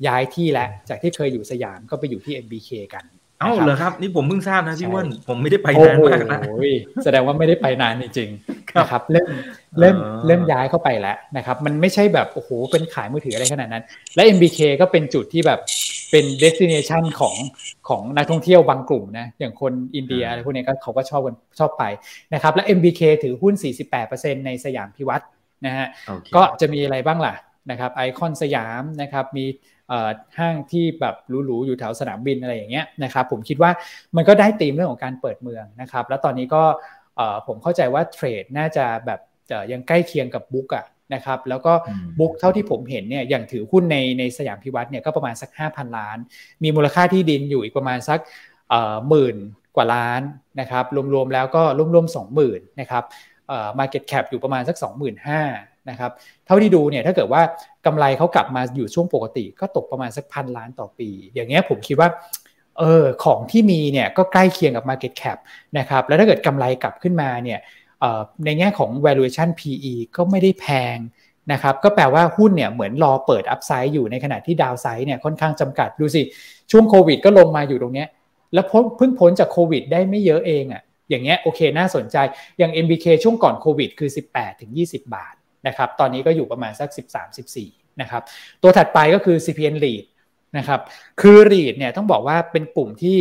[0.07, 3.03] ย้ายที่แล้วจากที่เคยอยู่สยามก็ไปอยู่ที่ MBK กัน
[3.39, 6.39] เอ้าเหรอครับ นี่ผมเพิ่งทราบนะพี่ว่นผมไม่ได้ไปนานมากนะ
[7.03, 9.29] แสดงว่าไม่ได้ไปนานจริงๆนะครับเริ่ม
[9.79, 13.83] เริ่มเริ่มย้ายเข้าไปแล้วนะครับ มันไม่ใช่แบบโอ้โหเป็นขายมือถืออะไรขนาดนั้น
[14.15, 15.59] และ MBK ก็เป็นจุดที่แบบ
[16.11, 17.35] เป็น destination ของ
[17.89, 21.83] ของนักท่องเที่ยวบางกลุ่มนะอย่างคนอินเดียอะไรพวกนี้ก็เขาก็ชอบกันชอบไป
[22.33, 23.53] นะครับ และ MBK ถือหุ้น
[23.99, 25.25] 48%ในสยามพิวัตร
[25.65, 25.87] นะฮะ
[26.35, 27.35] ก็จะมีอะไรบ้างล่ะ
[27.71, 29.45] นะครับไอคอนสยามนะครับมี
[30.39, 31.15] ห้างที่แบบ
[31.45, 33.71] หรูๆอยู่แถวสนามบินอะไรอย่างเงี้ยนะครับผมคิดว่า
[34.15, 36.63] มันก็ได้ตีมเรื่องของการเปิดเมืองนะครับแล้วตอนนี้ก็
[37.47, 39.19] ผมเข้าใจว่า trade น่าจะแบบ
[39.71, 41.73] ยังใกล้เคียงกับ book อะนะครับแล้วก็
[42.19, 46.17] book เท่าที่ผมเห็นเนี่ยอย่างถือหุ้นในในสยามพิวัตรเนี่ยก็ประมาณสัก 5,000 ล้าน
[46.63, 48.19] มีมูลค่าที่ดินอยู่อีกประมาณสัก
[49.09, 49.35] หมื่น
[49.75, 50.21] กว่าล้าน
[50.59, 53.03] นะครับรวมๆแล้วก็ร่วมๆสองหมื่นนะครับ
[53.79, 56.11] market cap อยู่ประมาณสัก 25,000 นะครับ
[56.45, 57.41] เท่าที่ดูเนี่ยถ้าเกิดว่า
[57.85, 62.09] กำไรเขากลับมาอยู่ช่วงปกติ ก็ตกประมาณสักพันล้านต่อปี อย่างเงี้ยผมคิดว่า
[62.79, 65.37] เออของที่มีเนี่ยก็ใกล้เคียงกับ Market Cap
[65.77, 67.59] นะครับแล้วถ้าเกิดกำไรกลับขึ้นมาเนี่ย
[68.45, 70.65] ในแง่ของ valuation PE ก็ไม่ได้แพ
[70.95, 70.97] ง
[71.51, 76.21] นะครับก็แปลว่าหุ้นเนี่ยเหมือนรอเปิดอัพไซด์อยู่ในขณะที่ดาวไซด์เนี่ยค่อนข้างจำกัดดูสิ
[76.71, 78.07] ช่วงโควิดก็ลงมาอยู่ตรงเนี้ย
[78.53, 78.65] แล้ว
[78.97, 82.17] เพิ่งพ้นจากโควิดได้ไม่เยอะเองอะ่ะอย่างเงี้ยโอเคน่าสนใจ
[82.57, 85.35] อย่าง MBK ช่วงก่อนโควิดคือ 18ถึง20 บาท
[85.67, 86.89] นะครับตอนนี้ก็อยู่ประมาณสัก
[87.45, 88.21] 13-14นะครับ
[88.61, 90.03] ตัวถัดไปก็คือ CPN REIT
[90.57, 90.79] นะครับ
[91.21, 93.17] คือ REIT เนี่ยต้องบอกว่าเป็นกลุ่มที่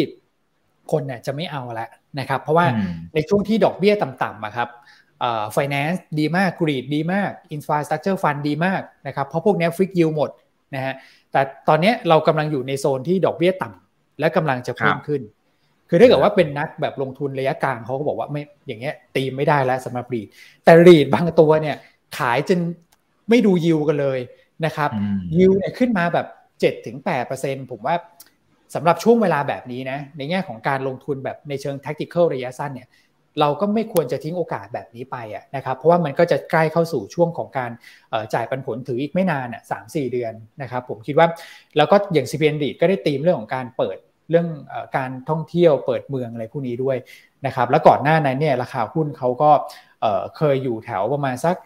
[0.93, 1.89] คนเนี่ยจะไม่เอาละ
[2.21, 2.67] นะครับเพราะว่า
[3.15, 4.69] ในช่วงที่ดอกเบี้ยต่ำๆอะครับ
[5.53, 10.31] ไฟแนนซ์ดีมาก REIT ดีมาก infrastructure fund ดีมากนะครับเพราะพวกนี้ฟิกยิวหมด
[10.75, 10.95] นะฮะ
[11.33, 15.23] แต่ตอนนี้เรากำลังอยู่ในโซนที่ดอกเบี้ยต่ำและกำลังจะเพิ่มขึ้น
[15.89, 20.29] คือถ้าเกิดว่าเป็นนักแบบลงทุนระยะกลางเขาก็บอกว่าไม่อย่างเงี้ยตีไม่ได้แล้วสำหรับ REIT
[20.65, 21.77] แต่รีดบางตัวเนี่ย
[22.19, 22.59] ขายจน
[23.31, 24.19] ไม่ดูยิวกันเลย
[24.65, 24.91] นะครับ
[25.39, 26.27] ยิวเนี่ยขึ้นมาแบบ
[27.05, 27.97] 7-8%ผมว่า
[28.75, 32.89] สำหรับช่วงเวลาแบบนี้นะในแง่ของการลงทุนแบบในเชิง tactical ระยะสั้นเนี่ย
[33.41, 37.71] เราก็ไม่ควรจะทิ้งโอกาสแบบนี้ไปอะนะครับเพราะว่ามันก็จะใกล้เข้าสู่ช่วงของการ
[38.35, 41.27] จ่ายปันผลถืออีกไม่นานอะสามสี่เดือนนะครับผมคิดว่า
[41.77, 43.97] แล้วก็อย่าง CPN ดีก็ได้ตีมเรื่องของการเปิด
[44.31, 44.49] เรื่อง
[44.97, 46.97] การท่องเที่ยวเปิดเมืองอะไรพวกนี้ด้วย
[47.47, 49.51] นะครับแล้วก่อนหน้านั้นเนี่ยราคาหุ้นเขาก็
[50.37, 51.57] เคยอยู่แถวประมาณสัก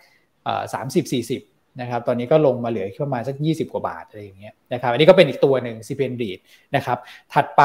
[0.74, 1.42] สามสิบสี่สิบ
[1.80, 6.30] นะครับตอนนี้ก็ลงมาเหลือประมาณสัก 20 กว่าบาทอะไรอย่างเงี้ยนะครับอันนี้ก็เป็นอีกตัวหนึ่ง CPN ดี
[6.76, 6.98] นะครับ
[7.32, 7.62] ถัดไป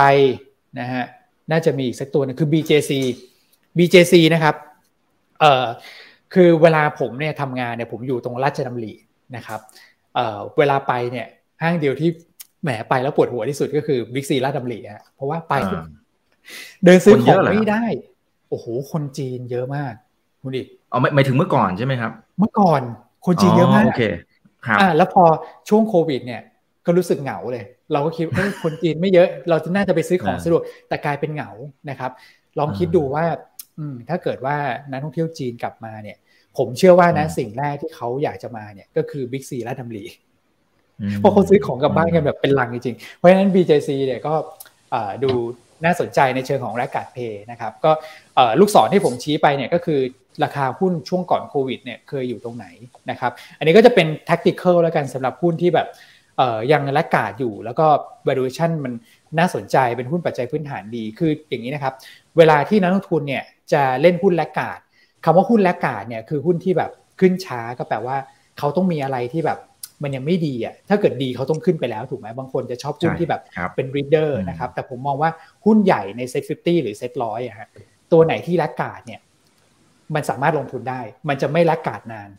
[0.80, 1.04] นะฮะ
[1.52, 2.92] น่าจะมีอีกสักตัวนึงคือ BJC
[3.78, 4.56] BJC นะครับ
[5.40, 5.66] เอ่อ
[6.34, 8.94] คือเวลาผมเนี่ยทำงานเนี่ยผมอยู่ตรงราชดำริ
[9.36, 9.60] นะครับ
[10.16, 11.28] เอ่อเวลาไปเนี่ย
[11.62, 12.10] ห้างเดียวที่
[12.64, 15.54] แหมไปแล้วปวดหัวที่สุดก็คือบิ๊กซีราชดำริฮะเพราะว่าไป
[16.84, 17.84] เดินซื้อของไม่ได้
[18.50, 19.94] โอ้โหคนจีนเยอะมาก
[20.44, 22.82] คุณอีกเอาไม่ไม่ถึงเมื่อก่อนใช่ไหมครับ เมื่อก่อน
[23.26, 24.04] คนจีนเยอะมากโอเค
[24.68, 25.24] ครับอ่าแล้วพอ
[25.70, 26.42] ช่วงโควิด เนี่ย
[26.86, 27.64] ก็รู้สึกเหงาเลย
[27.94, 31.50] เราก็คิดว่าคนจีนไม่เยอะ เราจะน่าจะไปซื้อของสะดวกแต่กลายเป็นเหงา
[31.90, 32.12] นะครับ
[32.60, 33.26] ลองคิดดูว่า
[33.80, 34.58] อืมถ้าเกิดว่า
[34.92, 36.18] นักท่องเที่ยวจีนกลับมาเนี่ย
[36.58, 40.06] ผมเชื่อว่านะสิ่งแรกที่เขาอยากจะมาเนี่ย ก็คือบิ๊กซีและดัมลี
[41.18, 44.34] เพราะเขาซื้อของกลับบ้านกันแบบเป็นลังจริงๆเพราะฉะนั้น BJC เนี่ยก็
[45.24, 45.32] ดู
[45.86, 47.92] น่าสนใจในเชิงของแรกการเพย์นะครับ ก็
[48.60, 50.00] ลูกศรที่ผมชี้ไปเนี่ยก็คือ
[50.44, 52.66] ราคาหุ้นช่วงก่อนโควิดเนี่ยเคยอยู่ตรงไหน
[53.10, 55.88] นะครับ อันนี้ก็จะเป็น tactical แล้วกันสำหรับหุ้นที่แบบ
[56.72, 57.86] ยังแลกกาดอยู่แล้วก็
[58.28, 58.94] valuation มัน
[59.40, 61.94] น่าสนใจเป็นหุ้นปัจจัยพื้นฐานดีคืออย่างนี้นะครับ
[62.38, 64.80] เวลาที่นักลงทุนเนี่ยจะเล่นหุ้นแลกกาด
[65.26, 68.18] คำว่าหุ้นแลกกาดเนี่ยคือหุ้นที่แบบขึ้นช้าก็แปลว่า
[68.58, 69.60] เขาต้องมีอะไรที่แบบ
[70.04, 73.42] มันยังไม่ดีอะถ้าเกิดดีเขาต้องขึ้นไปแล้วถูกไหมบางคนจะชอบหุ้นที่แบบ
[73.76, 75.32] เป็น leader นะครับแต่ผมมองว่า
[75.66, 77.68] หุ้นใหญ่ใน SET fifty หรือเซ็ตร้อยอะฮะ
[78.12, 79.20] ตัวไหนที่ laggard เนี่ย
[80.16, 82.30] มันสามารถลงทุนได้ มันจะไม่ laggard นาน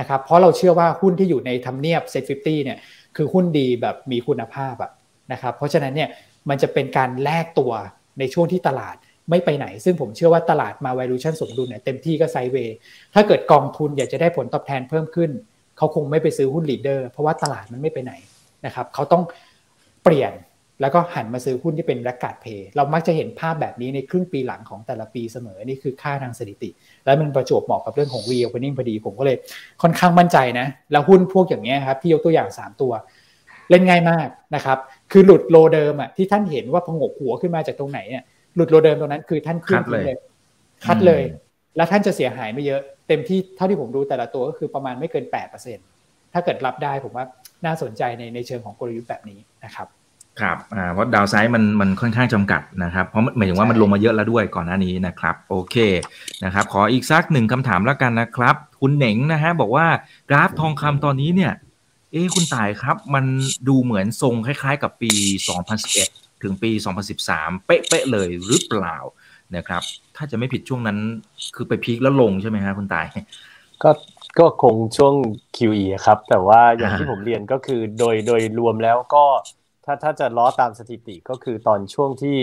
[0.00, 2.78] นะครับเพราะเราเชื่อว่าหุ้นที่อยู่ในทำเนียบ SET fifty เนี่ย
[3.16, 4.90] คือหุ้นดีแบบมีคุณภาพอะ
[5.32, 6.08] นะครับเพราะฉะนั้นเนี่ย
[6.48, 7.72] มันจะเป็นการ lag ตัว
[8.18, 8.96] ในช่วงที่ตลาด
[9.30, 12.76] ไม่ไปไหน ซึ่งผมเชื่อว่าตลาดมา valuation สมดุลเนี่ยเต็มที่ก็ sideway
[13.14, 15.30] ถ้าเกิดกองทุนอยากจะได้ผลตอบแทนเพิ่มขึ้น
[15.80, 18.12] เขาคงไม่ไปซื้อหุ้น leader เพราะว่าตลาดมันไม่ไปไหน
[18.66, 19.22] นะครับเขาต้อง
[20.04, 20.32] เปลี่ยน
[20.80, 26.70] แล้วก็หันมาซื้อหุ้นที่เป็นรักกาดเพย์เรามักจะเห็นภาพแบบนี้ในครึ่งปีหลังของแต่ละปีเสมอ นี่คือค่าทางสถิติ
[27.04, 29.36] แล้วมันประจวบเหมาะกับเรื่องของ reopening พอดี ผมก็เลย
[29.82, 32.92] ค่อนข้างมั่นใจนะ แล้วหุ้นพวกอย่างนี้ครับที่ยกตัวอย่าง 3 ตัว
[33.70, 34.78] เล่นง่ายมากนะครับ
[35.12, 38.22] คือหลุดโลเดิมอะที่ท่านเห็นว่าพงกหัวขึ้นมาจากตรงไหนเนี่ย
[38.54, 40.04] หลุดโลเดิมตรงนั้นคือท่านขึ้นเลย
[40.86, 41.22] คัดเลย
[41.76, 45.78] แล้วท่านจะเสียหายไม่เยอะเต็มที่เท่าที่ผมดูแต่ละตัวก็คือประมาณไม่เกินแปดเปอร์เซ็น
[46.32, 47.24] ถ้าเกิดรับได้ผมว่า
[47.66, 49.86] น่าสนใจในในเชิงของกลยุทธ์แบบนี้นะครับ
[50.40, 55.76] ครับอ่าเพราะดาวไซด์มันมันค่อนข้างจำกัดนะครับ เพราะหมายถึงว่ามันลงมาเยอะแล้วด้วยก่อนหน้านี้นะครับ โอเค
[56.44, 59.86] นะครับ ขออีกสักหนึ่งคำถามแล้วกันนะครับ คุณเหน่งนะฮะบอกว่า
[60.30, 61.52] กราฟทองคำตอนนี้เนี่ย
[62.12, 63.24] เอ้คุณตายครับ มัน
[63.68, 65.12] ดูเหมือนทรงคล้ายๆ กับปี
[65.96, 66.70] 2011 ถึงปี
[67.18, 68.96] 2013 เป๊ะๆเลยหรือเปล่า
[69.56, 69.82] นะครับ
[70.20, 70.98] ถ้าจะไม่ผิดช่วงนั้น
[71.56, 73.06] คือไปพีคแล้วลงใช่ไหมครับคุณตาย
[73.82, 73.90] ก็
[74.38, 75.14] ก็คงช่วง
[75.56, 79.24] QE ครับ แต่ว่าอย่างที่ผมเรียนก็คือโดยโดยรวมแล้วก็
[79.84, 82.38] ถ้าถ้าจะล้อตามสถิติก็คือตอนช่วงที่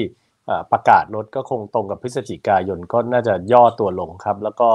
[0.72, 4.70] ประกาศลดก็คงตรงกับพฤศจิกายนก็น่าจะย่อตัวลงครับ แล้วก็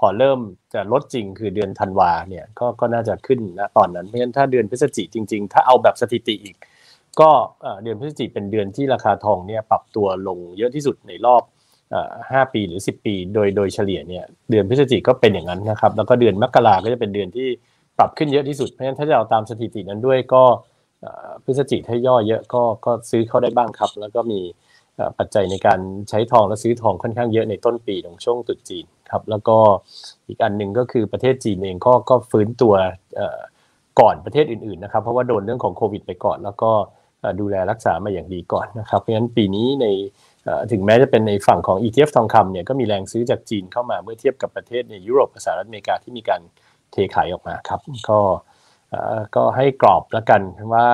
[0.00, 0.38] พอเริ่ม
[0.74, 6.56] จะลดจริงคือเดือนธันวาเนี่ยก็ก็น่าจะขึ้นนะตอนนั้นเพราะฉะนั้นถ้าเดือนพฤศจิจริง ๆ ถ้าเอาแบบสถิติอีก
[7.20, 7.30] ก็
[7.82, 11.42] เดือนพฤศจิเป็นเดือนที่ราคาทองเนี่ยปรับตัวลงเยอะที่สุดในรอบ
[12.30, 17.48] ห้าปีหรือ10ปี โดยโดยเฉลี่ยเนี่ยเดือนพฤศจิก็เป็นอย่างนั้นนะครับ แล้วก็เดือนมกราก็จะเป็นเดือนที่
[17.98, 20.42] ปรับขึ้นเยอะที่สุดเพราะฉะนั้นถ้าจะเอาตามสถิตินั้นด้วยก็
[21.44, 24.40] พฤศจิถ้าย่อเยอะก็ก็ซื้อเข้าได้บ้างครับ แล้วก็มี
[25.18, 29.56] ปัจจัยในการใช้ทองและซื้อทองค่อนข้างเยอะในต้นปีตรงช่วงตุดจีนครับแล้วก็
[30.28, 32.74] อีกอันหนึ่งก็คือประเทศจีนเองก็ก็ฟื้นตัว
[34.00, 36.70] ก่อนประเทศอื่นๆนะครับ เพราะว่าโดนเรื่องของโควิดไปก่อน แล้วก็
[37.40, 39.86] ดูแลรักษามาอย่างดีก่อนนะครับ เพราะฉะนั้นปีนี้ใน
[40.72, 46.40] ถึงแม้จะเป็นในฝั่งของ ETF ทองคำเนี่ยก็มีแรงซื้อจากจีนเข้ามาเมื่อเทียบกับประเทศในยุโรปสหรัฐอเมริกาที่มีการ
[46.92, 48.18] เทขายออกมาครับ ก็
[49.36, 50.42] ก็ให้กรอบแล้วกัน
[50.72, 50.86] ว่า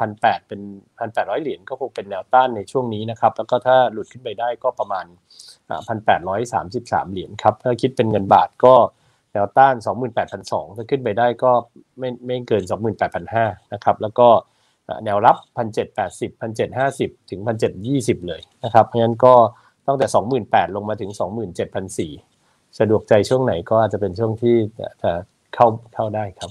[0.00, 0.60] พันแปดเป็น
[0.98, 5.06] พันแปดร้อยเหรียญก็คงเป็นแนวต้านในช่วงนี้นะครับ แล้วก็ถ้าหลุดขึ้นไปได้ก็ประมาณ
[5.88, 8.74] พันแปดร้อยสามสิบสามเหรียญครับ ถ้าคิดเป็นเงินบาทก็
[9.32, 11.52] แนวต้านสองหมื่นแปดพันสองถ้าขึ้นไปได้ก็
[11.98, 14.28] ไม่ไม่เกินสองหมื่นแปดพันห้านะครับ แล้วก็
[15.04, 19.34] แนวรับพันเจ็ดแปดสิบพันเจ็ดห้าสิบถึงพันเจ็ดยี่สิบเลยนะครับ เพราะฉะนั้นก็
[19.86, 22.12] ตั้งแต่สองหมื่นแปดลงมาถึงสองหมื่นเจ็ดพันสี่
[22.78, 25.12] สะดวกใจช่วงไหนก็อาจจะเป็นช่วงที่จะ
[25.54, 26.50] เข้าเข้าได้ครับ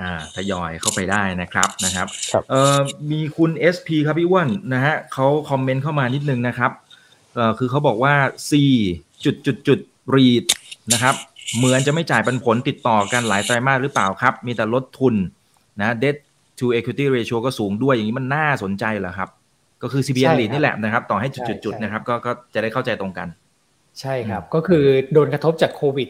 [0.00, 2.78] อ่าทยอยเข้าไปได้นะครับนะครับรบเอ่อ
[3.10, 6.72] มีคุณ SP ครับพี่อ้วนนะฮะเขาคอมเมนต์เข้ามานิดนึงนะครับ
[7.34, 8.14] เอ่อคือเขาบอกว่า
[8.48, 8.50] C
[9.24, 9.80] จุดจุดจุด
[10.14, 10.44] รีด
[10.92, 11.14] นะครับ
[11.56, 15.14] เหมือนจะไม่จ่ายปันผลติดต่อกันหลายไตรมาสหรือเปล่าครับ มีแต่ลดทุน
[15.80, 16.16] นะ debt
[16.60, 19.28] to equity ratio ก็สูงด้วยอย่างนี้มันน่าสนใจเหรอครับ
[19.82, 21.28] ก็คือ CBN รีดนี่แหละนะครับ ต่อให้
[21.64, 23.28] จุดๆนะครับก็ก็จะได้เข้าใจตรงกัน
[24.00, 26.08] ใช่ครับ ก็คือโดนกระทบจากโควิด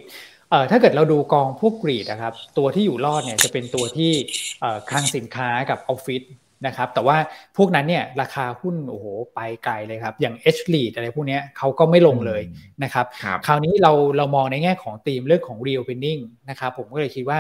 [0.50, 4.12] เอ่อถ้าเกิดเราดูกองพวกกรีดนะครับ ตัวที่อยู่รอดเนี่ยจะเป็นตัวที่
[4.60, 6.22] เอ่อคลังสินค้ากับออฟฟิศ
[6.66, 7.16] นะครับแต่ว่า
[7.56, 12.42] พวกนั้นเนี่ยราคาหุ้นโอ้โหไปไกลเลยครับ อย่าง H lead อะไรพวกนี้เขาก็ไม่ลงเลย
[12.84, 13.06] นะครับ
[13.46, 17.38] คราวนี้เราเรามองในแง่ของธีมเรื่องของ reopening นะครับผมก็เลยคิดว่า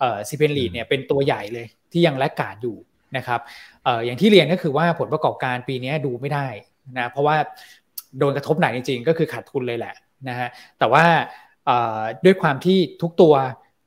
[0.00, 2.76] เอ่อซีเพนลีดเนี่ยเป็นตัวใหญ่เลยที่ยังแลกขาดอยู่
[3.16, 3.40] นะครับ
[3.84, 6.46] เอ่ออย่างที่เรียนก็คือว่าผลประกอบการปีนี้ดูไม่ได้
[6.98, 7.36] นะเพราะว่า
[8.18, 9.94] โดนกระทบหนักจริงๆ ก็คือขาดทุนเลยแหละ
[10.28, 10.48] นะฮะ
[10.78, 11.04] แต่ว่า
[12.24, 13.34] ด้วยความที่ทุกตัว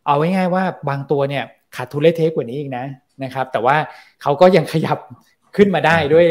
[0.06, 1.44] เอาไว้ง่ายว่าบางตัวเนี่ย
[1.76, 2.86] ขาดทุนเละเทะกว่านี้อีกนะ
[3.24, 3.76] นะครับ แต่ว่า
[4.22, 5.00] เขาก็ยังขยับ
[5.58, 6.28] ขึ้นมาได้ด้วย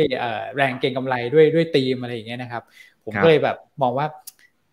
[0.57, 2.63] แรงเก็งกำไรด้วยด้วยตีมอะไรอย่างเงี้ยนะครับ
[3.05, 4.07] ผมก็เลยแบบมองว่า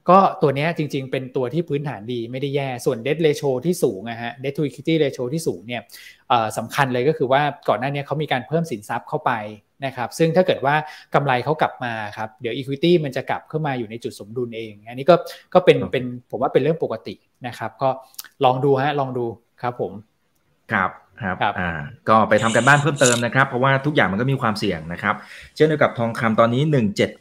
[0.09, 5.81] ก็ตัวนี้จริง ๆ เป็นตัวที่พื้นฐานดีไม่ได้แย่ ส่วน debt ratio ที่สูงนะฮะ debt to equity ratio ที่สูงเนี่ย
[6.57, 9.31] สำคัญเลยก็คือว่าก่อนหน้านี้เขามีการเพิ่มสินทรัพย์เข้าไป
[9.85, 10.75] นะครับซึ่งถ้าเกิดว่า
[11.15, 15.15] กำไรเขากลับมาครับเดี๋ยว Equity มันจะกลับเข้ามาอยู่ในจุดสมดุลเอง อันนี้ก็
[15.53, 17.15] ก็เป็นเป็นผมว่าเป็นเรื่องปกติ
[17.47, 17.89] นะครับ ก็
[18.45, 19.25] ลองดูฮะลองดู
[19.61, 19.91] ครับผม
[20.71, 20.91] ครับ
[21.21, 21.71] ครับอ่า
[22.09, 25.15] ก็ไปทำกันบ้านเพิ่มเติมนะครับ เพราะว่าทุกอย่างมันก็มีความเสี่ยงนะครับ
[25.55, 26.63] เช่นเดียวกับทองคำตอนนี้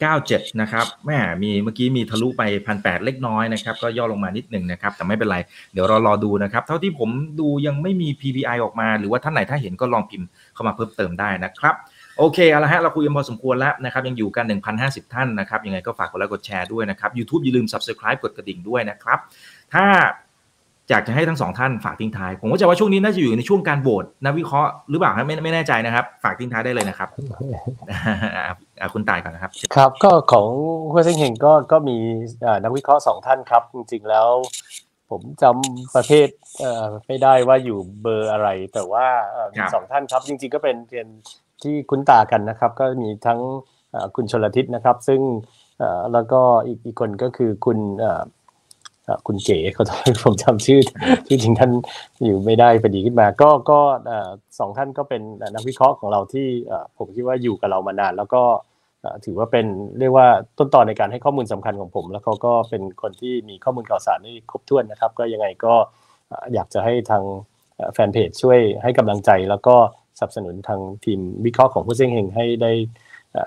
[0.01, 5.37] 1797 นะครับแม่มีเมื่อกี้มีทะลุไปพันแเล็กน้อยนะครับ ก็ย่อลงมานิดหนึ่งนะครับ แต่ไม่เป็นไร
[5.73, 11.75] เดี๋ยวเรารอดูนะครับ เท่าที่ผมดูยังไม่มี PPI ออกมา หรือว่าท่านไหนถ้าเห็นก็ลองพิมพ์เข้ามาเพิ่มเติมได้นะครับ
[12.19, 14.45] โอเคเอาละฮะเราคุยกันพอสมควรแล้วนะครับ ยังอยู่กัน
[14.81, 19.19] 1,050 ท่านนะครับ ยังไงก็ฝากกดไลค์กดแชร์ด้วยนะครับ YouTube อย่าลืม Subscribe กดกระดิ่งด้วยนะครับ
[19.75, 19.87] ถ้า
[20.91, 27.09] อยากจะให้ทั้งสองท่านฝากทิ้งท้าย ผมก็จะว่าช่วงนี้น่าจะอยู่ในช่วงการโหวตนักวิเคราะห์หรือเปล่าไม่ไม่แน่ใจนะครับ ฝากทิ้งท้ายได้เลยนะครับ
[28.95, 30.49] คุณตายก่อนนะครับ ครับ ก็ของ
[30.93, 31.97] หัวเซิงเฮงก็ก็มี
[32.63, 34.29] นักวิเคราะห์สองท่านครับ จริงๆแล้ว
[35.11, 36.29] ผมจำประเภท
[37.07, 39.07] ไม่ได้ว่าอยู่เบอร์อะไร แต่ว่า
[39.55, 41.09] มีสองท่านครับ จริง ๆ ก็เป็นเป็น
[41.63, 43.41] ที่คุ้นตากันนะครับ ก็มีทั้ง
[44.17, 45.21] คุณชลทิศนะครับ ซึ่ง
[46.13, 47.79] แล้วก็อีกอีกคนก็คือคุณ
[49.27, 49.85] คุณเก๋เขา
[50.25, 50.81] ผมจำชื่อ
[51.27, 51.71] ชื่อจริงท่าน
[52.25, 53.81] อยู่ไม่ได้พอดีขึ้นมา ก็ก็
[54.59, 55.23] สองท่านก็เป็น
[55.55, 56.47] นักวิเคราะห์ของเราที่
[56.99, 58.43] ผมคิดว่าอยู่กับเรามานาน แล้วก็
[59.25, 59.67] ถือว่าเป็น
[59.99, 60.27] เรียกว่า
[60.59, 65.75] ต้นตอนในการให้ข้อมูลสำคัญของผม แล้วเขาก็เป็นคนที่มีข้อมูลข่าวสารที่ครบถ้วนนะครับ ก็ยังไงก็
[66.55, 67.23] อยากจะให้ทาง
[67.95, 69.77] แฟนเพจช่วยให้กำลังใจ แล้วก็
[70.19, 72.73] สนับสนุนทางทีมวิเคราะห์ของผู้เสี่ยงเฮงให้ได้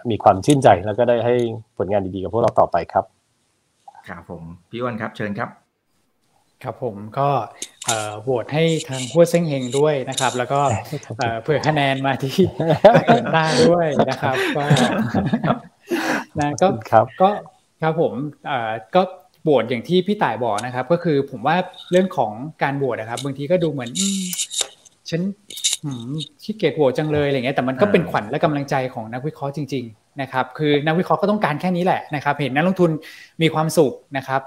[0.10, 1.36] มีความชื่นใจ แล้วก็ได้ให้
[1.78, 3.18] ผลงานดีๆกับพวกเราต่อไปครับ
[4.10, 5.49] ครับผมพี่วันครับเชิญครับ
[6.64, 7.30] ครับผมก็
[8.24, 10.60] โหวตให้ทางหัวเซ้งเฮงด้วยนะครับ แล้วก็
[11.41, 12.38] เผื่อคะแนนมาที่
[13.36, 14.64] ต้าด้วยนะครับ ก็
[16.39, 16.68] นะก็
[17.22, 17.30] ก็
[17.82, 18.14] ครับผม
[18.95, 19.01] ก็
[19.43, 21.55] โหวตอย่างที่พี่ต่ายบอกนะครับ ก็คือผมว่า
[21.91, 22.32] เรื่องของ
[22.64, 23.91] การโหวตนะครับบางทีก็ดูเหมือน
[25.10, 25.22] ฉัน
[26.43, 32.91] ขี้เกียจโหวตจังเลยอะไรเงี้ยแต่มันก็เป็นขวัญและกำลังใจของนักวิเคราะห์จริงๆนะครับคือนักวิเคราะห์ก็ต้องการแค่นี้แหละนะครับ เห็นนักลงทุน
[33.41, 34.41] มีความสุขนะครับ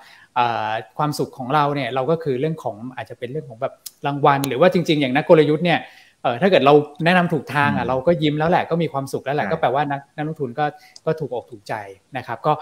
[0.98, 3.74] ความสุขของเราเนี่ยเราก็คือเรื่องของอาจจะเป็นเรื่องของแบบ
[4.06, 5.78] รางวัล หรือว่าจริง ๆ อย่างนักกลยุทธ์เนี่ย
[6.22, 6.74] เออถ้าเกิดเรา
[7.04, 10.64] แนะนำถูกทางอะเราก็ยิ้มแล้วแหละก็มีความสุขแล้วแหละก็แปลว่านักนักลงทุนก็
[11.06, 11.74] ก็ถูกอกถูกใจ
[12.16, 12.52] นะครับ ก็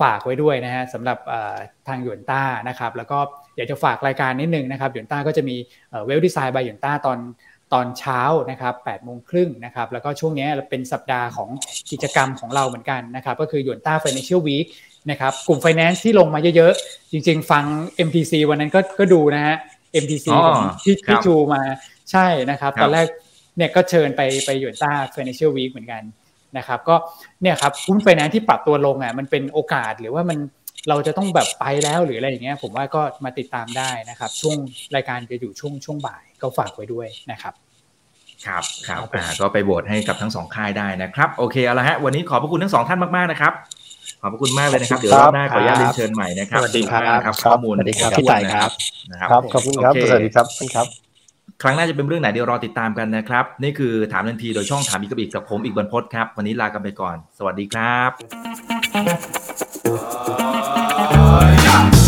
[0.00, 1.18] ฝากไว้ด้วยนะฮะสำหรับ
[1.88, 3.18] ทางหยวนต้านะครับ แล้วก็
[3.56, 5.56] อยากจะฝากรายการนิดนึงนะครับหยวนต้าก็จะมี
[6.06, 7.18] เวลดีไซน์บายหยวนต้าตอน
[7.72, 11.48] ตอนเช้านะครับ8โมงครึ่งนะครับ แล้วก็ช่วงนี้เป็นสัปดาห์ของ
[11.90, 14.66] กิจกรรมของเราเหมือนกันนะครับ ก็คือหยวนต้า Financial Week
[15.10, 17.64] นะครับ กลุ่ม Finance ที่ลงมาเยอะๆ จริง ๆ ฟัง
[18.06, 19.56] MTC วันนั้นก็ก็ดูนะฮะ
[20.02, 20.26] MTC
[20.82, 21.62] ที่ที่จูมา
[22.10, 23.06] ใช่นะครับ ตอนแรก
[23.56, 26.02] เนี่ยก็เชิญไปไปหยวนต้า Financial Week เหมือนกัน
[26.56, 26.96] นะครับก็
[27.42, 30.38] เนี่ยครับหุ้นไฟแนนซ์ที่ปรับตัวลงอะมันเป็นโอกาสหรือว่ามัน
[30.88, 34.56] เราจะต้องแบบไปแล้วหรืออะไรอย่างเงี้ยผมว่าก็มาติดตามได้นะครับ ช่วง
[34.94, 37.54] รายการจะอยู่ช่วงช่วงบ่าย ก็ฝากไว้ด้วยนะครับ
[38.46, 43.52] ครับครับอ่าก็ไปโหวตให้กับทั้งสองค่ายได้นะครับโอเคเอาละฮะวันนี้ขอบพระคุณทั้งสองท่านมากๆนะครับ
[44.20, 46.98] ขอบพระคุณมากเลยนะครับเดี๋ยวรอบหน้าขออนุญาตเรียนเชิญใหม่นะครับสวัสดีครั
[47.32, 48.70] บข้อมูลสวัสดีครับพี่ไต่ครับ
[49.10, 50.86] นะครับครับขอบคุณครับสวัสดีครับครับ
[51.62, 57.98] ครั้งหน้าจะเป็นเรื่องไหนเดี๋ยวรอติดตามกันนะครับ นี่คือถามทันทีโดยช่องถามอีกกับอีกกับผมอีกบรรพศครับ วันนี้ลากันไปก่อน สวัสดีครั
[62.04, 62.07] บ